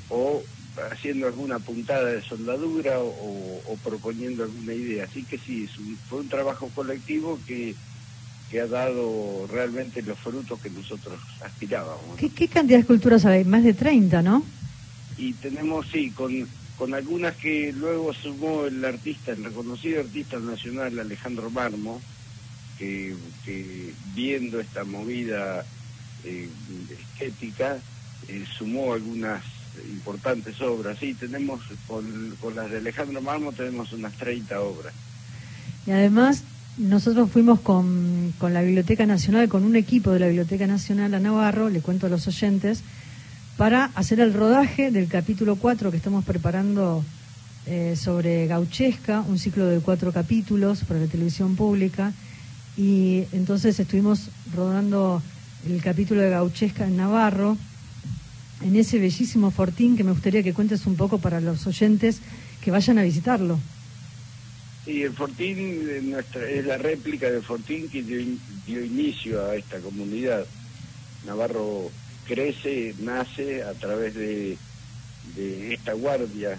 o 0.09 0.43
haciendo 0.91 1.27
alguna 1.27 1.59
puntada 1.59 2.05
de 2.11 2.21
soldadura 2.23 2.99
o, 2.99 3.61
o 3.65 3.77
proponiendo 3.77 4.43
alguna 4.43 4.73
idea. 4.73 5.05
Así 5.05 5.25
que 5.25 5.37
sí, 5.39 5.63
es 5.65 5.77
un- 5.77 5.99
fue 6.07 6.19
un 6.21 6.29
trabajo 6.29 6.71
colectivo 6.71 7.43
que, 7.45 7.75
que 8.49 8.61
ha 8.61 8.67
dado 8.67 9.47
realmente 9.47 10.01
los 10.01 10.19
frutos 10.19 10.59
que 10.61 10.69
nosotros 10.69 11.21
aspirábamos. 11.41 12.17
¿Qué, 12.19 12.33
qué 12.33 12.47
cantidad 12.47 12.77
de 12.77 12.81
esculturas 12.81 13.25
hay? 13.25 13.43
Más 13.45 13.63
de 13.63 13.73
30, 13.73 14.21
¿no? 14.21 14.45
Y 15.17 15.33
tenemos, 15.35 15.85
sí, 15.91 16.11
con, 16.11 16.49
con 16.75 16.93
algunas 16.93 17.35
que 17.37 17.71
luego 17.73 18.13
sumó 18.13 18.65
el 18.65 18.83
artista, 18.83 19.31
el 19.31 19.43
reconocido 19.43 19.99
artista 20.01 20.39
nacional 20.39 20.97
Alejandro 20.99 21.51
Marmo, 21.51 22.01
que, 22.77 23.15
que 23.43 23.95
viendo 24.15 24.59
esta 24.59 24.83
movida 24.83 25.65
eh, 26.23 26.49
estética, 26.97 27.83
eh, 28.27 28.43
sumó 28.57 28.93
algunas 28.93 29.43
importantes 29.89 30.59
obras. 30.61 30.97
Sí, 30.99 31.13
tenemos, 31.13 31.61
con, 31.87 32.55
las 32.55 32.69
de 32.71 32.77
Alejandro 32.77 33.21
Marmo 33.21 33.51
tenemos 33.51 33.93
unas 33.93 34.13
30 34.13 34.59
obras. 34.61 34.93
Y 35.85 35.91
además, 35.91 36.43
nosotros 36.77 37.29
fuimos 37.31 37.59
con, 37.59 38.33
con 38.37 38.53
la 38.53 38.61
Biblioteca 38.61 39.05
Nacional, 39.05 39.49
con 39.49 39.63
un 39.63 39.75
equipo 39.75 40.11
de 40.11 40.19
la 40.19 40.27
Biblioteca 40.27 40.67
Nacional 40.67 41.13
a 41.13 41.19
Navarro, 41.19 41.69
le 41.69 41.81
cuento 41.81 42.07
a 42.07 42.09
los 42.09 42.27
oyentes, 42.27 42.83
para 43.57 43.85
hacer 43.95 44.19
el 44.19 44.33
rodaje 44.33 44.91
del 44.91 45.07
capítulo 45.07 45.55
4 45.55 45.91
que 45.91 45.97
estamos 45.97 46.25
preparando 46.25 47.03
eh, 47.67 47.95
sobre 47.95 48.47
Gauchesca, 48.47 49.21
un 49.21 49.37
ciclo 49.37 49.67
de 49.67 49.79
cuatro 49.81 50.11
capítulos 50.11 50.83
para 50.83 50.99
la 50.99 51.05
televisión 51.05 51.55
pública. 51.55 52.11
Y 52.75 53.25
entonces 53.33 53.79
estuvimos 53.79 54.29
rodando 54.55 55.21
el 55.67 55.79
capítulo 55.81 56.21
de 56.21 56.31
Gauchesca 56.31 56.87
en 56.87 56.97
Navarro, 56.97 57.57
en 58.63 58.75
ese 58.75 58.99
bellísimo 58.99 59.51
fortín 59.51 59.95
que 59.97 60.03
me 60.03 60.11
gustaría 60.11 60.43
que 60.43 60.53
cuentes 60.53 60.85
un 60.85 60.95
poco 60.95 61.19
para 61.19 61.39
los 61.41 61.65
oyentes 61.67 62.21
que 62.63 62.71
vayan 62.71 62.97
a 62.99 63.03
visitarlo. 63.03 63.59
Sí, 64.85 65.03
el 65.03 65.13
Fortín 65.13 65.87
es 66.33 66.65
la 66.65 66.77
réplica 66.77 67.29
del 67.29 67.43
Fortín 67.43 67.87
que 67.89 68.01
dio, 68.01 68.19
in- 68.19 68.39
dio 68.65 68.83
inicio 68.83 69.45
a 69.45 69.55
esta 69.55 69.79
comunidad. 69.79 70.47
Navarro 71.23 71.91
crece, 72.25 72.95
nace 72.97 73.61
a 73.61 73.73
través 73.75 74.15
de, 74.15 74.57
de 75.35 75.73
esta 75.75 75.93
guardia 75.93 76.57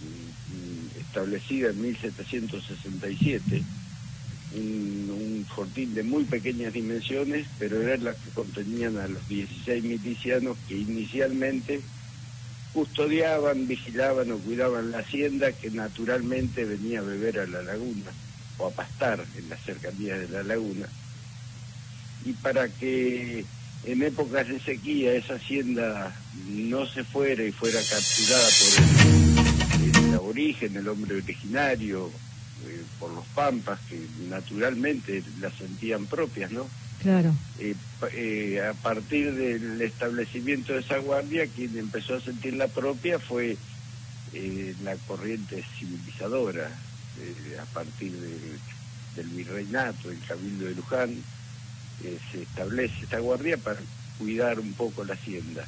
mm, 0.00 0.54
mm, 0.54 1.00
establecida 1.02 1.70
en 1.70 1.82
1767. 1.82 3.62
Un, 4.54 5.08
un 5.10 5.46
fortín 5.46 5.94
de 5.94 6.02
muy 6.02 6.24
pequeñas 6.24 6.72
dimensiones, 6.72 7.46
pero 7.58 7.80
eran 7.80 8.04
las 8.04 8.16
que 8.16 8.30
contenían 8.30 8.98
a 8.98 9.08
los 9.08 9.26
16 9.28 9.82
milicianos 9.82 10.58
que 10.68 10.76
inicialmente 10.76 11.80
custodiaban, 12.72 13.68
vigilaban 13.68 14.30
o 14.32 14.38
cuidaban 14.38 14.90
la 14.90 14.98
hacienda 14.98 15.52
que 15.52 15.70
naturalmente 15.70 16.64
venía 16.64 17.00
a 17.00 17.02
beber 17.02 17.40
a 17.40 17.46
la 17.46 17.62
laguna 17.62 18.10
o 18.58 18.66
a 18.66 18.70
pastar 18.70 19.24
en 19.36 19.48
las 19.48 19.60
cercanías 19.62 20.20
de 20.20 20.28
la 20.28 20.42
laguna. 20.42 20.86
Y 22.24 22.32
para 22.34 22.68
que 22.68 23.44
en 23.84 24.02
épocas 24.02 24.48
de 24.48 24.60
sequía 24.60 25.12
esa 25.14 25.34
hacienda 25.34 26.14
no 26.48 26.86
se 26.86 27.04
fuera 27.04 27.42
y 27.44 27.52
fuera 27.52 27.80
capturada 27.80 28.48
por 28.48 29.82
el, 29.82 30.06
el 30.06 30.14
aborigen, 30.14 30.76
el 30.76 30.88
hombre 30.88 31.16
originario, 31.16 32.10
eh, 32.72 32.84
por 32.98 33.10
los 33.12 33.26
pampas 33.34 33.78
que 33.88 34.00
naturalmente 34.28 35.22
las 35.40 35.54
sentían 35.54 36.06
propias, 36.06 36.50
¿no? 36.50 36.68
Claro. 37.00 37.34
eh, 37.58 37.74
eh, 38.12 38.62
a 38.62 38.74
partir 38.74 39.34
del 39.34 39.82
establecimiento 39.82 40.72
de 40.72 40.80
esa 40.80 40.98
guardia, 40.98 41.48
quien 41.48 41.76
empezó 41.76 42.14
a 42.14 42.20
sentir 42.20 42.54
la 42.54 42.68
propia 42.68 43.18
fue 43.18 43.56
eh, 44.32 44.74
la 44.84 44.94
corriente 45.08 45.64
civilizadora, 45.78 46.70
a 47.60 47.64
partir 47.74 48.12
del, 48.12 48.58
del 49.16 49.26
virreinato, 49.28 50.10
el 50.10 50.20
cabildo 50.20 50.64
de 50.66 50.74
Luján, 50.74 51.22
se 52.00 52.42
establece 52.42 53.02
esta 53.02 53.18
guardia 53.18 53.56
para 53.56 53.80
cuidar 54.18 54.58
un 54.58 54.72
poco 54.72 55.04
la 55.04 55.14
hacienda. 55.14 55.66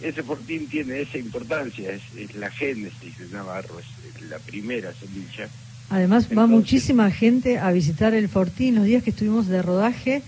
Ese 0.00 0.22
fortín 0.22 0.68
tiene 0.68 1.00
esa 1.00 1.18
importancia, 1.18 1.90
es, 1.90 2.02
es 2.16 2.34
la 2.34 2.50
génesis 2.50 3.18
de 3.18 3.28
Navarro, 3.28 3.78
es 3.80 4.20
la 4.28 4.38
primera 4.38 4.92
semilla. 4.92 5.48
Además 5.88 6.28
va 6.36 6.46
muchísima 6.46 7.10
gente 7.10 7.58
a 7.58 7.70
visitar 7.70 8.12
el 8.14 8.28
Fortín 8.28 8.74
los 8.74 8.84
días 8.84 9.02
que 9.02 9.10
estuvimos 9.10 9.46
de 9.46 9.62
rodaje, 9.62 10.22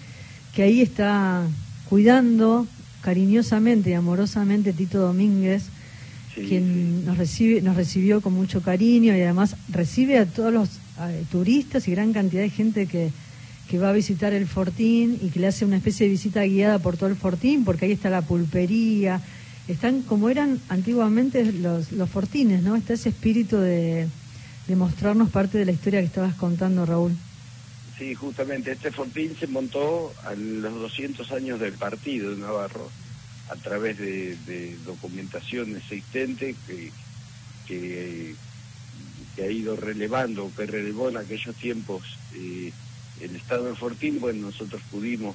que 0.55 0.63
ahí 0.63 0.81
está 0.81 1.43
cuidando 1.89 2.67
cariñosamente 3.03 3.91
y 3.91 3.95
amorosamente 3.95 4.73
Tito 4.73 4.99
Domínguez, 4.99 5.65
Sí, 6.35 6.43
quien 6.43 7.05
nos 7.05 7.17
recibe 7.17 7.63
nos 7.63 7.75
recibió 7.75 8.21
con 8.21 8.35
mucho 8.35 8.61
cariño 8.61 9.17
y 9.17 9.21
además 9.23 9.57
recibe 9.71 10.19
a 10.19 10.27
todos 10.27 10.53
los 10.53 10.69
turistas 11.31 11.89
y 11.89 11.93
gran 11.93 12.13
cantidad 12.13 12.43
de 12.43 12.51
gente 12.51 12.87
que, 12.87 13.11
que 13.69 13.79
va 13.79 13.91
a 13.91 13.93
visitar 13.93 14.33
el 14.33 14.47
Fortín 14.47 15.19
y 15.23 15.29
que 15.31 15.41
le 15.41 15.49
hace 15.49 15.65
una 15.65 15.77
especie 15.77 16.07
de 16.07 16.13
visita 16.13 16.43
guiada 16.45 16.79
por 16.79 16.97
todo 16.97 17.09
el 17.09 17.17
Fortín, 17.17 17.65
porque 17.65 17.87
ahí 17.87 17.93
está 17.93 18.11
la 18.11 18.23
pulpería, 18.23 19.21
están 19.69 20.03
como 20.03 20.29
eran 20.29 20.61
antiguamente 20.69 21.53
los, 21.53 21.93
los 21.93 22.09
fortines, 22.09 22.63
¿no? 22.63 22.75
Está 22.75 22.95
ese 22.95 23.11
espíritu 23.11 23.57
de, 23.59 24.09
de 24.69 24.77
mostrarnos 24.77 25.31
parte 25.31 25.57
de 25.59 25.65
la 25.65 25.73
historia 25.73 26.01
que 26.01 26.07
estabas 26.07 26.35
contando, 26.35 26.85
Raúl. 26.85 27.13
Sí, 27.99 28.15
justamente 28.15 28.73
este 28.73 28.93
fortín 28.93 29.35
se 29.41 29.47
montó 29.47 30.15
a 30.23 30.35
los 30.35 30.73
200 30.75 31.33
años 31.33 31.59
del 31.59 31.73
partido 31.73 32.31
de 32.31 32.37
Navarro 32.37 32.93
a 33.51 33.57
través 33.57 33.99
de, 33.99 34.37
de 34.37 34.77
documentación 34.85 35.75
existente 35.77 36.55
que, 36.67 36.93
que, 37.67 38.37
ha 39.43 39.51
ido 39.51 39.75
relevando, 39.75 40.53
que 40.55 40.67
relevó 40.67 41.09
en 41.09 41.17
aquellos 41.17 41.57
tiempos 41.57 42.03
eh, 42.35 42.73
el 43.21 43.37
estado 43.37 43.65
del 43.65 43.77
fortín. 43.77 44.21
Bueno, 44.21 44.49
nosotros 44.49 44.83
pudimos 44.91 45.35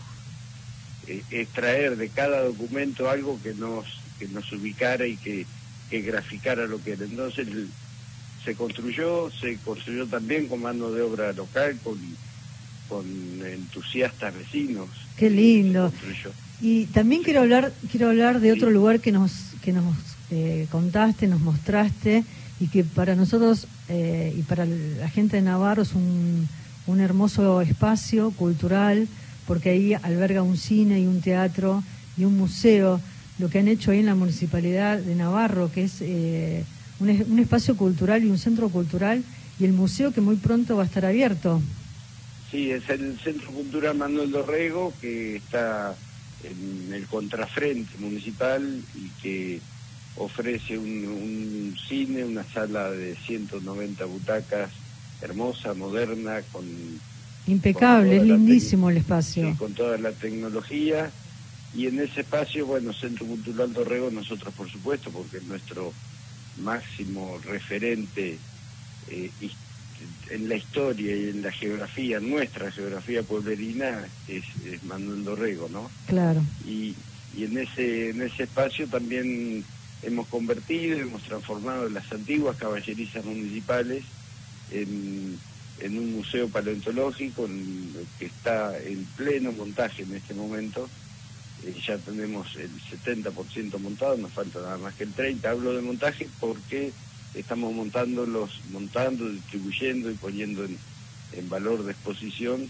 eh, 1.07 1.23
extraer 1.31 1.97
de 1.97 2.09
cada 2.09 2.43
documento 2.43 3.09
algo 3.09 3.41
que 3.41 3.53
nos, 3.55 3.88
que 4.19 4.27
nos 4.27 4.49
ubicara 4.53 5.07
y 5.07 5.17
que, 5.17 5.47
que 5.89 6.01
graficara 6.01 6.65
lo 6.67 6.81
que 6.84 6.91
era. 6.91 7.05
Entonces 7.05 7.47
el- 7.47 7.71
se 8.43 8.55
construyó, 8.55 9.31
se 9.31 9.57
construyó 9.57 10.05
también 10.07 10.47
con 10.47 10.61
mano 10.61 10.91
de 10.91 11.01
obra 11.01 11.31
local, 11.33 11.77
con 11.83 11.97
con 12.89 13.05
entusiastas 13.45 14.33
vecinos. 14.35 14.87
Qué 15.17 15.29
lindo. 15.29 15.89
Se 15.89 15.95
construyó. 15.95 16.31
Y 16.61 16.85
también 16.87 17.23
quiero 17.23 17.41
hablar 17.41 17.73
quiero 17.89 18.09
hablar 18.09 18.39
de 18.39 18.51
otro 18.51 18.69
lugar 18.69 18.99
que 18.99 19.11
nos 19.11 19.31
que 19.63 19.73
nos 19.73 19.95
eh, 20.31 20.67
contaste, 20.71 21.27
nos 21.27 21.41
mostraste 21.41 22.23
y 22.59 22.67
que 22.67 22.83
para 22.83 23.15
nosotros 23.15 23.67
eh, 23.89 24.33
y 24.37 24.41
para 24.43 24.65
la 24.65 25.09
gente 25.09 25.37
de 25.37 25.41
Navarro 25.41 25.81
es 25.81 25.93
un, 25.93 26.47
un 26.87 26.99
hermoso 26.99 27.61
espacio 27.61 28.31
cultural 28.31 29.07
porque 29.47 29.71
ahí 29.71 29.93
alberga 29.93 30.41
un 30.41 30.57
cine 30.57 30.99
y 30.99 31.07
un 31.07 31.21
teatro 31.21 31.83
y 32.17 32.25
un 32.25 32.37
museo, 32.37 33.01
lo 33.39 33.49
que 33.49 33.59
han 33.59 33.67
hecho 33.67 33.91
ahí 33.91 33.99
en 33.99 34.05
la 34.05 34.15
municipalidad 34.15 34.99
de 34.99 35.15
Navarro, 35.15 35.71
que 35.71 35.83
es 35.83 35.97
eh, 36.01 36.63
un, 37.03 37.09
es- 37.09 37.25
un 37.27 37.39
espacio 37.39 37.75
cultural 37.77 38.23
y 38.23 38.29
un 38.29 38.37
centro 38.37 38.69
cultural, 38.71 39.25
y 39.59 39.65
el 39.65 39.73
museo 39.73 40.11
que 40.13 40.21
muy 40.21 40.37
pronto 40.37 40.75
va 40.77 40.83
a 40.83 40.85
estar 40.85 41.05
abierto. 41.05 41.61
Sí, 42.51 42.71
es 42.71 42.87
el 42.89 43.19
Centro 43.21 43.51
Cultural 43.53 43.97
Manuel 43.97 44.31
Dorrego, 44.31 44.97
que 44.97 45.37
está 45.37 45.99
en 46.39 46.91
el 46.93 47.07
contrafrente 47.07 47.97
municipal 47.97 48.85
y 48.93 49.13
que 49.15 49.63
ofrece 50.15 50.77
un, 50.77 51.05
un 51.07 51.75
cine, 51.87 52.23
una 52.25 52.47
sala 52.51 52.91
de 52.91 53.15
190 53.25 54.05
butacas, 54.05 54.73
hermosa, 55.19 55.73
moderna, 55.73 56.43
con, 56.43 57.01
Impecable, 57.45 58.17
Con 58.17 58.17
es 58.17 58.23
lindísimo 58.23 58.89
el 58.89 58.97
sí, 58.97 58.99
espacio. 58.99 59.55
con 59.55 59.73
toda 59.73 59.97
la 59.97 60.15
tecnología. 60.15 61.15
Y 61.71 61.87
en 61.87 61.99
ese 62.01 62.21
espacio, 62.21 62.67
bueno, 62.67 62.93
Centro 62.93 63.25
Cultural 63.25 63.73
Dorrego, 63.73 64.11
nosotros 64.11 64.53
por 64.53 64.69
supuesto, 64.71 65.11
porque 65.11 65.37
es 65.37 65.43
nuestro 65.43 65.95
máximo 66.57 67.39
referente 67.43 68.37
eh, 69.07 69.31
en 70.29 70.49
la 70.49 70.55
historia 70.55 71.15
y 71.15 71.29
en 71.29 71.41
la 71.41 71.51
geografía, 71.51 72.19
nuestra 72.19 72.71
geografía 72.71 73.23
pueblerina, 73.23 74.05
es, 74.27 74.43
es 74.65 74.83
Manuel 74.83 75.23
Dorrego, 75.23 75.69
¿no? 75.69 75.89
Claro. 76.07 76.43
y, 76.65 76.95
y 77.35 77.45
en 77.45 77.57
ese 77.57 78.09
en 78.09 78.21
ese 78.21 78.43
espacio 78.43 78.87
también 78.87 79.63
hemos 80.01 80.27
convertido, 80.27 80.97
hemos 80.99 81.23
transformado 81.23 81.87
las 81.89 82.11
antiguas 82.11 82.57
caballerizas 82.57 83.23
municipales 83.23 84.03
en, 84.71 85.39
en 85.79 85.97
un 85.97 86.13
museo 86.13 86.49
paleontológico 86.49 87.45
en- 87.45 88.07
que 88.19 88.25
está 88.25 88.77
en 88.83 89.05
pleno 89.15 89.51
montaje 89.53 90.03
en 90.03 90.15
este 90.15 90.33
momento. 90.33 90.89
Eh, 91.64 91.76
ya 91.86 91.97
tenemos 91.97 92.55
el 92.55 92.72
70% 92.82 93.80
montado, 93.80 94.18
nos 94.18 94.34
falta 94.34 94.59
nada 94.59 94.78
más 94.78 94.93
que 94.95 95.03
el 95.03 95.16
30%. 95.16 95.45
Hablo 95.45 95.74
de 95.74 95.82
montaje 95.82 96.28
porque 96.39 96.91
estamos 97.34 97.74
montando 97.74 98.26
los, 98.26 98.51
montando, 98.72 99.30
distribuyendo 99.30 100.11
y 100.11 100.16
poniendo 100.16 100.66
en, 100.66 100.78
en 101.34 101.49
valor 101.49 101.84
de 101.84 101.91
exposición 101.93 102.70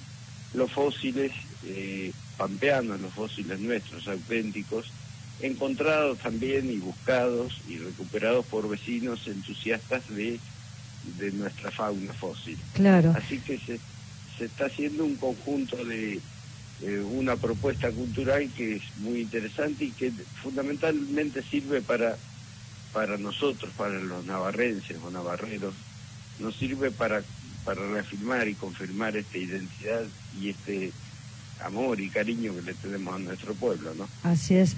los 0.54 0.72
fósiles 0.72 1.32
eh, 1.66 2.12
pampeanos, 2.38 3.02
los 3.02 3.14
fósiles 3.14 3.60
nuestros, 3.60 4.08
auténticos, 4.08 4.92
encontrados 5.42 6.20
también 6.20 6.70
y 6.70 6.78
buscados 6.78 7.60
y 7.68 7.78
recuperados 7.78 8.46
por 8.46 8.70
vecinos 8.70 9.28
entusiastas 9.28 10.08
de, 10.10 10.40
de 11.18 11.32
nuestra 11.32 11.72
fauna 11.72 12.14
fósil. 12.14 12.58
Claro. 12.74 13.14
Así 13.18 13.40
que 13.40 13.58
se, 13.58 13.80
se 14.38 14.46
está 14.46 14.66
haciendo 14.66 15.06
un 15.06 15.16
conjunto 15.16 15.84
de 15.84 16.20
eh, 16.82 17.00
una 17.00 17.36
propuesta 17.36 17.92
cultural 17.92 18.50
que 18.56 18.78
es 18.78 18.84
muy 18.98 19.22
interesante 19.22 19.86
y 19.86 19.92
que 19.92 20.12
fundamentalmente 20.42 21.42
sirve 21.44 21.82
para, 21.82 22.18
para 22.92 23.18
nosotros, 23.18 23.72
para 23.78 24.00
los 24.00 24.26
navarrenses 24.26 24.98
o 25.04 25.12
navarreros, 25.12 25.74
nos 26.40 26.56
sirve 26.56 26.92
para, 26.92 27.24
para 27.64 27.88
reafirmar 27.88 28.48
y 28.48 28.56
confirmar 28.56 29.16
esta 29.16 29.38
identidad 29.38 30.04
y 30.40 30.50
este 30.50 30.92
amor 31.64 32.00
y 32.02 32.10
cariño 32.10 32.54
que 32.56 32.62
le 32.62 32.74
tenemos 32.74 33.16
a 33.16 33.20
nuestro 33.20 33.54
pueblo, 33.54 33.94
¿no? 33.96 34.08
Así 34.24 34.56
es. 34.56 34.76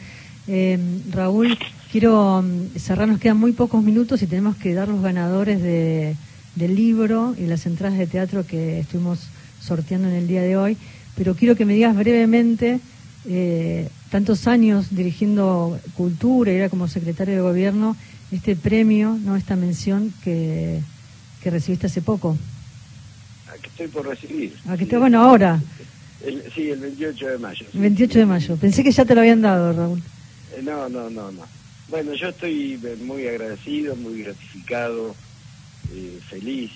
Eh, 0.47 0.77
Raúl, 1.09 1.57
quiero 1.91 2.43
mm, 2.43 2.77
cerrar, 2.77 3.07
nos 3.07 3.19
quedan 3.19 3.37
muy 3.37 3.53
pocos 3.53 3.83
minutos 3.83 4.21
y 4.21 4.27
tenemos 4.27 4.57
que 4.57 4.73
dar 4.73 4.87
los 4.87 5.01
ganadores 5.01 5.61
de, 5.61 6.15
del 6.55 6.75
libro 6.75 7.35
y 7.37 7.47
las 7.47 7.65
entradas 7.65 7.97
de 7.97 8.07
teatro 8.07 8.45
que 8.45 8.79
estuvimos 8.79 9.27
sorteando 9.59 10.07
en 10.07 10.15
el 10.15 10.27
día 10.27 10.41
de 10.41 10.57
hoy, 10.57 10.77
pero 11.15 11.35
quiero 11.35 11.55
que 11.55 11.65
me 11.65 11.73
digas 11.73 11.95
brevemente, 11.95 12.81
eh, 13.27 13.89
tantos 14.09 14.47
años 14.47 14.93
dirigiendo 14.93 15.79
cultura 15.93 16.51
y 16.51 16.55
era 16.55 16.69
como 16.69 16.87
secretario 16.87 17.35
de 17.35 17.41
gobierno, 17.41 17.97
este 18.31 18.55
premio, 18.55 19.17
no 19.21 19.35
esta 19.35 19.55
mención 19.55 20.13
que, 20.21 20.83
que 21.41 21.49
recibiste 21.49 21.87
hace 21.87 22.01
poco. 22.01 22.37
Aquí 23.47 23.69
estoy 23.69 23.87
por 23.87 24.07
recibir. 24.07 24.55
Aquí 24.67 24.83
está, 24.83 24.99
bueno, 24.99 25.21
ahora, 25.21 25.61
El- 26.21 26.43
sí, 26.53 26.69
el 26.69 26.79
28 26.79 27.27
de 27.27 27.37
mayo. 27.37 27.65
sí. 27.71 27.77
28 27.79 28.19
de 28.19 28.25
mayo. 28.25 28.57
Pensé 28.57 28.83
que 28.83 28.91
ya 28.91 29.05
te 29.05 29.15
lo 29.15 29.21
habían 29.21 29.41
dado, 29.41 29.73
Raúl. 29.73 30.03
Eh, 30.55 30.61
No, 30.61 30.89
no, 30.89 31.09
no, 31.09 31.31
no. 31.31 31.47
Bueno, 31.87 32.13
yo 32.19 32.29
estoy 32.29 32.79
eh, 32.83 32.95
muy 32.97 33.27
agradecido, 33.27 33.95
muy 33.95 34.23
gratificado, 34.23 35.15
eh, 35.91 36.19
feliz, 36.29 36.71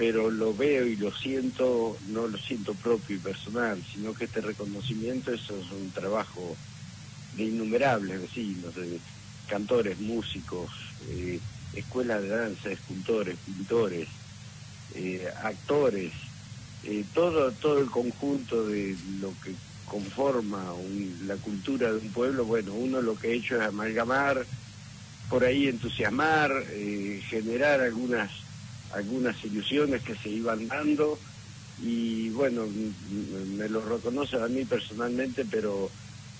pero 0.00 0.30
lo 0.30 0.54
veo 0.54 0.86
y 0.86 0.96
lo 0.96 1.12
siento, 1.12 1.98
no 2.00 2.26
lo 2.26 2.38
siento 2.38 2.74
propio 2.74 3.16
y 3.16 3.20
personal, 3.20 3.84
sino 3.92 4.14
que 4.14 4.24
este 4.24 4.40
reconocimiento 4.40 5.30
eso 5.30 5.60
es 5.60 5.70
un 5.70 5.92
trabajo 5.92 6.58
de 7.32 7.44
innumerables 7.44 8.22
vecinos, 8.22 8.74
de 8.76 9.02
cantores, 9.46 9.98
músicos, 9.98 10.72
eh, 11.00 11.42
escuelas 11.70 12.22
de 12.22 12.28
danza, 12.28 12.70
escultores, 12.70 13.40
pintores, 13.40 14.08
eh, 14.88 15.30
actores, 15.36 16.14
eh, 16.82 17.04
todo, 17.12 17.52
todo 17.56 17.80
el 17.80 17.90
conjunto 17.90 18.68
de 18.68 18.96
lo 19.04 19.38
que 19.38 19.58
conforma 19.84 20.72
un- 20.72 21.26
la 21.26 21.36
cultura 21.36 21.92
de 21.92 21.98
un 21.98 22.10
pueblo, 22.10 22.46
bueno, 22.46 22.72
uno 22.72 23.02
lo 23.02 23.16
que 23.18 23.28
ha 23.28 23.32
hecho 23.34 23.56
es 23.56 23.68
amalgamar, 23.68 24.48
por 25.28 25.44
ahí 25.44 25.66
entusiasmar, 25.66 26.50
generar 27.28 27.82
algunas, 27.82 28.32
algunas 28.92 29.42
ilusiones 29.44 30.02
que 30.02 30.16
se 30.16 30.28
iban 30.28 30.66
dando 30.66 31.20
y 31.78 32.28
bueno, 32.30 32.66
me 32.68 33.68
lo 33.68 33.82
reconocen 33.84 34.42
a 34.42 34.48
mí 34.48 34.64
personalmente, 34.66 35.44
pero 35.46 35.92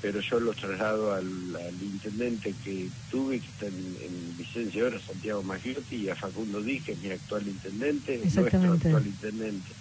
pero 0.02 0.18
yo 0.20 0.40
los 0.40 0.56
traslado 0.56 1.12
al, 1.12 1.54
al 1.56 1.82
intendente 1.82 2.56
que 2.56 2.90
tuve, 3.10 3.38
que 3.38 3.50
está 3.50 3.66
en, 3.66 3.98
en 4.00 4.34
Vicencia 4.34 4.82
ahora, 4.82 4.98
Santiago 5.00 5.42
Maggiotti, 5.42 5.96
y 5.96 6.08
a 6.08 6.16
Facundo 6.16 6.62
Díaz, 6.62 6.96
mi 6.98 7.10
actual 7.10 7.46
intendente, 7.48 8.16
nuestro 8.16 8.44
Exactamente. 8.44 8.88
actual 8.88 9.06
intendente. 9.06 9.76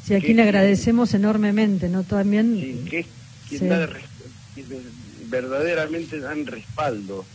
Sí, 0.00 0.14
aquí 0.14 0.28
¿Qué- 0.28 0.34
le 0.34 0.42
agradecemos 0.42 1.14
enormemente, 1.14 1.88
¿no? 1.88 2.04
También. 2.04 2.56
Sí, 2.58 2.84
que 2.90 2.98
es 2.98 3.06
quien 3.46 3.60
Sí. 3.60 3.68
da 3.68 3.88
verdaderamente 5.26 6.18
dan 6.18 6.44
respaldo 6.44 7.28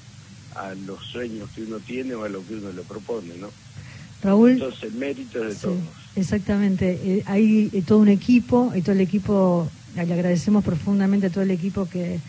a 0.52 0.76
los 0.76 1.00
sueños 1.08 1.50
que 1.52 1.62
uno 1.62 1.80
tiene 1.80 2.14
o 2.16 2.24
a 2.26 2.30
lo 2.30 2.46
que 2.46 2.56
uno 2.56 2.74
le 2.74 2.84
propone, 2.84 3.38
¿no? 3.38 3.54
Raúl, 4.22 4.68
Entonces 4.68 4.84
el 4.84 4.94
mérito 4.94 5.40
es 5.44 5.48
de 5.50 5.56
sí, 5.56 5.60
todos. 5.62 6.16
exactamente. 6.16 7.18
Eh, 7.20 7.24
hay 7.26 7.70
eh, 7.74 7.84
todo 7.84 8.00
un 8.00 8.10
equipo 8.10 8.74
y 8.76 8.82
todo 8.82 8.94
el 8.96 9.02
equipo, 9.02 9.72
le 9.94 10.02
agradecemos 10.02 10.64
profundamente 10.64 11.28
a 11.28 11.32
todo 11.32 11.44
el 11.44 11.52
equipo 11.52 11.90
que, 11.90 12.24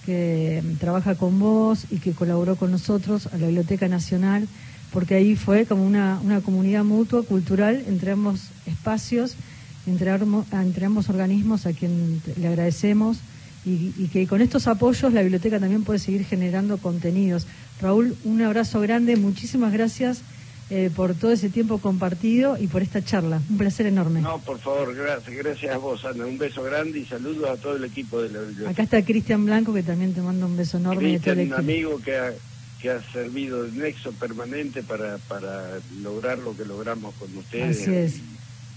que 0.00 0.62
mm, 0.64 0.76
trabaja 0.78 1.16
con 1.16 1.38
vos 1.38 1.86
y 1.90 2.00
que 2.00 2.14
colaboró 2.14 2.56
con 2.56 2.70
nosotros, 2.70 3.26
a 3.28 3.38
la 3.38 3.46
Biblioteca 3.46 3.88
Nacional, 3.88 4.50
porque 4.90 5.14
ahí 5.16 5.36
fue 5.36 5.66
como 5.66 5.84
una, 5.86 6.20
una 6.20 6.42
comunidad 6.42 6.84
mutua, 6.84 7.24
cultural, 7.26 7.84
entre 7.86 8.12
ambos 8.12 8.54
espacios, 8.64 9.38
entre, 9.84 10.10
armo- 10.10 10.46
entre 10.52 10.86
ambos 10.86 11.08
organismos 11.08 11.66
a 11.66 11.74
quien 11.74 12.22
le 12.36 12.48
agradecemos. 12.48 13.24
Y, 13.62 13.94
y 13.96 14.08
que 14.10 14.26
con 14.26 14.42
estos 14.42 14.66
apoyos 14.66 15.12
la 15.14 15.22
biblioteca 15.22 15.58
también 15.58 15.84
puede 15.84 15.98
seguir 15.98 16.24
generando 16.24 16.80
contenidos. 16.80 17.46
Raúl, 17.78 18.18
un 18.22 18.42
abrazo 18.42 18.80
grande, 18.80 19.16
muchísimas 19.16 19.72
gracias 19.72 20.26
eh, 20.70 20.90
por 20.94 21.14
todo 21.14 21.32
ese 21.32 21.50
tiempo 21.50 21.78
compartido 21.78 22.56
y 22.58 22.66
por 22.68 22.82
esta 22.82 23.04
charla. 23.04 23.40
Un 23.50 23.58
placer 23.58 23.86
enorme. 23.86 24.20
No, 24.20 24.38
por 24.38 24.58
favor, 24.58 24.94
gracias, 24.94 25.36
gracias 25.36 25.74
a 25.74 25.78
vos, 25.78 26.04
Ana. 26.04 26.24
Un 26.26 26.38
beso 26.38 26.62
grande 26.62 27.00
y 27.00 27.04
saludos 27.04 27.50
a 27.50 27.56
todo 27.56 27.76
el 27.76 27.84
equipo 27.84 28.20
de 28.22 28.30
la 28.30 28.40
biblioteca. 28.40 28.70
Acá 28.70 28.82
está 28.82 29.02
Cristian 29.04 29.44
Blanco, 29.44 29.72
que 29.74 29.82
también 29.82 30.14
te 30.14 30.20
manda 30.22 30.46
un 30.46 30.56
beso 30.56 30.78
enorme 30.78 31.00
Cristian, 31.20 31.40
un 31.40 31.54
amigo 31.54 32.00
que 32.02 32.16
ha, 32.16 32.32
que 32.80 32.90
ha 32.90 33.02
servido 33.12 33.64
de 33.64 33.72
nexo 33.72 34.12
permanente 34.12 34.82
para, 34.82 35.18
para 35.28 35.64
lograr 36.02 36.38
lo 36.38 36.56
que 36.56 36.64
logramos 36.64 37.14
con 37.16 37.36
ustedes. 37.36 37.82
Así 37.82 37.94
es. 37.94 38.14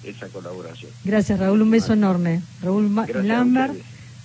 Esa 0.03 0.27
colaboración. 0.27 0.91
Gracias, 1.03 1.39
Raúl. 1.39 1.61
Un 1.61 1.71
beso 1.71 1.93
enorme. 1.93 2.41
Raúl 2.61 2.89
Ma- 2.89 3.05
Gracias 3.05 3.25
a 3.25 3.27
Lambert, 3.27 3.73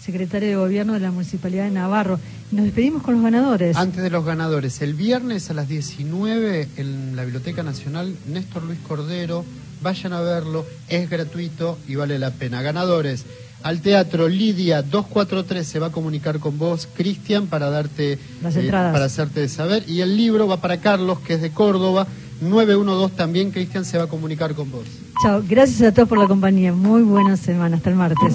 secretario 0.00 0.48
de 0.48 0.56
Gobierno 0.56 0.92
de 0.92 1.00
la 1.00 1.10
Municipalidad 1.10 1.64
de 1.64 1.70
Navarro. 1.70 2.20
Nos 2.52 2.66
despedimos 2.66 3.02
con 3.02 3.14
los 3.14 3.22
ganadores. 3.22 3.78
Antes 3.78 4.02
de 4.02 4.10
los 4.10 4.26
ganadores, 4.26 4.82
el 4.82 4.92
viernes 4.92 5.48
a 5.48 5.54
las 5.54 5.68
19 5.68 6.68
en 6.76 7.16
la 7.16 7.24
Biblioteca 7.24 7.62
Nacional, 7.62 8.14
Néstor 8.26 8.64
Luis 8.64 8.78
Cordero, 8.86 9.42
vayan 9.82 10.12
a 10.12 10.20
verlo, 10.20 10.66
es 10.88 11.08
gratuito 11.08 11.78
y 11.88 11.94
vale 11.94 12.18
la 12.18 12.30
pena. 12.30 12.60
Ganadores, 12.60 13.24
al 13.62 13.80
teatro 13.80 14.28
Lidia 14.28 14.82
243 14.82 15.66
se 15.66 15.78
va 15.78 15.86
a 15.86 15.92
comunicar 15.92 16.40
con 16.40 16.58
vos, 16.58 16.86
Cristian, 16.94 17.46
para 17.46 17.70
darte 17.70 18.18
Las 18.42 18.54
eh, 18.56 18.68
para 18.70 19.06
hacerte 19.06 19.48
saber. 19.48 19.84
Y 19.88 20.02
el 20.02 20.14
libro 20.14 20.46
va 20.46 20.58
para 20.58 20.78
Carlos, 20.78 21.20
que 21.20 21.34
es 21.34 21.40
de 21.40 21.52
Córdoba, 21.52 22.06
912 22.42 23.14
también, 23.16 23.50
Cristian 23.50 23.86
se 23.86 23.96
va 23.96 24.04
a 24.04 24.08
comunicar 24.08 24.54
con 24.54 24.70
vos. 24.70 24.84
Chao. 25.22 25.42
Gracias 25.48 25.80
a 25.80 25.94
todos 25.94 26.06
por 26.06 26.18
la 26.18 26.26
compañía. 26.26 26.74
Muy 26.74 27.00
buena 27.00 27.38
semana. 27.38 27.76
Hasta 27.76 27.88
el 27.88 27.96
martes. 27.96 28.34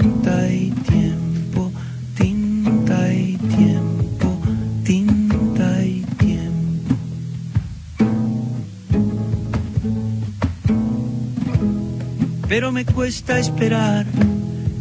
cuesta 12.85 13.39
esperar 13.39 14.05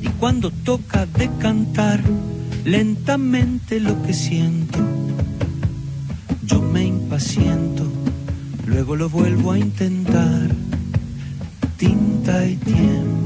y 0.01 0.09
cuando 0.19 0.51
toca 0.51 1.07
decantar 1.07 2.01
lentamente 2.65 3.81
lo 3.81 4.03
que 4.03 4.13
siento, 4.13 4.79
yo 6.43 6.61
me 6.63 6.85
impaciento, 6.85 7.85
luego 8.67 8.97
lo 8.97 9.09
vuelvo 9.09 9.53
a 9.53 9.59
intentar, 9.59 10.51
tinta 11.77 12.47
y 12.47 12.57
tiempo 12.57 13.20